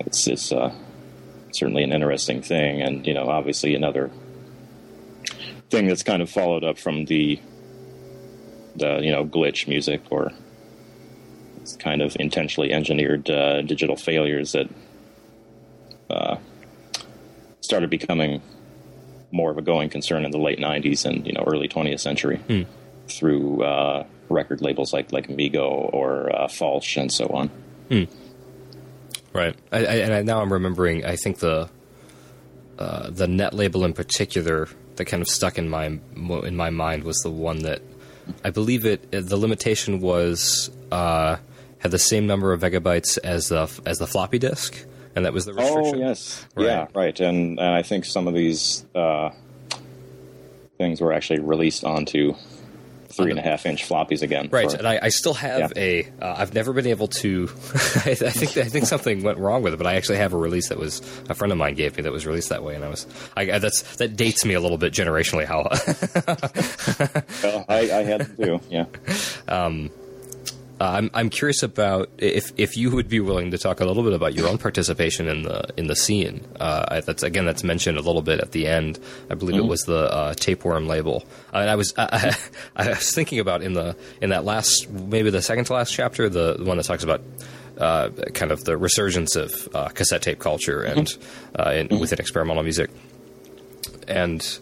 it's 0.00 0.26
it's 0.26 0.52
uh, 0.52 0.74
certainly 1.52 1.82
an 1.82 1.92
interesting 1.92 2.42
thing 2.42 2.82
and 2.82 3.06
you 3.06 3.14
know 3.14 3.28
obviously 3.28 3.74
another 3.74 4.10
thing 5.70 5.86
that's 5.86 6.02
kind 6.02 6.22
of 6.22 6.30
followed 6.30 6.64
up 6.64 6.78
from 6.78 7.04
the 7.06 7.40
the 8.76 9.00
you 9.00 9.10
know 9.10 9.24
glitch 9.24 9.66
music 9.68 10.02
or 10.10 10.32
it's 11.60 11.76
kind 11.76 12.02
of 12.02 12.16
intentionally 12.20 12.72
engineered 12.72 13.28
uh, 13.30 13.62
digital 13.62 13.96
failures 13.96 14.52
that 14.52 14.68
uh, 16.10 16.36
started 17.60 17.90
becoming 17.90 18.40
more 19.32 19.50
of 19.50 19.58
a 19.58 19.62
going 19.62 19.88
concern 19.90 20.24
in 20.24 20.30
the 20.30 20.38
late 20.38 20.58
90s 20.58 21.04
and 21.04 21.26
you 21.26 21.32
know 21.32 21.42
early 21.46 21.68
20th 21.68 22.00
century 22.00 22.40
through 23.08 23.62
uh, 23.64 24.04
record 24.28 24.60
labels 24.62 24.92
like 24.92 25.10
like 25.12 25.28
Mego 25.28 25.92
or 25.92 26.30
uh, 26.34 26.46
Falsch 26.46 27.00
and 27.00 27.10
so 27.12 27.26
on. 27.28 27.50
Right, 29.36 29.56
I, 29.72 29.78
I, 29.78 29.94
and 29.96 30.12
I, 30.14 30.22
now 30.22 30.40
I'm 30.40 30.52
remembering. 30.52 31.04
I 31.04 31.16
think 31.16 31.38
the 31.38 31.68
uh, 32.78 33.10
the 33.10 33.26
net 33.28 33.54
label 33.54 33.84
in 33.84 33.92
particular 33.92 34.68
that 34.96 35.04
kind 35.06 35.20
of 35.22 35.28
stuck 35.28 35.58
in 35.58 35.68
my 35.68 35.86
in 35.86 36.56
my 36.56 36.70
mind 36.70 37.04
was 37.04 37.16
the 37.18 37.30
one 37.30 37.60
that 37.60 37.82
I 38.44 38.50
believe 38.50 38.84
it. 38.84 39.10
The 39.10 39.36
limitation 39.36 40.00
was 40.00 40.70
uh, 40.90 41.36
had 41.78 41.90
the 41.90 41.98
same 41.98 42.26
number 42.26 42.52
of 42.52 42.60
megabytes 42.62 43.18
as 43.22 43.48
the 43.48 43.70
as 43.86 43.98
the 43.98 44.06
floppy 44.06 44.38
disk, 44.38 44.84
and 45.14 45.24
that 45.24 45.32
was 45.32 45.44
the 45.44 45.54
restriction. 45.54 45.94
Oh 45.96 45.98
yes, 45.98 46.44
Right. 46.54 46.66
yeah, 46.66 46.86
right. 46.94 47.18
And 47.20 47.58
and 47.58 47.68
I 47.74 47.82
think 47.82 48.04
some 48.04 48.26
of 48.28 48.34
these 48.34 48.84
uh, 48.94 49.30
things 50.78 51.00
were 51.00 51.12
actually 51.12 51.40
released 51.40 51.84
onto 51.84 52.34
three 53.16 53.30
and 53.30 53.38
a 53.38 53.42
half 53.42 53.66
inch 53.66 53.88
floppies 53.88 54.22
again. 54.22 54.48
Right, 54.50 54.70
for- 54.70 54.76
and 54.76 54.86
I, 54.86 54.98
I 55.02 55.08
still 55.08 55.34
have 55.34 55.72
Yeah. 55.76 55.82
a. 55.82 56.08
Uh, 56.22 56.34
I've 56.38 56.54
never 56.54 56.72
been 56.72 56.86
able 56.86 57.08
to. 57.08 57.48
I, 58.04 58.10
I 58.10 58.14
think 58.14 58.56
I 58.56 58.64
think 58.68 58.86
something 58.86 59.22
went 59.22 59.38
wrong 59.38 59.62
with 59.62 59.74
it, 59.74 59.76
but 59.76 59.86
I 59.86 59.94
actually 59.94 60.18
have 60.18 60.32
a 60.32 60.36
release 60.36 60.68
that 60.68 60.78
was 60.78 61.00
a 61.28 61.34
friend 61.34 61.52
of 61.52 61.58
mine 61.58 61.74
gave 61.74 61.96
me 61.96 62.02
that 62.02 62.12
was 62.12 62.26
released 62.26 62.50
that 62.50 62.62
way, 62.62 62.74
and 62.74 62.84
I 62.84 62.88
was. 62.88 63.06
I, 63.36 63.58
that's 63.58 63.96
that 63.96 64.16
dates 64.16 64.44
me 64.44 64.54
a 64.54 64.60
little 64.60 64.78
bit 64.78 64.92
generationally. 64.92 65.44
How 65.46 65.62
well, 67.42 67.64
I, 67.68 67.78
I 67.98 68.02
had 68.02 68.20
to 68.36 68.44
do. 68.44 68.60
Yeah. 68.70 68.86
Uh, 70.78 70.84
I'm 70.84 71.10
I'm 71.14 71.30
curious 71.30 71.62
about 71.62 72.10
if 72.18 72.52
if 72.58 72.76
you 72.76 72.90
would 72.90 73.08
be 73.08 73.20
willing 73.20 73.50
to 73.52 73.58
talk 73.58 73.80
a 73.80 73.86
little 73.86 74.02
bit 74.02 74.12
about 74.12 74.34
your 74.34 74.46
own 74.46 74.58
participation 74.58 75.26
in 75.26 75.42
the 75.42 75.70
in 75.78 75.86
the 75.86 75.96
scene. 75.96 76.46
Uh, 76.60 77.00
that's 77.00 77.22
again 77.22 77.46
that's 77.46 77.64
mentioned 77.64 77.96
a 77.96 78.02
little 78.02 78.20
bit 78.20 78.40
at 78.40 78.52
the 78.52 78.66
end. 78.66 78.98
I 79.30 79.34
believe 79.36 79.56
it 79.56 79.64
was 79.64 79.80
the 79.82 80.12
uh, 80.12 80.34
tapeworm 80.34 80.86
label. 80.86 81.24
Uh, 81.52 81.58
and 81.58 81.70
I 81.70 81.76
was 81.76 81.94
I, 81.96 82.34
I, 82.76 82.84
I 82.84 82.88
was 82.90 83.14
thinking 83.14 83.38
about 83.38 83.62
in 83.62 83.72
the 83.72 83.96
in 84.20 84.30
that 84.30 84.44
last 84.44 84.90
maybe 84.90 85.30
the 85.30 85.40
second 85.40 85.64
to 85.66 85.72
last 85.72 85.94
chapter, 85.94 86.28
the, 86.28 86.54
the 86.54 86.64
one 86.64 86.76
that 86.76 86.84
talks 86.84 87.04
about. 87.04 87.22
Uh, 87.78 88.08
kind 88.32 88.52
of 88.52 88.64
the 88.64 88.74
resurgence 88.74 89.36
of 89.36 89.68
uh, 89.74 89.88
cassette 89.88 90.22
tape 90.22 90.38
culture 90.38 90.80
and 90.80 91.14
uh, 91.58 91.72
in, 91.72 92.00
within 92.00 92.18
experimental 92.18 92.62
music, 92.62 92.88
and 94.08 94.58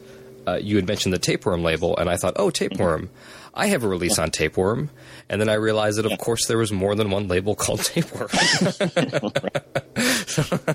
uh, 0.49 0.59
you 0.61 0.75
had 0.75 0.89
mentioned 0.89 1.15
the 1.15 1.19
tapeworm 1.21 1.63
label, 1.63 1.97
and 1.97 2.11
I 2.11 2.17
thought, 2.17 2.35
oh, 2.37 2.51
tapeworm. 2.51 3.11
I 3.55 3.69
have 3.69 3.85
a 3.85 3.89
release 3.89 4.19
on 4.19 4.31
tapeworm, 4.31 4.91
and 5.29 5.41
then 5.41 5.49
I 5.49 5.55
realized 5.55 5.99
that, 5.99 6.07
of 6.11 6.19
course, 6.19 6.47
there 6.47 6.59
was 6.59 6.73
more 6.73 6.97
than 6.97 7.11
one 7.11 7.29
label 7.29 7.55
called 7.55 7.85
tapeworm. 7.85 8.29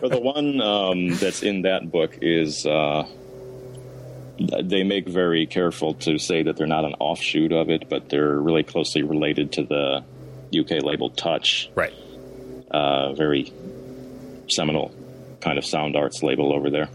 Or 0.01 0.07
the 0.07 0.21
one 0.21 0.61
um, 0.61 1.09
that's 1.17 1.43
in 1.43 1.63
that 1.63 1.91
book 1.91 2.19
is 2.21 2.65
uh, 2.65 3.05
they 4.63 4.84
make 4.84 5.07
very 5.07 5.45
careful 5.45 5.95
to 5.95 6.17
say 6.17 6.43
that 6.43 6.55
they're 6.55 6.67
not 6.67 6.86
an 6.86 6.93
offshoot 6.99 7.51
of 7.51 7.69
it, 7.69 7.89
but 7.89 8.07
they're 8.09 8.39
really 8.39 8.63
closely 8.63 9.03
related 9.03 9.51
to 9.53 9.63
the 9.63 10.05
UK 10.57 10.84
label 10.84 11.09
Touch. 11.09 11.69
right. 11.75 11.93
Uh, 12.71 13.13
very 13.13 13.51
seminal 14.49 14.93
kind 15.41 15.57
of 15.57 15.65
sound 15.65 15.95
arts 15.95 16.23
label 16.23 16.53
over 16.53 16.69
there, 16.69 16.89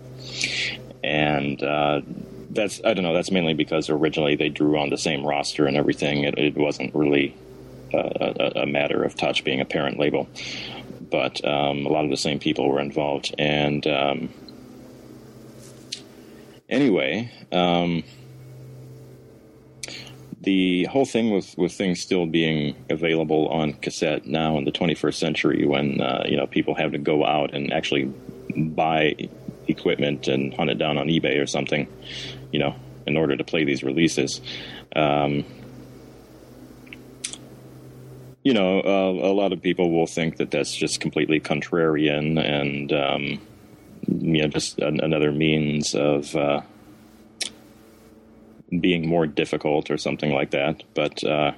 and 1.03 1.63
uh, 1.63 2.01
that's 2.55 2.81
I 2.85 2.95
don't 2.95 3.05
know. 3.05 3.15
That's 3.15 3.31
mainly 3.31 3.55
because 3.55 3.91
originally 3.91 4.37
they 4.37 4.49
drew 4.49 4.79
on 4.79 4.91
the 4.91 4.99
same 4.99 5.25
roster 5.25 5.67
and 5.67 5.77
everything. 5.77 6.25
It, 6.25 6.39
it 6.39 6.57
wasn't 6.57 6.95
really 6.95 7.37
a, 7.93 8.63
a, 8.63 8.67
matter 8.67 9.03
of 9.03 9.15
Touch 9.15 9.45
being 9.45 9.61
a 9.61 9.65
parent 9.65 9.99
label, 9.99 10.29
but 11.11 11.45
um, 11.45 11.87
a 11.87 11.89
lot 11.89 12.05
of 12.05 12.11
the 12.11 12.17
same 12.17 12.39
people 12.39 12.69
were 12.69 12.81
involved. 12.81 13.35
And 13.39 13.87
um, 13.87 14.29
anyway, 16.69 17.31
um, 17.53 18.03
the 20.41 20.85
whole 20.85 21.07
thing 21.07 21.31
with, 21.31 21.57
with 21.57 21.73
things 21.73 22.01
still 22.01 22.27
being 22.27 22.77
available 22.91 23.49
on 23.49 23.73
cassette 23.75 24.27
now 24.27 24.59
in 24.59 24.65
the 24.65 24.73
21st 24.73 25.15
century, 25.15 25.67
when 25.67 26.01
uh, 26.01 26.25
you 26.27 26.37
know 26.37 26.47
people 26.47 26.75
have 26.75 26.93
to 26.93 26.99
go 26.99 27.25
out 27.25 27.55
and 27.55 27.73
actually 27.73 28.05
buy 28.57 29.15
equipment 29.69 30.29
and 30.29 30.53
hunt 30.55 30.71
it 30.71 30.79
down 30.79 30.99
on 30.99 31.07
eBay 31.09 31.43
or 31.43 31.47
something, 31.47 31.89
you 32.55 32.61
know, 32.61 32.73
in 33.05 33.17
order 33.17 33.37
to 33.37 33.43
play 33.43 33.65
these 33.65 33.83
releases. 33.83 34.41
Um, 34.95 35.45
you 38.45 38.55
know, 38.55 38.79
uh, 38.79 39.27
a 39.27 39.35
lot 39.35 39.53
of 39.53 39.61
people 39.61 39.91
will 39.91 40.07
think 40.07 40.37
that 40.37 40.53
that's 40.53 40.73
just 40.73 41.01
completely 41.01 41.41
contrarian 41.41 42.39
and, 42.39 42.93
um, 42.93 43.23
you 44.07 44.43
know, 44.43 44.47
just 44.47 44.79
an, 44.79 45.01
another 45.01 45.33
means 45.33 45.97
of 45.97 46.37
uh, 46.37 46.61
being 48.81 49.09
more 49.09 49.27
difficult 49.27 49.91
or 49.91 49.99
something 49.99 50.33
like 50.33 50.53
that. 50.53 50.85
But 50.95 51.25
uh, 51.25 51.55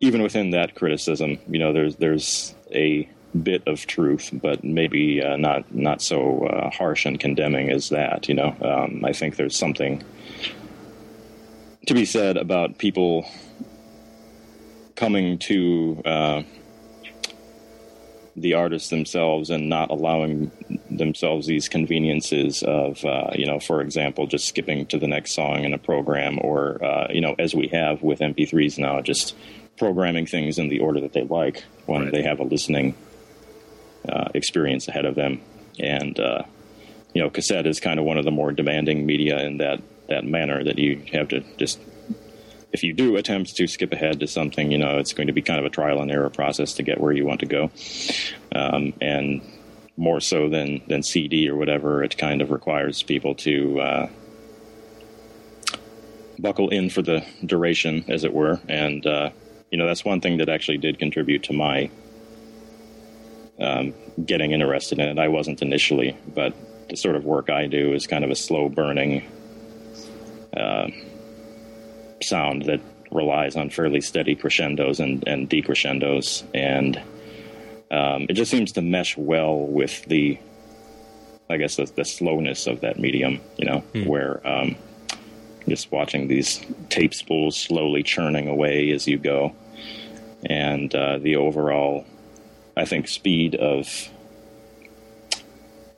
even 0.00 0.22
within 0.22 0.50
that 0.50 0.74
criticism, 0.74 1.38
you 1.48 1.58
know, 1.58 1.72
there's 1.72 1.96
there's 1.96 2.54
a 2.70 3.08
bit 3.42 3.62
of 3.66 3.86
truth, 3.86 4.30
but 4.32 4.64
maybe 4.64 5.22
uh, 5.22 5.36
not 5.36 5.74
not 5.74 6.02
so 6.02 6.46
uh, 6.46 6.70
harsh 6.70 7.06
and 7.06 7.18
condemning 7.18 7.70
as 7.70 7.90
that. 7.90 8.28
You 8.28 8.34
know, 8.34 8.56
um, 8.60 9.04
I 9.04 9.12
think 9.12 9.36
there's 9.36 9.56
something 9.56 10.02
to 11.86 11.94
be 11.94 12.04
said 12.04 12.36
about 12.36 12.78
people 12.78 13.28
coming 14.96 15.38
to 15.38 16.02
uh, 16.04 16.42
the 18.34 18.54
artists 18.54 18.90
themselves 18.90 19.50
and 19.50 19.68
not 19.68 19.90
allowing 19.90 20.50
themselves 20.90 21.46
these 21.46 21.68
conveniences 21.68 22.62
of, 22.62 23.02
uh, 23.04 23.30
you 23.34 23.46
know, 23.46 23.58
for 23.58 23.80
example, 23.80 24.26
just 24.26 24.46
skipping 24.46 24.86
to 24.86 24.98
the 24.98 25.06
next 25.06 25.32
song 25.32 25.64
in 25.64 25.72
a 25.72 25.78
program, 25.78 26.38
or 26.42 26.82
uh, 26.84 27.06
you 27.10 27.20
know, 27.20 27.34
as 27.38 27.54
we 27.54 27.68
have 27.68 28.02
with 28.02 28.20
MP3s 28.20 28.78
now, 28.78 29.00
just 29.00 29.34
programming 29.78 30.26
things 30.26 30.58
in 30.58 30.68
the 30.68 30.78
order 30.80 31.00
that 31.00 31.12
they 31.12 31.24
like 31.24 31.62
when 31.86 32.04
right. 32.04 32.12
they 32.12 32.22
have 32.22 32.40
a 32.40 32.44
listening 32.44 32.94
uh, 34.08 34.28
experience 34.34 34.88
ahead 34.88 35.04
of 35.04 35.14
them. 35.14 35.40
And 35.78 36.18
uh, 36.18 36.42
you 37.14 37.22
know, 37.22 37.30
cassette 37.30 37.66
is 37.66 37.80
kind 37.80 37.98
of 37.98 38.04
one 38.04 38.18
of 38.18 38.24
the 38.24 38.30
more 38.30 38.52
demanding 38.52 39.06
media 39.06 39.38
in 39.44 39.58
that 39.58 39.80
that 40.08 40.24
manner 40.24 40.62
that 40.62 40.78
you 40.78 41.02
have 41.12 41.28
to 41.28 41.40
just 41.56 41.80
if 42.72 42.82
you 42.82 42.92
do 42.92 43.16
attempt 43.16 43.56
to 43.56 43.66
skip 43.66 43.92
ahead 43.92 44.20
to 44.20 44.26
something, 44.26 44.70
you 44.70 44.76
know, 44.76 44.98
it's 44.98 45.14
going 45.14 45.28
to 45.28 45.32
be 45.32 45.40
kind 45.40 45.58
of 45.58 45.64
a 45.64 45.70
trial 45.70 46.00
and 46.02 46.10
error 46.10 46.28
process 46.28 46.74
to 46.74 46.82
get 46.82 47.00
where 47.00 47.12
you 47.12 47.24
want 47.24 47.40
to 47.40 47.46
go. 47.46 47.70
Um, 48.54 48.92
and 49.00 49.40
more 49.96 50.20
so 50.20 50.50
than, 50.50 50.82
than 50.86 51.02
CD 51.02 51.48
or 51.48 51.56
whatever, 51.56 52.04
it 52.04 52.18
kind 52.18 52.42
of 52.42 52.50
requires 52.50 53.02
people 53.02 53.34
to 53.36 53.80
uh, 53.80 54.08
buckle 56.38 56.68
in 56.68 56.90
for 56.90 57.00
the 57.00 57.24
duration, 57.44 58.04
as 58.08 58.24
it 58.24 58.34
were. 58.34 58.60
And, 58.68 59.06
uh, 59.06 59.30
you 59.70 59.78
know, 59.78 59.86
that's 59.86 60.04
one 60.04 60.20
thing 60.20 60.36
that 60.38 60.50
actually 60.50 60.78
did 60.78 60.98
contribute 60.98 61.44
to 61.44 61.54
my 61.54 61.90
um, 63.58 63.94
getting 64.24 64.52
interested 64.52 64.98
in 64.98 65.08
it. 65.08 65.18
I 65.18 65.28
wasn't 65.28 65.62
initially, 65.62 66.16
but 66.34 66.54
the 66.88 66.96
sort 66.96 67.16
of 67.16 67.24
work 67.24 67.50
I 67.50 67.66
do 67.66 67.92
is 67.92 68.06
kind 68.06 68.24
of 68.24 68.30
a 68.30 68.36
slow 68.36 68.68
burning. 68.68 69.24
Uh, 70.56 70.88
sound 72.22 72.62
that 72.62 72.80
relies 73.10 73.56
on 73.56 73.70
fairly 73.70 74.00
steady 74.00 74.34
crescendos 74.34 75.00
and, 75.00 75.26
and 75.26 75.48
decrescendos, 75.48 76.44
and 76.54 77.00
um, 77.90 78.26
it 78.28 78.34
just 78.34 78.50
seems 78.50 78.72
to 78.72 78.82
mesh 78.82 79.16
well 79.16 79.58
with 79.58 80.04
the, 80.06 80.38
I 81.48 81.56
guess, 81.56 81.76
the, 81.76 81.84
the 81.84 82.04
slowness 82.04 82.66
of 82.66 82.80
that 82.80 82.98
medium. 82.98 83.40
You 83.58 83.66
know, 83.66 83.78
hmm. 83.80 84.04
where 84.06 84.46
um, 84.46 84.76
just 85.68 85.92
watching 85.92 86.28
these 86.28 86.60
tape 86.88 87.14
spools 87.14 87.56
slowly 87.56 88.02
churning 88.02 88.48
away 88.48 88.90
as 88.90 89.06
you 89.06 89.18
go, 89.18 89.54
and 90.44 90.94
uh, 90.94 91.18
the 91.18 91.36
overall, 91.36 92.04
I 92.76 92.84
think, 92.84 93.08
speed 93.08 93.54
of 93.54 93.88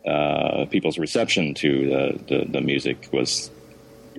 uh, 0.06 0.66
people's 0.70 0.98
reception 0.98 1.54
to 1.54 1.86
the, 1.86 2.24
the, 2.28 2.44
the 2.50 2.60
music 2.60 3.08
was 3.12 3.50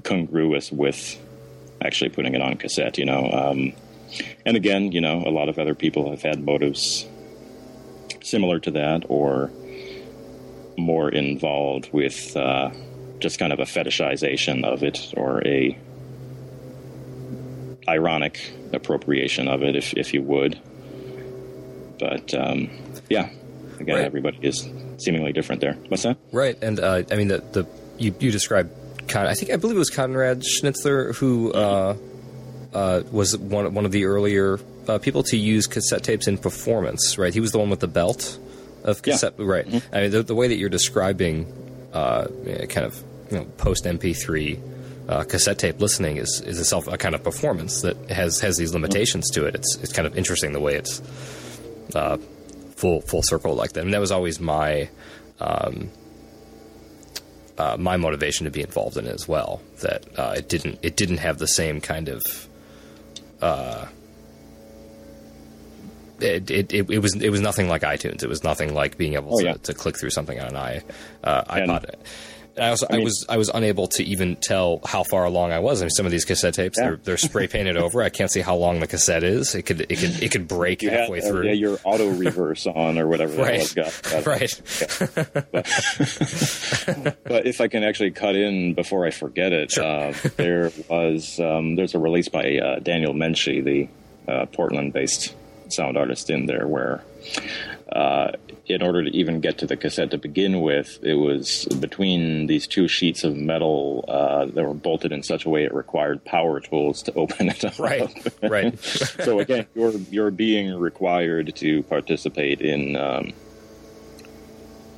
congruous 0.03 0.72
with 0.72 1.18
actually 1.82 2.10
putting 2.10 2.36
it 2.36 2.41
on 2.41 2.55
cassette, 2.57 2.97
you 2.97 3.05
know. 3.05 3.30
Um, 3.32 3.74
and 4.45 4.57
again, 4.57 4.91
you 4.91 5.01
know, 5.01 5.24
a 5.26 5.32
lot 5.32 5.49
of 5.49 5.57
other 5.57 5.76
people 5.76 6.10
have 6.12 6.22
had 6.22 6.43
motives 6.43 7.07
similar 8.22 8.60
to 8.60 8.72
that 8.72 9.05
or 9.07 9.51
more 10.78 11.10
involved 11.10 11.89
with 11.93 12.36
uh, 12.36 12.72
just 13.20 13.39
kind 13.39 13.53
of 13.53 13.60
a 13.60 13.64
fetishization 13.64 14.64
of 14.64 14.84
it 14.84 15.14
or 15.16 15.45
a 15.47 15.78
ironic 17.88 18.53
appropriation 18.74 19.47
of 19.47 19.64
it, 19.64 19.76
if, 19.76 19.93
if 19.93 20.14
you 20.14 20.22
would. 20.22 20.60
But 22.00 22.34
um, 22.34 22.70
yeah, 23.10 23.30
again, 23.80 23.95
right. 23.95 24.06
everybody 24.06 24.39
is 24.41 24.68
seemingly 24.97 25.34
different 25.34 25.62
there. 25.62 25.74
What's 25.89 26.04
that? 26.04 26.18
Right, 26.32 26.58
and 26.62 26.80
uh, 26.80 27.04
I 27.12 27.16
mean 27.16 27.28
the 27.28 27.39
the 27.39 27.68
you 27.97 28.16
you 28.20 28.32
described 28.32 28.72
Con- 29.10 29.26
I 29.26 29.34
think 29.34 29.52
I 29.52 29.58
believe 29.58 29.76
it 29.76 29.80
was 29.80 29.89
Conrad 29.89 30.41
Schnitzler 30.41 31.16
who 31.16 31.52
uh, 31.52 31.97
uh, 32.74 33.02
was 33.12 33.38
one 33.38 33.74
one 33.74 33.86
of 33.86 33.91
the 33.91 34.06
earlier 34.06 34.60
uh, 34.88 35.00
people 35.00 35.24
to 35.24 35.38
use 35.38 35.68
cassette 35.68 36.04
tapes 36.04 36.28
in 36.28 36.38
performance. 36.38 37.18
Right, 37.18 37.34
he 37.34 37.39
was 37.39 37.52
the 37.52 37.60
one 37.60 37.70
with 37.70 37.80
the 37.80 37.88
belt 37.88 38.39
of 38.84 39.02
cassette. 39.02 39.34
Yeah. 39.38 39.45
Right, 39.45 39.68
mm-hmm. 39.68 39.95
I 39.95 40.02
mean 40.02 40.12
the, 40.12 40.24
the, 40.24 40.36
way 40.36 40.47
that 40.47 40.58
you're 40.58 40.70
describing 40.70 41.52
uh, 41.91 42.28
kind 42.70 42.86
of 42.86 43.04
you 43.32 43.39
know, 43.39 43.45
post 43.58 43.86
MP3 43.86 44.62
uh, 45.10 45.24
cassette 45.24 45.58
tape 45.58 45.80
listening 45.82 46.18
is 46.18 46.41
is 46.45 46.60
itself 46.60 46.88
a 46.88 46.97
kind 46.97 47.16
of 47.16 47.24
performance 47.24 47.82
that 47.82 47.97
has 48.12 48.39
has 48.41 48.58
these 48.58 48.74
limitations 48.74 49.30
to 49.32 49.45
it. 49.45 49.56
It's 49.56 49.76
it's 49.78 49.91
kind 49.91 50.06
of 50.06 50.16
interesting 50.18 50.54
the 50.54 50.60
way 50.60 50.76
it's 50.76 51.02
uh, 51.95 52.17
full 52.75 53.01
full 53.01 53.21
circle 53.23 53.55
like 53.55 53.73
that. 53.73 53.83
And 53.83 53.93
that 53.93 53.99
was 53.99 54.11
always 54.11 54.39
my 54.39 54.89
um, 55.39 55.89
uh, 57.57 57.77
my 57.77 57.97
motivation 57.97 58.45
to 58.45 58.51
be 58.51 58.61
involved 58.61 58.97
in 58.97 59.05
it 59.05 59.13
as 59.13 59.27
well. 59.27 59.61
That 59.81 60.05
uh, 60.17 60.35
it 60.37 60.49
didn't 60.49 60.79
it 60.81 60.95
didn't 60.95 61.17
have 61.17 61.37
the 61.37 61.47
same 61.47 61.81
kind 61.81 62.09
of 62.09 62.21
uh, 63.41 63.87
it, 66.21 66.49
it, 66.51 66.73
it, 66.73 66.89
it 66.89 66.99
was 66.99 67.15
it 67.15 67.29
was 67.29 67.41
nothing 67.41 67.67
like 67.67 67.81
iTunes. 67.81 68.23
It 68.23 68.29
was 68.29 68.43
nothing 68.43 68.73
like 68.73 68.97
being 68.97 69.13
able 69.13 69.35
oh, 69.35 69.39
to, 69.39 69.45
yeah. 69.45 69.53
to 69.53 69.73
click 69.73 69.99
through 69.99 70.11
something 70.11 70.39
on 70.39 70.49
an 70.49 70.55
i 70.55 70.81
uh, 71.23 71.43
iPod. 71.45 71.93
I 72.58 72.70
also 72.70 72.88
I, 72.89 72.93
mean, 72.93 73.02
I, 73.02 73.04
was 73.04 73.26
I 73.30 73.38
was 73.38 73.50
unable 73.50 73.88
to 73.88 74.04
even 74.04 74.36
tell 74.36 74.82
how 74.86 75.04
far 75.04 75.26
along 75.26 75.52
I 75.52 75.60
was. 75.60 75.82
I 75.82 75.86
mean, 75.86 75.89
some 75.91 76.06
of 76.06 76.12
these 76.12 76.26
cassette 76.26 76.54
tapes 76.54 76.78
yeah. 76.78 76.86
they're, 76.86 76.97
they're 76.97 77.18
spray 77.18 77.47
painted 77.47 77.78
over. 77.78 78.02
I 78.02 78.10
can't 78.10 78.32
see 78.32 78.41
how 78.41 78.56
long 78.56 78.80
the 78.80 78.88
cassette 78.88 79.24
is. 79.24 79.56
It 79.56 79.64
could 79.64 79.82
it 79.82 80.00
could 80.00 80.24
it 80.24 80.32
could 80.32 80.47
break 80.47 80.82
you 80.82 80.89
halfway 80.89 81.22
had, 81.22 81.30
uh, 81.30 81.32
through. 81.32 81.47
yeah, 81.47 81.54
your 81.54 81.78
auto 81.84 82.10
reverse 82.10 82.68
on 82.68 82.97
or 82.97 83.08
whatever 83.08 83.41
right. 83.41 83.62
that 83.62 83.86
was. 83.86 84.02
Got, 84.02 84.26
right. 84.26 84.62
But, 87.04 87.24
but, 87.24 87.47
if 87.47 87.62
I 87.62 87.68
can 87.68 87.84
actually 87.84 88.12
cut 88.12 88.36
in 88.36 88.74
before 88.74 89.06
I 89.06 89.12
forget 89.12 89.54
it, 89.54 89.72
sure. 89.72 89.84
uh, 89.84 90.14
there 90.38 90.72
was 90.89 91.39
um, 91.39 91.76
there's 91.76 91.95
a 91.95 92.00
release 92.00 92.30
by 92.30 92.58
uh, 92.58 92.80
Daniel 92.80 93.14
Menche, 93.14 93.64
the 93.64 93.88
uh, 94.32 94.45
Portland-based 94.47 95.36
sound 95.74 95.97
artist, 95.97 96.30
in 96.30 96.45
there 96.45 96.67
where 96.67 97.03
uh, 97.91 98.32
in 98.67 98.84
order 98.84 99.03
to 99.03 99.09
even 99.09 99.41
get 99.41 99.57
to 99.57 99.65
the 99.65 99.76
cassette 99.76 100.11
to 100.11 100.17
begin 100.17 100.61
with, 100.61 100.99
it 101.01 101.15
was 101.15 101.65
between 101.80 102.45
these 102.45 102.67
two 102.67 102.88
sheets 102.88 103.24
of 103.24 103.36
metal 103.36 104.05
uh, 104.07 104.45
that 104.45 104.63
were 104.63 104.76
bolted 104.76 105.11
in 105.11 105.24
such 105.24 105.45
a 105.45 105.49
way 105.49 105.63
it 105.63 105.74
required 105.74 106.24
power 106.24 106.59
tools 106.59 107.01
to 107.03 107.13
open 107.15 107.49
it 107.49 107.65
up. 107.65 107.80
Right, 107.80 108.28
right. 108.43 108.80
so 108.80 109.39
again, 109.39 109.65
you're 109.74 109.97
you're 110.11 110.32
being 110.32 110.76
required 110.76 111.55
to 111.55 111.84
participate 111.84 112.61
in 112.61 112.95
um, 112.95 113.34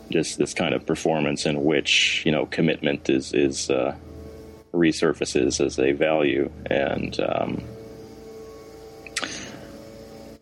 just 0.09 0.37
this 0.37 0.53
kind 0.53 0.75
of 0.75 0.85
performance 0.85 1.45
in 1.45 1.63
which 1.63 2.23
you 2.25 2.31
know 2.31 2.45
commitment 2.45 3.09
is 3.09 3.33
is 3.33 3.69
uh, 3.69 3.95
resurfaces 4.73 5.65
as 5.65 5.79
a 5.79 5.93
value, 5.93 6.51
and 6.65 7.17
um, 7.21 7.63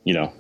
you 0.04 0.14
know 0.14 0.34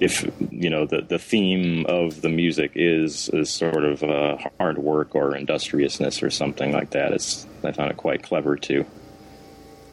if 0.00 0.24
you 0.50 0.70
know 0.70 0.86
the 0.86 1.02
the 1.02 1.18
theme 1.18 1.84
of 1.86 2.22
the 2.22 2.30
music 2.30 2.72
is 2.74 3.28
is 3.28 3.50
sort 3.50 3.84
of 3.84 4.02
uh, 4.02 4.38
hard 4.58 4.78
work 4.78 5.14
or 5.14 5.36
industriousness 5.36 6.22
or 6.22 6.30
something 6.30 6.72
like 6.72 6.90
that. 6.90 7.12
It's 7.12 7.46
I 7.62 7.72
found 7.72 7.90
it 7.90 7.98
quite 7.98 8.22
clever 8.22 8.56
to 8.56 8.86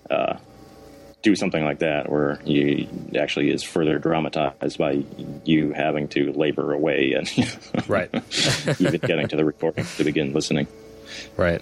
uh, 0.10 0.38
do 1.22 1.36
something 1.36 1.64
like 1.64 1.80
that, 1.80 2.10
where 2.10 2.40
you 2.46 2.88
actually 3.20 3.52
is 3.52 3.64
further 3.64 4.00
dramatized 4.00 4.78
by 4.78 5.04
you 5.44 5.74
having 5.74 6.08
to 6.10 6.32
labor 6.32 6.74
away 6.74 7.12
and 7.14 7.30
right, 7.90 8.10
even 8.80 9.02
getting 9.02 9.28
to 9.28 9.36
the 9.36 9.44
recording 9.44 9.86
to 9.98 10.06
begin 10.06 10.32
listening. 10.32 10.68
Right. 11.36 11.62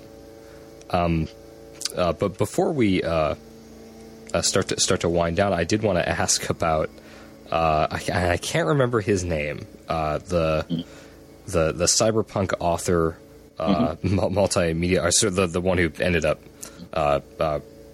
Um, 0.92 1.28
uh, 1.96 2.14
but 2.14 2.38
before 2.38 2.74
we 2.74 3.02
uh, 3.02 3.36
uh, 4.36 4.42
start 4.44 4.68
to 4.68 4.80
start 4.80 5.02
to 5.02 5.10
wind 5.10 5.36
down, 5.38 5.52
I 5.52 5.64
did 5.64 5.82
want 5.82 5.98
to 5.98 6.08
ask 6.08 6.48
about. 6.50 6.92
Uh, 7.56 7.88
I, 7.90 8.32
I, 8.32 8.38
can't 8.38 8.68
remember 8.68 9.00
his 9.00 9.24
name. 9.24 9.66
Uh, 9.88 10.18
the 10.18 10.84
the 11.46 11.72
the 11.72 11.86
cyberpunk 11.86 12.52
author, 12.60 13.18
uh, 13.58 13.96
mm-hmm. 13.96 14.20
multimedia, 14.20 15.02
or 15.02 15.12
so 15.12 15.30
the 15.30 15.48
the 15.48 15.62
one 15.62 15.78
who 15.78 15.90
ended 16.02 16.26
up 16.26 16.42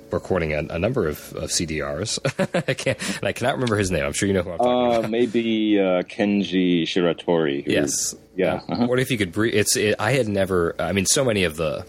recording 0.09 0.53
a, 0.53 0.65
a, 0.71 0.79
number 0.79 1.07
of, 1.07 1.31
of 1.33 1.51
CDRs. 1.51 2.17
I 2.67 2.73
can't, 2.73 2.99
and 3.17 3.27
I 3.27 3.33
cannot 3.33 3.53
remember 3.53 3.77
his 3.77 3.91
name. 3.91 4.03
I'm 4.03 4.13
sure 4.13 4.27
you 4.27 4.33
know 4.33 4.41
who 4.41 4.49
I'm 4.49 4.57
talking 4.57 4.95
about. 4.95 5.11
Maybe 5.11 5.73
Kenji 5.73 6.81
Shiratori. 6.81 7.63
Yes. 7.67 8.15
Yeah. 8.35 8.61
Uh-huh. 8.67 8.87
What 8.87 8.99
if 8.99 9.11
you 9.11 9.19
could 9.19 9.31
breathe? 9.31 9.53
It's. 9.53 9.75
It, 9.75 9.93
I 9.99 10.13
had 10.13 10.27
never. 10.27 10.75
I 10.79 10.91
mean, 10.91 11.05
so 11.05 11.23
many 11.23 11.43
of 11.43 11.55
the 11.55 11.85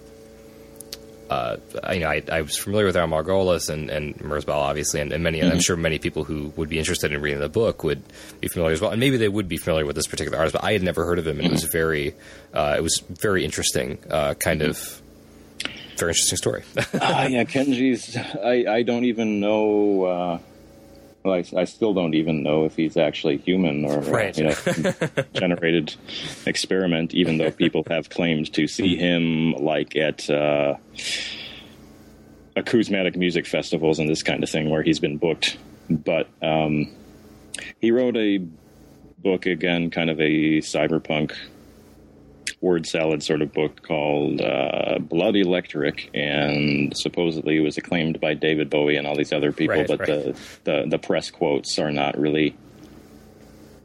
uh, 1.33 1.57
you 1.93 2.01
know, 2.01 2.09
I, 2.09 2.23
I, 2.31 2.43
was 2.43 2.59
familiar 2.59 2.87
with 2.87 2.97
Al 2.97 3.09
Margolis 3.09 3.71
and, 3.71 3.89
and 3.89 4.15
Merzbow, 4.19 4.55
obviously, 4.55 5.01
and, 5.01 5.13
and 5.13 5.23
many. 5.23 5.41
Mm-hmm. 5.41 5.53
I'm 5.53 5.61
sure 5.61 5.77
many 5.77 5.99
people 5.99 6.25
who 6.25 6.53
would 6.57 6.69
be 6.69 6.79
interested 6.79 7.13
in 7.13 7.23
reading 7.23 7.41
the 7.41 7.49
book 7.49 7.85
would 7.85 8.03
be 8.41 8.49
familiar 8.49 8.75
as 8.75 8.81
well, 8.81 8.91
and 8.91 9.01
maybe 9.01 9.17
they 9.17 9.29
would 9.29 9.49
be 9.49 9.57
familiar 9.57 9.87
with 9.87 9.97
this 9.97 10.07
particular 10.07 10.37
artist. 10.37 10.53
But 10.53 10.65
I 10.65 10.73
had 10.73 10.83
never 10.83 11.07
heard 11.07 11.19
of 11.19 11.27
him, 11.27 11.39
and 11.39 11.47
mm-hmm. 11.47 11.55
it 11.55 11.63
was 11.63 11.65
very, 11.65 12.15
uh, 12.53 12.75
it 12.77 12.83
was 12.83 13.03
very 13.09 13.45
interesting, 13.45 13.99
uh, 14.11 14.35
kind 14.35 14.61
mm-hmm. 14.61 14.71
of 14.71 15.03
very 15.97 16.11
interesting 16.11 16.37
story. 16.37 16.65
uh, 16.77 17.29
yeah, 17.31 17.45
Kenji's. 17.45 18.17
I, 18.17 18.65
I 18.71 18.83
don't 18.83 19.05
even 19.05 19.41
know. 19.41 20.41
Uh, 21.25 21.29
well, 21.29 21.35
I, 21.35 21.61
I, 21.61 21.65
still 21.65 21.95
don't 21.95 22.15
even 22.15 22.43
know 22.43 22.65
if 22.65 22.77
he's 22.77 22.97
actually 22.97 23.39
human 23.39 23.85
or 23.85 24.01
right. 24.01 24.37
you 24.37 24.45
know, 24.45 24.55
generated 25.35 25.95
experiment. 26.47 27.15
Even 27.15 27.39
though 27.39 27.51
people 27.51 27.85
have 27.89 28.11
claimed 28.11 28.53
to 28.55 28.67
see 28.67 28.97
him 28.97 29.53
like 29.53 29.97
at 29.97 30.29
uh, 30.29 30.77
acousmatic 32.57 33.17
music 33.17 33.47
festivals 33.47 33.99
and 33.99 34.09
this 34.09 34.23
kind 34.23 34.43
of 34.43 34.51
thing, 34.51 34.71
where 34.71 34.83
he's 34.83 34.99
been 34.99 35.17
booked. 35.17 35.57
But 35.89 36.29
um, 36.43 36.91
he 37.81 37.91
wrote 37.91 38.17
a 38.17 38.39
book 39.19 39.47
again, 39.47 39.91
kind 39.91 40.11
of 40.11 40.21
a 40.21 40.59
cyberpunk 40.59 41.35
word 42.63 42.87
salad 42.87 43.23
sort 43.23 43.43
of 43.43 43.53
book 43.53 43.83
called 43.83 44.41
uh, 44.41 44.99
Blood 45.01 45.37
Electric, 45.37 46.09
and 46.15 46.97
supposedly 46.97 47.59
it 47.59 47.61
was 47.61 47.77
acclaimed 47.77 48.21
by 48.21 48.33
David 48.35 48.71
Bowie 48.71 48.97
and 48.97 49.07
all 49.07 49.17
these 49.17 49.33
other 49.33 49.53
people, 49.53 49.77
right, 49.77 49.89
but 49.89 49.99
right. 49.99 50.09
The, 50.09 50.37
the 50.65 50.87
the 50.89 50.99
press 50.99 51.31
quotes 51.31 51.79
are 51.79 51.91
not 51.91 52.17
really 52.17 52.57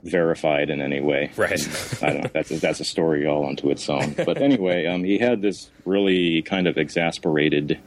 verified 0.04 0.70
in 0.70 0.80
any 0.82 1.02
way. 1.02 1.32
Right. 1.36 1.60
I 2.02 2.14
don't 2.14 2.24
know. 2.24 2.30
That's 2.34 2.52
a, 2.52 2.60
that's 2.60 2.80
a 2.80 2.86
story 2.86 3.26
all 3.26 3.46
unto 3.46 3.70
its 3.72 3.90
own. 3.90 4.14
But 4.14 4.42
anyway, 4.42 4.86
um, 4.86 5.04
he 5.04 5.18
had 5.18 5.42
this 5.42 5.70
really 5.84 6.44
kind 6.44 6.68
of 6.68 6.78
exasperated 6.78 7.80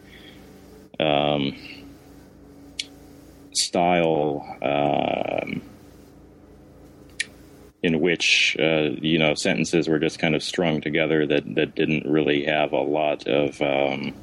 um, 0.99 1.57
style. 3.53 4.45
Um, 4.61 5.62
in 7.83 8.01
which 8.01 8.57
uh, 8.59 8.91
you 9.01 9.18
know 9.18 9.35
sentences 9.35 9.89
were 9.89 9.99
just 9.99 10.18
kind 10.18 10.35
of 10.35 10.43
strung 10.43 10.81
together 10.81 11.26
that 11.26 11.55
that 11.55 11.74
didn't 11.74 12.07
really 12.11 12.45
have 12.45 12.72
a 12.72 12.81
lot 12.81 13.26
of 13.26 13.61
um, 13.62 14.14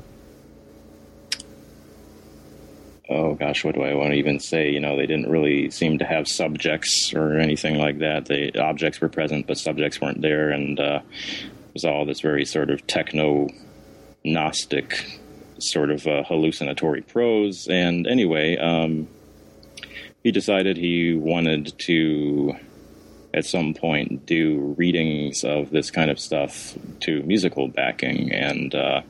oh 3.09 3.33
gosh 3.33 3.63
what 3.63 3.75
do 3.75 3.81
I 3.81 3.95
want 3.95 4.11
to 4.11 4.17
even 4.17 4.39
say? 4.39 4.69
You 4.69 4.79
know 4.79 4.95
they 4.95 5.07
didn't 5.07 5.29
really 5.29 5.71
seem 5.71 5.97
to 5.99 6.05
have 6.05 6.27
subjects 6.27 7.13
or 7.13 7.39
anything 7.39 7.77
like 7.77 7.99
that. 7.99 8.25
The 8.25 8.59
objects 8.59 9.01
were 9.01 9.09
present 9.09 9.47
but 9.47 9.57
subjects 9.57 9.99
weren't 9.99 10.21
there 10.21 10.49
and 10.49 10.79
uh, 10.79 10.99
it 11.39 11.73
was 11.73 11.83
all 11.83 12.05
this 12.05 12.21
very 12.21 12.45
sort 12.45 12.69
of 12.69 12.85
techno 12.85 13.49
gnostic 14.23 15.19
sort 15.59 15.89
of 15.89 16.05
uh, 16.05 16.23
hallucinatory 16.23 17.01
prose. 17.01 17.67
And 17.67 18.05
anyway 18.05 18.57
um, 18.57 19.07
he 20.21 20.31
decided 20.31 20.77
he 20.77 21.15
wanted 21.15 21.73
to 21.79 22.55
at 23.37 23.45
some 23.45 23.73
point 23.73 24.25
do 24.25 24.75
readings 24.77 25.43
of 25.43 25.69
this 25.69 25.91
kind 25.91 26.09
of 26.09 26.19
stuff 26.19 26.75
to 27.01 27.21
musical 27.23 27.67
backing 27.67 28.31
and 28.31 28.73
uh, 28.73 29.01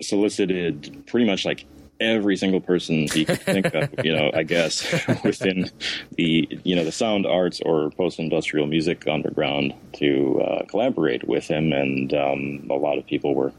solicited 0.00 1.04
pretty 1.06 1.26
much 1.26 1.44
like 1.44 1.66
every 2.00 2.36
single 2.36 2.60
person 2.60 3.06
he 3.12 3.24
could 3.24 3.40
think 3.40 3.66
of, 3.74 3.88
you 4.04 4.14
know, 4.14 4.30
I 4.34 4.42
guess 4.42 4.82
within 5.24 5.70
the, 6.16 6.48
you 6.64 6.74
know, 6.74 6.84
the 6.84 6.92
sound 6.92 7.26
arts 7.26 7.60
or 7.64 7.90
post 7.90 8.18
industrial 8.18 8.66
music 8.66 9.06
underground 9.06 9.74
to 9.94 10.40
uh, 10.40 10.64
collaborate 10.66 11.26
with 11.26 11.46
him. 11.46 11.72
And 11.72 12.12
um, 12.14 12.66
a 12.70 12.74
lot 12.74 12.98
of 12.98 13.06
people 13.06 13.34
were 13.34 13.52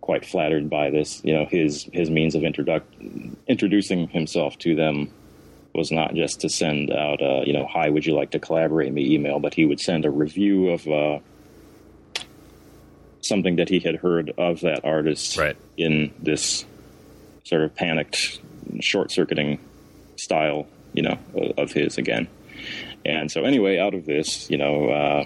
quite 0.00 0.24
flattered 0.24 0.70
by 0.70 0.90
this, 0.90 1.22
you 1.24 1.34
know, 1.34 1.46
his, 1.46 1.88
his 1.92 2.10
means 2.10 2.34
of 2.34 2.42
introduc- 2.42 2.82
introducing 3.48 4.08
himself 4.08 4.58
to 4.58 4.74
them 4.74 5.10
was 5.74 5.90
not 5.90 6.14
just 6.14 6.40
to 6.40 6.48
send 6.48 6.90
out 6.92 7.20
a, 7.20 7.42
you 7.46 7.52
know, 7.52 7.66
hi, 7.66 7.90
would 7.90 8.06
you 8.06 8.14
like 8.14 8.30
to 8.30 8.38
collaborate 8.38 8.92
me 8.92 9.14
email, 9.14 9.40
but 9.40 9.54
he 9.54 9.64
would 9.64 9.80
send 9.80 10.04
a 10.04 10.10
review 10.10 10.70
of 10.70 10.86
uh, 10.86 11.18
something 13.22 13.56
that 13.56 13.68
he 13.68 13.80
had 13.80 13.96
heard 13.96 14.32
of 14.38 14.60
that 14.60 14.84
artist 14.84 15.36
right. 15.36 15.56
in 15.76 16.12
this 16.20 16.64
sort 17.44 17.62
of 17.62 17.74
panicked, 17.74 18.40
short 18.80 19.10
circuiting 19.10 19.58
style, 20.16 20.66
you 20.92 21.02
know, 21.02 21.18
of 21.58 21.72
his 21.72 21.98
again. 21.98 22.28
And 23.04 23.30
so, 23.30 23.42
anyway, 23.44 23.78
out 23.78 23.94
of 23.94 24.06
this, 24.06 24.48
you 24.48 24.56
know, 24.56 24.88
uh, 24.88 25.24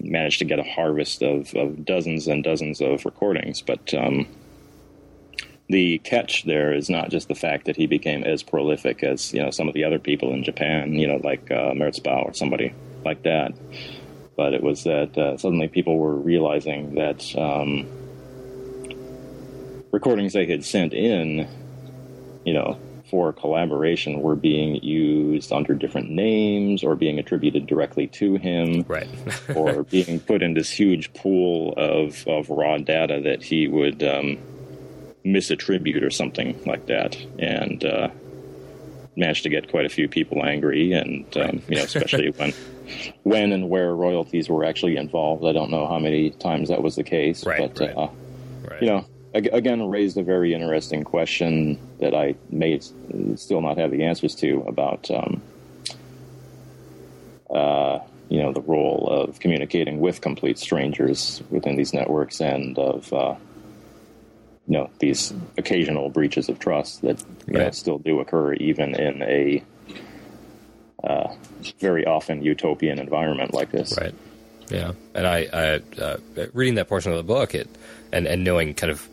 managed 0.00 0.40
to 0.40 0.44
get 0.44 0.58
a 0.58 0.64
harvest 0.64 1.22
of, 1.22 1.54
of 1.54 1.84
dozens 1.84 2.26
and 2.26 2.42
dozens 2.42 2.80
of 2.80 3.04
recordings, 3.04 3.62
but 3.62 3.94
um, 3.94 4.26
the 5.68 5.98
catch 5.98 6.44
there 6.44 6.72
is 6.72 6.88
not 6.88 7.10
just 7.10 7.28
the 7.28 7.34
fact 7.34 7.66
that 7.66 7.76
he 7.76 7.86
became 7.86 8.22
as 8.22 8.42
prolific 8.42 9.02
as 9.02 9.32
you 9.32 9.42
know 9.42 9.50
some 9.50 9.68
of 9.68 9.74
the 9.74 9.84
other 9.84 9.98
people 9.98 10.32
in 10.32 10.44
Japan, 10.44 10.92
you 10.94 11.06
know, 11.06 11.20
like 11.22 11.50
uh, 11.50 11.74
or 11.78 12.34
somebody 12.34 12.72
like 13.04 13.22
that, 13.22 13.52
but 14.36 14.54
it 14.54 14.62
was 14.62 14.84
that 14.84 15.16
uh, 15.16 15.36
suddenly 15.36 15.68
people 15.68 15.98
were 15.98 16.14
realizing 16.14 16.94
that 16.94 17.36
um, 17.36 17.86
recordings 19.90 20.34
they 20.34 20.46
had 20.46 20.64
sent 20.64 20.92
in, 20.92 21.48
you 22.44 22.52
know, 22.52 22.78
for 23.08 23.32
collaboration 23.32 24.20
were 24.20 24.36
being 24.36 24.76
used 24.82 25.52
under 25.52 25.74
different 25.74 26.10
names 26.10 26.82
or 26.82 26.96
being 26.96 27.18
attributed 27.18 27.66
directly 27.66 28.06
to 28.08 28.36
him, 28.36 28.84
right? 28.88 29.08
or 29.56 29.84
being 29.84 30.20
put 30.20 30.42
in 30.42 30.54
this 30.54 30.70
huge 30.70 31.12
pool 31.14 31.72
of 31.76 32.26
of 32.28 32.50
raw 32.50 32.78
data 32.78 33.20
that 33.24 33.42
he 33.42 33.66
would. 33.66 34.02
Um, 34.02 34.38
misattribute 35.26 36.02
or 36.02 36.10
something 36.10 36.58
like 36.64 36.86
that, 36.86 37.16
and 37.38 37.84
uh, 37.84 38.08
managed 39.16 39.42
to 39.42 39.48
get 39.48 39.70
quite 39.70 39.84
a 39.84 39.88
few 39.88 40.08
people 40.08 40.44
angry, 40.44 40.92
and 40.92 41.24
um, 41.36 41.62
you 41.68 41.76
know, 41.76 41.82
especially 41.82 42.30
when 42.30 42.52
when 43.24 43.52
and 43.52 43.68
where 43.68 43.94
royalties 43.94 44.48
were 44.48 44.64
actually 44.64 44.96
involved. 44.96 45.44
I 45.44 45.52
don't 45.52 45.70
know 45.70 45.86
how 45.86 45.98
many 45.98 46.30
times 46.30 46.68
that 46.68 46.82
was 46.82 46.96
the 46.96 47.04
case, 47.04 47.44
right, 47.44 47.74
but 47.74 47.80
right. 47.80 47.96
Uh, 47.96 48.08
right. 48.70 48.82
you 48.82 48.88
know, 48.88 49.06
again, 49.34 49.88
raised 49.88 50.16
a 50.16 50.22
very 50.22 50.54
interesting 50.54 51.04
question 51.04 51.78
that 51.98 52.14
I 52.14 52.36
may 52.50 52.80
still 53.34 53.60
not 53.60 53.78
have 53.78 53.90
the 53.90 54.04
answers 54.04 54.34
to 54.36 54.62
about. 54.62 55.10
Um, 55.10 55.42
uh, 57.50 58.00
you 58.28 58.42
know 58.42 58.52
the 58.52 58.60
role 58.60 59.08
of 59.08 59.38
communicating 59.38 60.00
with 60.00 60.20
complete 60.20 60.58
strangers 60.58 61.42
within 61.50 61.76
these 61.76 61.92
networks 61.92 62.40
and 62.40 62.78
of 62.78 63.12
uh, 63.12 63.36
you 64.66 64.78
know 64.78 64.90
these 64.98 65.32
occasional 65.56 66.10
breaches 66.10 66.48
of 66.48 66.58
trust 66.58 67.02
that 67.02 67.22
know, 67.46 67.70
still 67.70 67.98
do 67.98 68.20
occur 68.20 68.54
even 68.54 68.94
in 68.94 69.22
a 69.22 69.62
uh, 71.04 71.34
very 71.78 72.04
often 72.06 72.42
utopian 72.42 72.98
environment 72.98 73.54
like 73.54 73.70
this. 73.70 73.96
Right. 73.96 74.14
Yeah, 74.68 74.92
and 75.14 75.26
I, 75.26 75.46
I 75.52 76.00
uh, 76.00 76.16
reading 76.52 76.74
that 76.74 76.88
portion 76.88 77.12
of 77.12 77.18
the 77.18 77.24
book, 77.24 77.54
it 77.54 77.68
and 78.12 78.26
and 78.26 78.42
knowing 78.42 78.74
kind 78.74 78.90
of 78.90 79.08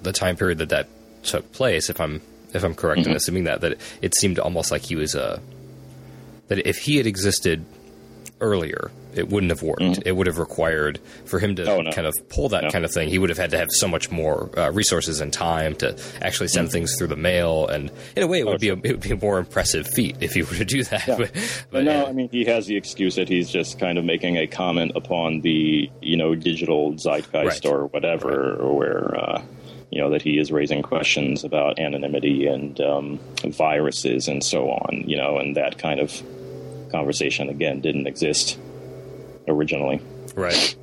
the 0.00 0.12
time 0.12 0.36
period 0.36 0.58
that 0.58 0.68
that 0.68 0.88
took 1.24 1.50
place, 1.52 1.90
if 1.90 2.00
I'm 2.00 2.20
if 2.54 2.62
I'm 2.62 2.74
correct 2.74 3.02
mm-hmm. 3.02 3.10
in 3.10 3.16
assuming 3.16 3.44
that 3.44 3.62
that 3.62 3.80
it 4.00 4.14
seemed 4.14 4.38
almost 4.38 4.70
like 4.70 4.82
he 4.82 4.94
was 4.94 5.16
a 5.16 5.24
uh, 5.24 5.40
that 6.48 6.66
if 6.68 6.78
he 6.78 6.98
had 6.98 7.06
existed 7.06 7.64
earlier, 8.40 8.92
it 9.14 9.28
wouldn't 9.28 9.50
have 9.50 9.62
worked. 9.62 9.82
Mm-hmm. 9.82 10.02
It 10.04 10.16
would 10.16 10.26
have 10.26 10.38
required 10.38 11.00
for 11.24 11.38
him 11.38 11.56
to 11.56 11.70
oh, 11.70 11.80
no. 11.80 11.90
kind 11.92 12.06
of 12.06 12.14
pull 12.28 12.48
that 12.50 12.64
no. 12.64 12.70
kind 12.70 12.84
of 12.84 12.92
thing. 12.92 13.08
He 13.08 13.18
would 13.18 13.30
have 13.30 13.38
had 13.38 13.50
to 13.50 13.58
have 13.58 13.68
so 13.70 13.88
much 13.88 14.10
more 14.10 14.50
uh, 14.58 14.70
resources 14.70 15.20
and 15.20 15.32
time 15.32 15.74
to 15.76 15.98
actually 16.20 16.48
send 16.48 16.68
mm-hmm. 16.68 16.72
things 16.72 16.96
through 16.96 17.08
the 17.08 17.16
mail. 17.16 17.66
And 17.66 17.90
in 18.16 18.22
a 18.22 18.26
way, 18.26 18.40
it 18.40 18.46
would 18.46 18.56
oh, 18.56 18.58
be 18.58 18.68
a, 18.68 18.74
it 18.74 18.92
would 18.92 19.00
be 19.00 19.12
a 19.12 19.16
more 19.16 19.38
impressive 19.38 19.86
feat 19.86 20.16
if 20.20 20.34
he 20.34 20.42
were 20.42 20.54
to 20.54 20.64
do 20.64 20.84
that. 20.84 21.06
Yeah. 21.06 21.16
but, 21.18 21.32
but, 21.70 21.84
no, 21.84 22.06
I 22.06 22.12
mean 22.12 22.28
he 22.30 22.44
has 22.46 22.66
the 22.66 22.76
excuse 22.76 23.16
that 23.16 23.28
he's 23.28 23.50
just 23.50 23.78
kind 23.78 23.98
of 23.98 24.04
making 24.04 24.36
a 24.36 24.46
comment 24.46 24.92
upon 24.94 25.40
the 25.40 25.90
you 26.00 26.16
know 26.16 26.34
digital 26.34 26.96
zeitgeist 26.96 27.64
right. 27.64 27.66
or 27.66 27.86
whatever, 27.86 28.56
right. 28.58 28.74
where. 28.74 29.16
Uh, 29.16 29.42
you 29.90 30.00
know 30.00 30.08
that 30.08 30.22
he 30.22 30.38
is 30.38 30.50
raising 30.50 30.80
questions 30.80 31.44
about 31.44 31.78
anonymity 31.78 32.46
and 32.46 32.80
um, 32.80 33.20
viruses 33.44 34.26
and 34.26 34.42
so 34.42 34.70
on. 34.70 35.04
You 35.06 35.18
know, 35.18 35.36
and 35.36 35.54
that 35.56 35.76
kind 35.76 36.00
of 36.00 36.22
conversation 36.90 37.50
again 37.50 37.82
didn't 37.82 38.06
exist 38.06 38.58
originally. 39.48 40.00
Right. 40.34 40.74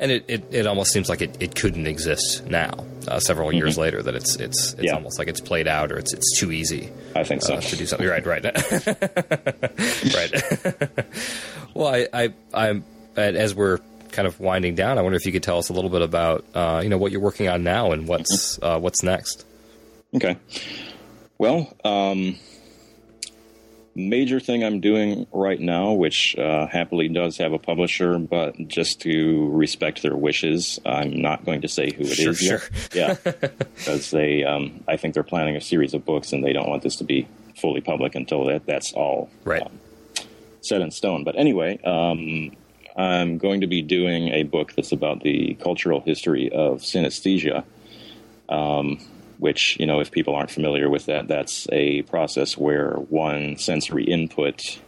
And 0.00 0.10
it, 0.10 0.24
it, 0.28 0.44
it 0.50 0.66
almost 0.66 0.92
seems 0.92 1.08
like 1.08 1.20
it, 1.22 1.36
it 1.40 1.54
couldn't 1.54 1.86
exist 1.86 2.46
now, 2.46 2.72
uh, 3.08 3.18
several 3.20 3.52
years 3.52 3.72
Mm-hmm. 3.74 3.80
later. 3.82 4.02
That 4.02 4.14
it's 4.14 4.36
it's 4.36 4.72
it's 4.74 4.82
Yeah. 4.84 4.94
almost 4.94 5.18
like 5.18 5.28
it's 5.28 5.40
played 5.40 5.68
out, 5.68 5.92
or 5.92 5.98
it's 5.98 6.12
it's 6.14 6.38
too 6.38 6.50
easy. 6.52 6.90
I 7.14 7.24
think 7.24 7.42
so. 7.42 7.54
uh, 7.54 7.60
to 7.60 7.76
do 7.76 7.86
something. 7.86 8.06
Right, 8.08 8.24
right, 8.26 8.44
right. 10.14 10.88
well, 11.74 11.94
I, 11.94 12.08
I, 12.12 12.32
I'm 12.54 12.84
as 13.16 13.54
we're 13.54 13.78
kind 14.12 14.26
of 14.28 14.40
winding 14.40 14.74
down. 14.74 14.98
I 14.98 15.02
wonder 15.02 15.16
if 15.16 15.26
you 15.26 15.32
could 15.32 15.42
tell 15.42 15.58
us 15.58 15.68
a 15.68 15.72
little 15.72 15.90
bit 15.90 16.02
about 16.02 16.44
uh, 16.54 16.80
you 16.82 16.88
know 16.88 16.98
what 16.98 17.12
you're 17.12 17.20
working 17.20 17.48
on 17.48 17.62
now 17.62 17.92
and 17.92 18.08
what's 18.08 18.58
uh, 18.62 18.78
what's 18.78 19.02
next. 19.02 19.44
Okay. 20.14 20.36
Well, 21.38 21.72
um, 21.84 22.36
major 23.96 24.38
thing 24.38 24.62
I'm 24.62 24.80
doing 24.80 25.26
right 25.32 25.58
now, 25.58 25.92
which 25.92 26.36
uh, 26.36 26.66
happily 26.66 27.08
does 27.08 27.38
have 27.38 27.52
a 27.52 27.58
publisher, 27.58 28.18
but 28.18 28.54
just 28.68 29.00
to 29.00 29.48
respect 29.50 30.02
their 30.02 30.14
wishes, 30.14 30.78
I'm 30.84 31.20
not 31.20 31.44
going 31.44 31.62
to 31.62 31.68
say 31.68 31.90
who 31.92 32.02
it 32.04 32.18
is 32.18 32.38
Sure, 32.38 32.60
yet. 32.92 32.94
Yeah, 32.94 33.14
because 33.74 34.10
they, 34.10 34.44
um, 34.44 34.84
I 34.86 34.96
think 34.96 35.14
they're 35.14 35.22
planning 35.22 35.56
a 35.56 35.60
series 35.60 35.94
of 35.94 36.04
books, 36.04 36.32
and 36.32 36.44
they 36.44 36.52
don't 36.52 36.68
want 36.68 36.82
this 36.82 36.96
to 36.96 37.04
be 37.04 37.26
fully 37.56 37.80
public 37.80 38.14
until 38.14 38.44
that 38.44 38.66
that's 38.66 38.92
all 38.92 39.30
Right. 39.44 39.62
um, 39.62 39.78
set 40.60 40.80
in 40.82 40.90
stone. 40.90 41.24
But 41.24 41.36
anyway, 41.38 41.78
um, 41.84 42.52
I'm 42.96 43.38
going 43.38 43.62
to 43.62 43.66
be 43.66 43.82
doing 43.82 44.28
a 44.28 44.42
book 44.42 44.74
that's 44.74 44.92
about 44.92 45.22
the 45.22 45.54
cultural 45.54 46.00
history 46.00 46.50
of 46.50 46.80
synesthesia. 46.80 47.64
Um, 48.48 48.98
which, 49.38 49.76
you 49.78 49.86
know, 49.86 50.00
if 50.00 50.10
people 50.10 50.34
aren't 50.34 50.50
familiar 50.50 50.88
with 50.88 51.06
that, 51.06 51.28
that's 51.28 51.66
a 51.72 52.02
process 52.02 52.56
where 52.56 52.92
one 52.92 53.56
sensory 53.58 54.04
input 54.04 54.80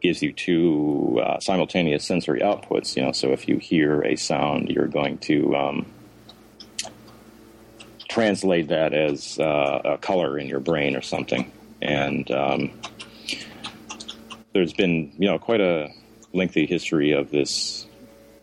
gives 0.00 0.22
you 0.22 0.32
two 0.32 1.20
uh, 1.24 1.38
simultaneous 1.40 2.04
sensory 2.04 2.40
outputs. 2.40 2.96
You 2.96 3.02
know, 3.02 3.12
so 3.12 3.32
if 3.32 3.48
you 3.48 3.58
hear 3.58 4.02
a 4.02 4.16
sound, 4.16 4.68
you're 4.68 4.88
going 4.88 5.18
to 5.18 5.54
um, 5.56 5.86
translate 8.08 8.68
that 8.68 8.92
as 8.92 9.38
uh, 9.38 9.80
a 9.84 9.98
color 9.98 10.38
in 10.38 10.48
your 10.48 10.60
brain 10.60 10.96
or 10.96 11.02
something. 11.02 11.50
And 11.80 12.30
um, 12.30 12.70
there's 14.52 14.72
been, 14.72 15.12
you 15.18 15.28
know, 15.28 15.38
quite 15.38 15.60
a 15.60 15.88
lengthy 16.32 16.66
history 16.66 17.12
of 17.12 17.30
this 17.30 17.86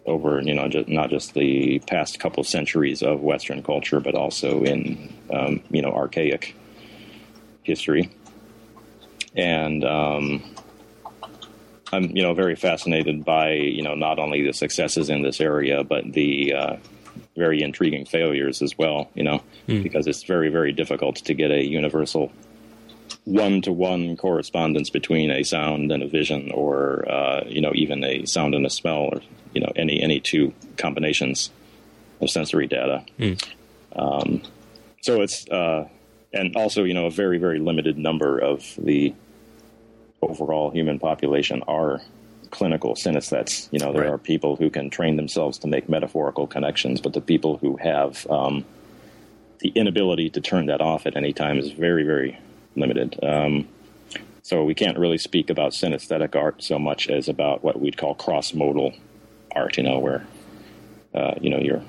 over, 0.09 0.41
you 0.41 0.53
know, 0.53 0.67
just, 0.67 0.89
not 0.89 1.09
just 1.09 1.33
the 1.33 1.79
past 1.87 2.19
couple 2.19 2.43
centuries 2.43 3.01
of 3.01 3.21
Western 3.21 3.63
culture, 3.63 3.99
but 3.99 4.15
also 4.15 4.63
in, 4.63 5.13
um, 5.31 5.61
you 5.69 5.81
know, 5.81 5.93
archaic 5.93 6.55
history. 7.63 8.09
And 9.35 9.85
um, 9.85 10.43
I'm, 11.93 12.05
you 12.15 12.23
know, 12.23 12.33
very 12.33 12.55
fascinated 12.55 13.23
by, 13.23 13.51
you 13.51 13.83
know, 13.83 13.95
not 13.95 14.19
only 14.19 14.41
the 14.41 14.53
successes 14.53 15.09
in 15.09 15.21
this 15.21 15.39
area, 15.39 15.83
but 15.83 16.11
the 16.11 16.53
uh, 16.53 16.75
very 17.35 17.61
intriguing 17.61 18.05
failures 18.05 18.61
as 18.61 18.77
well, 18.77 19.09
you 19.13 19.23
know, 19.23 19.41
because 19.83 20.07
it's 20.07 20.23
very, 20.23 20.49
very 20.49 20.71
difficult 20.71 21.17
to 21.17 21.33
get 21.33 21.51
a 21.51 21.63
universal 21.63 22.31
one 23.25 23.61
to 23.61 23.71
one 23.71 24.17
correspondence 24.17 24.89
between 24.89 25.29
a 25.29 25.43
sound 25.43 25.91
and 25.91 26.01
a 26.01 26.07
vision, 26.07 26.51
or 26.51 27.09
uh, 27.09 27.43
you 27.47 27.61
know, 27.61 27.71
even 27.75 28.03
a 28.03 28.25
sound 28.25 28.55
and 28.55 28.65
a 28.65 28.69
smell, 28.69 29.09
or 29.11 29.21
you 29.53 29.61
know, 29.61 29.71
any 29.75 30.01
any 30.01 30.19
two 30.19 30.53
combinations 30.77 31.51
of 32.21 32.29
sensory 32.29 32.67
data. 32.67 33.03
Um, 33.95 34.41
so 35.01 35.21
it's 35.21 35.47
uh, 35.49 35.87
and 36.33 36.55
also 36.55 36.83
you 36.83 36.93
know 36.93 37.05
a 37.05 37.11
very 37.11 37.37
very 37.37 37.59
limited 37.59 37.97
number 37.97 38.37
of 38.39 38.63
the 38.77 39.13
overall 40.21 40.69
human 40.69 40.99
population 40.99 41.63
are 41.67 42.01
clinical 42.51 42.95
synesthetes. 42.95 43.67
You 43.71 43.79
know, 43.79 43.93
there 43.93 44.01
Right. 44.03 44.11
are 44.11 44.17
people 44.17 44.55
who 44.55 44.69
can 44.69 44.89
train 44.89 45.15
themselves 45.15 45.57
to 45.59 45.67
make 45.67 45.87
metaphorical 45.87 46.47
connections, 46.47 46.99
but 46.99 47.13
the 47.13 47.21
people 47.21 47.57
who 47.57 47.77
have 47.77 48.25
um, 48.29 48.65
the 49.59 49.69
inability 49.69 50.29
to 50.31 50.41
turn 50.41 50.65
that 50.65 50.81
off 50.81 51.05
at 51.05 51.15
any 51.15 51.31
time 51.31 51.57
is 51.59 51.71
very, 51.71 52.03
very 52.03 52.37
limited. 52.75 53.17
Um, 53.23 53.67
so 54.41 54.63
we 54.63 54.73
can't 54.73 54.97
really 54.97 55.17
speak 55.19 55.49
about 55.49 55.73
synesthetic 55.73 56.35
art 56.35 56.63
so 56.63 56.79
much 56.79 57.07
as 57.07 57.29
about 57.29 57.63
what 57.63 57.79
we'd 57.79 57.97
call 57.97 58.15
cross-modal 58.15 58.93
art. 59.55 59.77
You 59.77 59.83
know, 59.83 59.99
where 59.99 60.25
uh, 61.13 61.35
you 61.41 61.49
know 61.49 61.59
you're 61.59 61.83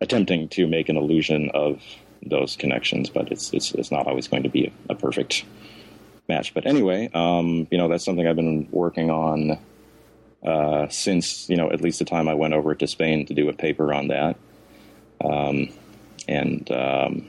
attempting 0.00 0.48
to 0.48 0.66
make 0.66 0.88
an 0.88 0.96
illusion 0.96 1.50
of 1.54 1.82
those 2.24 2.56
connections, 2.56 3.10
but 3.10 3.30
it's 3.30 3.52
it's, 3.52 3.72
it's 3.72 3.90
not 3.90 4.06
always 4.06 4.28
going 4.28 4.42
to 4.42 4.48
be 4.48 4.66
a, 4.66 4.92
a 4.92 4.94
perfect 4.94 5.44
match. 6.28 6.54
But 6.54 6.66
anyway, 6.66 7.10
um, 7.14 7.66
you 7.70 7.78
know 7.78 7.88
that's 7.88 8.04
something 8.04 8.26
I've 8.26 8.36
been 8.36 8.68
working 8.70 9.10
on 9.10 9.58
uh, 10.44 10.88
since 10.88 11.48
you 11.48 11.56
know 11.56 11.70
at 11.70 11.80
least 11.80 11.98
the 11.98 12.04
time 12.04 12.28
I 12.28 12.34
went 12.34 12.54
over 12.54 12.74
to 12.74 12.86
Spain 12.86 13.26
to 13.26 13.34
do 13.34 13.48
a 13.48 13.52
paper 13.52 13.92
on 13.92 14.08
that, 14.08 14.36
um, 15.24 15.68
and 16.26 16.70
um, 16.70 17.28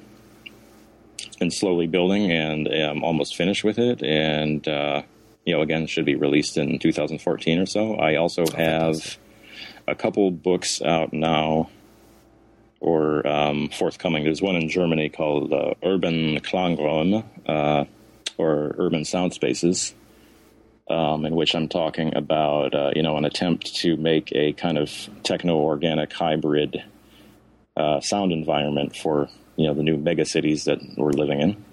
been 1.40 1.50
slowly 1.50 1.88
building 1.88 2.32
and 2.32 2.68
I'm 2.68 3.04
almost 3.04 3.36
finished 3.36 3.64
with 3.64 3.80
it. 3.80 4.04
And 4.04 4.68
uh, 4.68 5.02
you 5.46 5.56
know, 5.56 5.62
again, 5.62 5.88
should 5.88 6.06
be 6.06 6.16
released 6.16 6.58
in 6.58 6.78
2014 6.78 7.60
or 7.60 7.66
so. 7.66 7.96
I 7.96 8.16
also 8.16 8.46
have 8.56 9.18
a 9.90 9.96
couple 9.96 10.30
books 10.32 10.82
out 10.82 11.14
now 11.14 11.70
or 12.80 13.28
um, 13.28 13.70
forthcoming. 13.70 14.24
There's 14.24 14.42
one 14.42 14.56
in 14.56 14.70
Germany 14.70 15.10
called 15.10 15.52
uh, 15.52 15.74
Urban 15.84 16.40
Klangraum, 16.40 17.24
uh, 17.46 17.86
or 18.38 18.76
Urban 18.78 19.04
Sound 19.04 19.34
Spaces, 19.34 19.94
um, 20.90 21.26
in 21.26 21.36
which 21.36 21.54
I'm 21.56 21.68
talking 21.68 22.16
about 22.16 22.74
uh, 22.74 22.92
you 22.96 23.04
know 23.04 23.18
an 23.18 23.26
attempt 23.26 23.76
to 23.78 23.98
make 23.98 24.32
a 24.34 24.54
kind 24.54 24.78
of 24.78 24.92
techno-organic 25.24 26.14
hybrid 26.14 26.84
uh, 27.76 28.00
sound 28.00 28.32
environment 28.32 28.96
for 28.96 29.30
you 29.58 29.68
know 29.68 29.74
the 29.74 29.84
new 29.84 29.98
mega 29.98 30.26
cities 30.26 30.64
that 30.66 30.80
we're 30.98 31.12
living 31.12 31.42
in. 31.42 31.66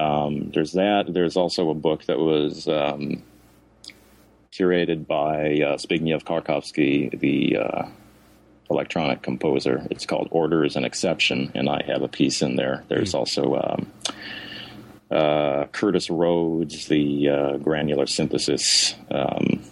Um, 0.00 0.50
there's 0.54 0.72
that. 0.72 1.12
There's 1.12 1.36
also 1.36 1.70
a 1.70 1.74
book 1.74 2.04
that 2.06 2.18
was 2.18 2.68
um, 2.68 3.22
curated 4.58 5.06
by 5.06 5.52
uh, 5.62 5.76
Zbigniew 5.76 6.22
Karkowski, 6.24 7.18
the 7.18 7.58
uh, 7.58 7.88
electronic 8.70 9.22
composer. 9.22 9.86
It's 9.90 10.06
called 10.06 10.28
Order 10.30 10.64
is 10.64 10.76
an 10.76 10.84
Exception, 10.84 11.52
and 11.54 11.68
I 11.68 11.82
have 11.86 12.02
a 12.02 12.08
piece 12.08 12.42
in 12.42 12.56
there. 12.56 12.84
There's 12.88 13.14
also 13.14 13.54
um, 13.54 13.92
uh, 15.10 15.66
Curtis 15.66 16.10
Roads, 16.10 16.86
the 16.86 17.28
uh, 17.28 17.56
granular 17.58 18.06
synthesis. 18.06 18.94
Um, 19.10 19.62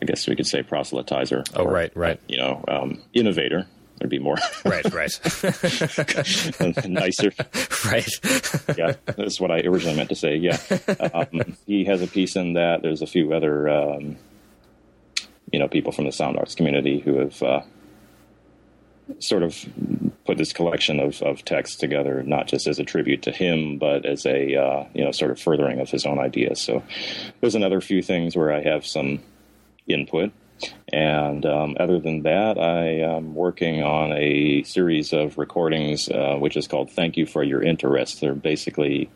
I 0.00 0.04
guess 0.04 0.28
we 0.28 0.36
could 0.36 0.46
say 0.46 0.62
proselytizer. 0.62 1.46
Oh, 1.54 1.64
or, 1.64 1.72
right, 1.72 1.96
right. 1.96 2.20
You 2.28 2.38
know, 2.38 2.64
um, 2.68 3.02
innovator. 3.14 3.66
There'd 3.98 4.10
be 4.10 4.18
more 4.18 4.36
Right, 4.64 4.84
right, 4.92 5.20
nicer. 6.88 7.32
right. 7.86 8.08
yeah, 8.76 8.92
that's 9.06 9.40
what 9.40 9.50
I 9.50 9.60
originally 9.60 9.96
meant 9.96 10.10
to 10.10 10.14
say. 10.14 10.36
Yeah, 10.36 10.58
um, 11.14 11.56
he 11.66 11.84
has 11.86 12.02
a 12.02 12.06
piece 12.06 12.36
in 12.36 12.52
that. 12.54 12.82
There's 12.82 13.00
a 13.02 13.06
few 13.06 13.32
other, 13.32 13.68
um, 13.68 14.16
you 15.50 15.58
know, 15.58 15.68
people 15.68 15.92
from 15.92 16.04
the 16.04 16.12
sound 16.12 16.36
arts 16.36 16.54
community 16.54 16.98
who 16.98 17.18
have 17.18 17.42
uh, 17.42 17.60
sort 19.18 19.42
of 19.42 19.64
put 20.26 20.36
this 20.36 20.52
collection 20.52 21.00
of, 21.00 21.22
of 21.22 21.44
texts 21.44 21.76
together, 21.76 22.22
not 22.22 22.48
just 22.48 22.66
as 22.66 22.78
a 22.78 22.84
tribute 22.84 23.22
to 23.22 23.30
him, 23.30 23.78
but 23.78 24.04
as 24.04 24.26
a 24.26 24.56
uh, 24.56 24.84
you 24.94 25.04
know 25.04 25.12
sort 25.12 25.30
of 25.30 25.40
furthering 25.40 25.80
of 25.80 25.88
his 25.88 26.04
own 26.04 26.18
ideas. 26.18 26.60
So 26.60 26.82
there's 27.40 27.54
another 27.54 27.80
few 27.80 28.02
things 28.02 28.36
where 28.36 28.52
I 28.52 28.60
have 28.62 28.84
some 28.86 29.20
input. 29.88 30.32
And 30.92 31.44
um, 31.44 31.76
other 31.78 31.98
than 31.98 32.22
that, 32.22 32.58
I 32.58 33.00
am 33.00 33.34
working 33.34 33.82
on 33.82 34.12
a 34.12 34.62
series 34.62 35.12
of 35.12 35.36
recordings, 35.38 36.08
uh, 36.08 36.36
which 36.38 36.56
is 36.56 36.66
called 36.66 36.90
"Thank 36.90 37.16
You 37.16 37.26
for 37.26 37.42
Your 37.42 37.62
Interest." 37.62 38.20
They're 38.20 38.34
basically 38.34 39.10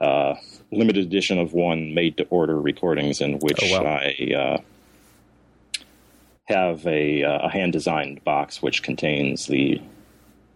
uh, 0.00 0.34
limited 0.72 1.04
edition 1.04 1.38
of 1.38 1.52
one 1.52 1.94
made-to-order 1.94 2.60
recordings, 2.60 3.20
in 3.20 3.38
which 3.38 3.58
Oh, 3.62 3.82
wow. 3.82 4.00
I 4.00 4.34
uh, 4.34 4.58
have 6.46 6.86
a, 6.86 7.22
uh, 7.22 7.46
a 7.46 7.48
hand-designed 7.48 8.22
box 8.24 8.60
which 8.60 8.82
contains 8.82 9.46
the 9.46 9.80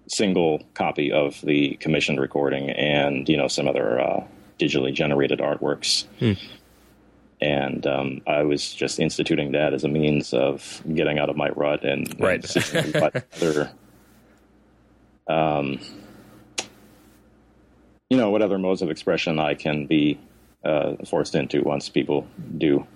single 0.08 0.62
copy 0.74 1.12
of 1.12 1.40
the 1.42 1.76
commissioned 1.80 2.18
recording 2.18 2.70
and 2.70 3.28
you 3.28 3.36
know 3.36 3.46
some 3.46 3.68
other 3.68 4.00
uh, 4.00 4.24
digitally 4.58 4.92
generated 4.92 5.38
artworks 5.38 6.06
and 7.40 7.86
um, 7.86 8.20
I 8.26 8.42
was 8.42 8.72
just 8.74 8.98
instituting 8.98 9.52
that 9.52 9.72
as 9.74 9.84
a 9.84 9.88
means 9.88 10.32
of 10.34 10.82
getting 10.94 11.18
out 11.18 11.30
of 11.30 11.36
my 11.36 11.48
rut 11.50 11.84
and, 11.84 12.14
Right. 12.20 12.44
seeing 12.44 12.92
what 12.92 13.24
other, 13.36 13.70
um, 15.28 15.78
you 18.10 18.16
know, 18.16 18.30
what 18.30 18.42
other 18.42 18.58
modes 18.58 18.82
of 18.82 18.90
expression 18.90 19.38
I 19.38 19.54
can 19.54 19.86
be 19.86 20.18
uh, 20.64 20.96
forced 21.06 21.34
into 21.34 21.62
once 21.62 21.88
people 21.88 22.26
do 22.56 22.86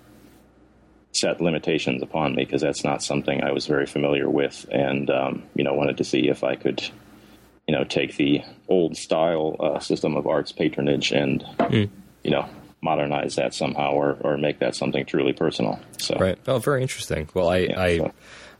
set 1.14 1.40
limitations 1.40 2.03
upon 2.03 2.34
me, 2.34 2.45
because 2.45 2.62
that's 2.62 2.84
not 2.84 3.03
something 3.03 3.43
I 3.43 3.53
was 3.53 3.66
very 3.66 3.86
familiar 3.86 4.30
with, 4.30 4.66
and 4.70 5.11
um, 5.11 5.43
you 5.55 5.62
know, 5.62 5.74
wanted 5.74 5.99
to 5.99 6.05
see 6.05 6.28
if 6.28 6.43
I 6.43 6.57
could 6.57 6.82
you 7.68 7.74
know 7.76 7.84
take 7.84 8.16
the 8.16 8.40
old 8.68 8.97
style 8.97 9.55
uh, 9.61 9.78
system 9.78 10.16
of 10.16 10.26
arts 10.26 10.51
patronage 10.53 11.12
and 11.12 11.43
Hmm. 11.61 11.84
you 12.24 12.30
know 12.30 12.49
modernize 12.83 13.37
that 13.37 13.55
somehow 13.55 13.93
or, 13.93 14.16
or 14.20 14.37
make 14.37 14.59
that 14.59 14.74
something 14.74 15.07
truly 15.07 15.33
personal. 15.33 15.78
So 15.99 16.16
Right. 16.18 16.39
Oh, 16.47 16.59
very 16.59 16.83
interesting. 16.83 17.28
Well, 17.33 17.49
I, 17.49 17.59
Yeah, 17.59 17.80
I, 17.80 17.99
so- 17.99 18.12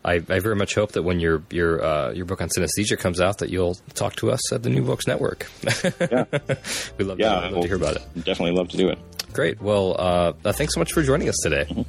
I, 0.05 0.15
I 0.15 0.39
very 0.41 0.57
much 0.57 0.75
hope 0.75 0.93
that 0.93 1.03
when 1.05 1.21
your 1.21 1.45
your 1.51 1.81
uh, 1.85 2.11
your 2.13 2.25
book 2.25 2.41
on 2.41 2.49
synesthesia 2.49 2.99
comes 2.99 3.21
out, 3.21 3.39
that 3.39 3.51
you'll 3.51 3.77
talk 3.95 4.17
to 4.17 4.33
us 4.33 4.53
at 4.53 4.65
the 4.65 4.69
New 4.69 4.83
Books 4.83 5.07
Network. 5.07 5.47
yeah, 5.65 6.25
we 6.99 7.05
love, 7.05 7.21
yeah, 7.21 7.35
to, 7.35 7.41
love 7.41 7.53
we'll 7.53 7.63
to 7.63 7.69
hear 7.69 7.77
about 7.77 7.95
it. 7.95 8.03
Definitely 8.17 8.51
love 8.53 8.69
to 8.71 8.77
do 8.77 8.89
it. 8.89 8.99
Great. 9.33 9.61
Well, 9.63 9.95
uh, 9.97 10.33
uh, 10.45 10.53
thanks 10.53 10.75
so 10.75 10.81
much 10.81 10.93
for 10.93 11.05
joining 11.05 11.29
us 11.29 11.37
today. 11.41 11.85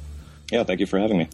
Yeah, 0.52 0.62
thank 0.62 0.78
you 0.78 0.86
for 0.86 1.00
having 1.00 1.18
me. 1.18 1.28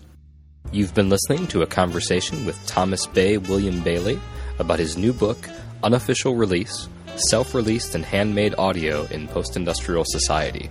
You've 0.72 0.94
been 0.94 1.11
listening 1.11 1.46
to 1.48 1.61
a 1.61 1.66
conversation 1.66 2.46
with 2.46 2.59
Thomas 2.66 3.07
Bey 3.07 3.36
William 3.36 3.82
Bailey 3.82 4.18
about 4.59 4.78
his 4.78 4.96
new 4.96 5.12
book, 5.12 5.36
Unofficial 5.82 6.34
Release 6.34 6.88
Self 7.28 7.55
Released 7.55 7.94
and 7.94 8.07
Handmade 8.07 8.55
Audio 8.57 9.05
in 9.09 9.28
Post 9.28 9.55
Industrial 9.55 10.05
Society. 10.07 10.70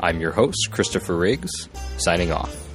I'm 0.00 0.20
your 0.20 0.32
host, 0.32 0.68
Christopher 0.70 1.16
Riggs, 1.16 1.68
signing 1.98 2.30
off. 2.30 2.67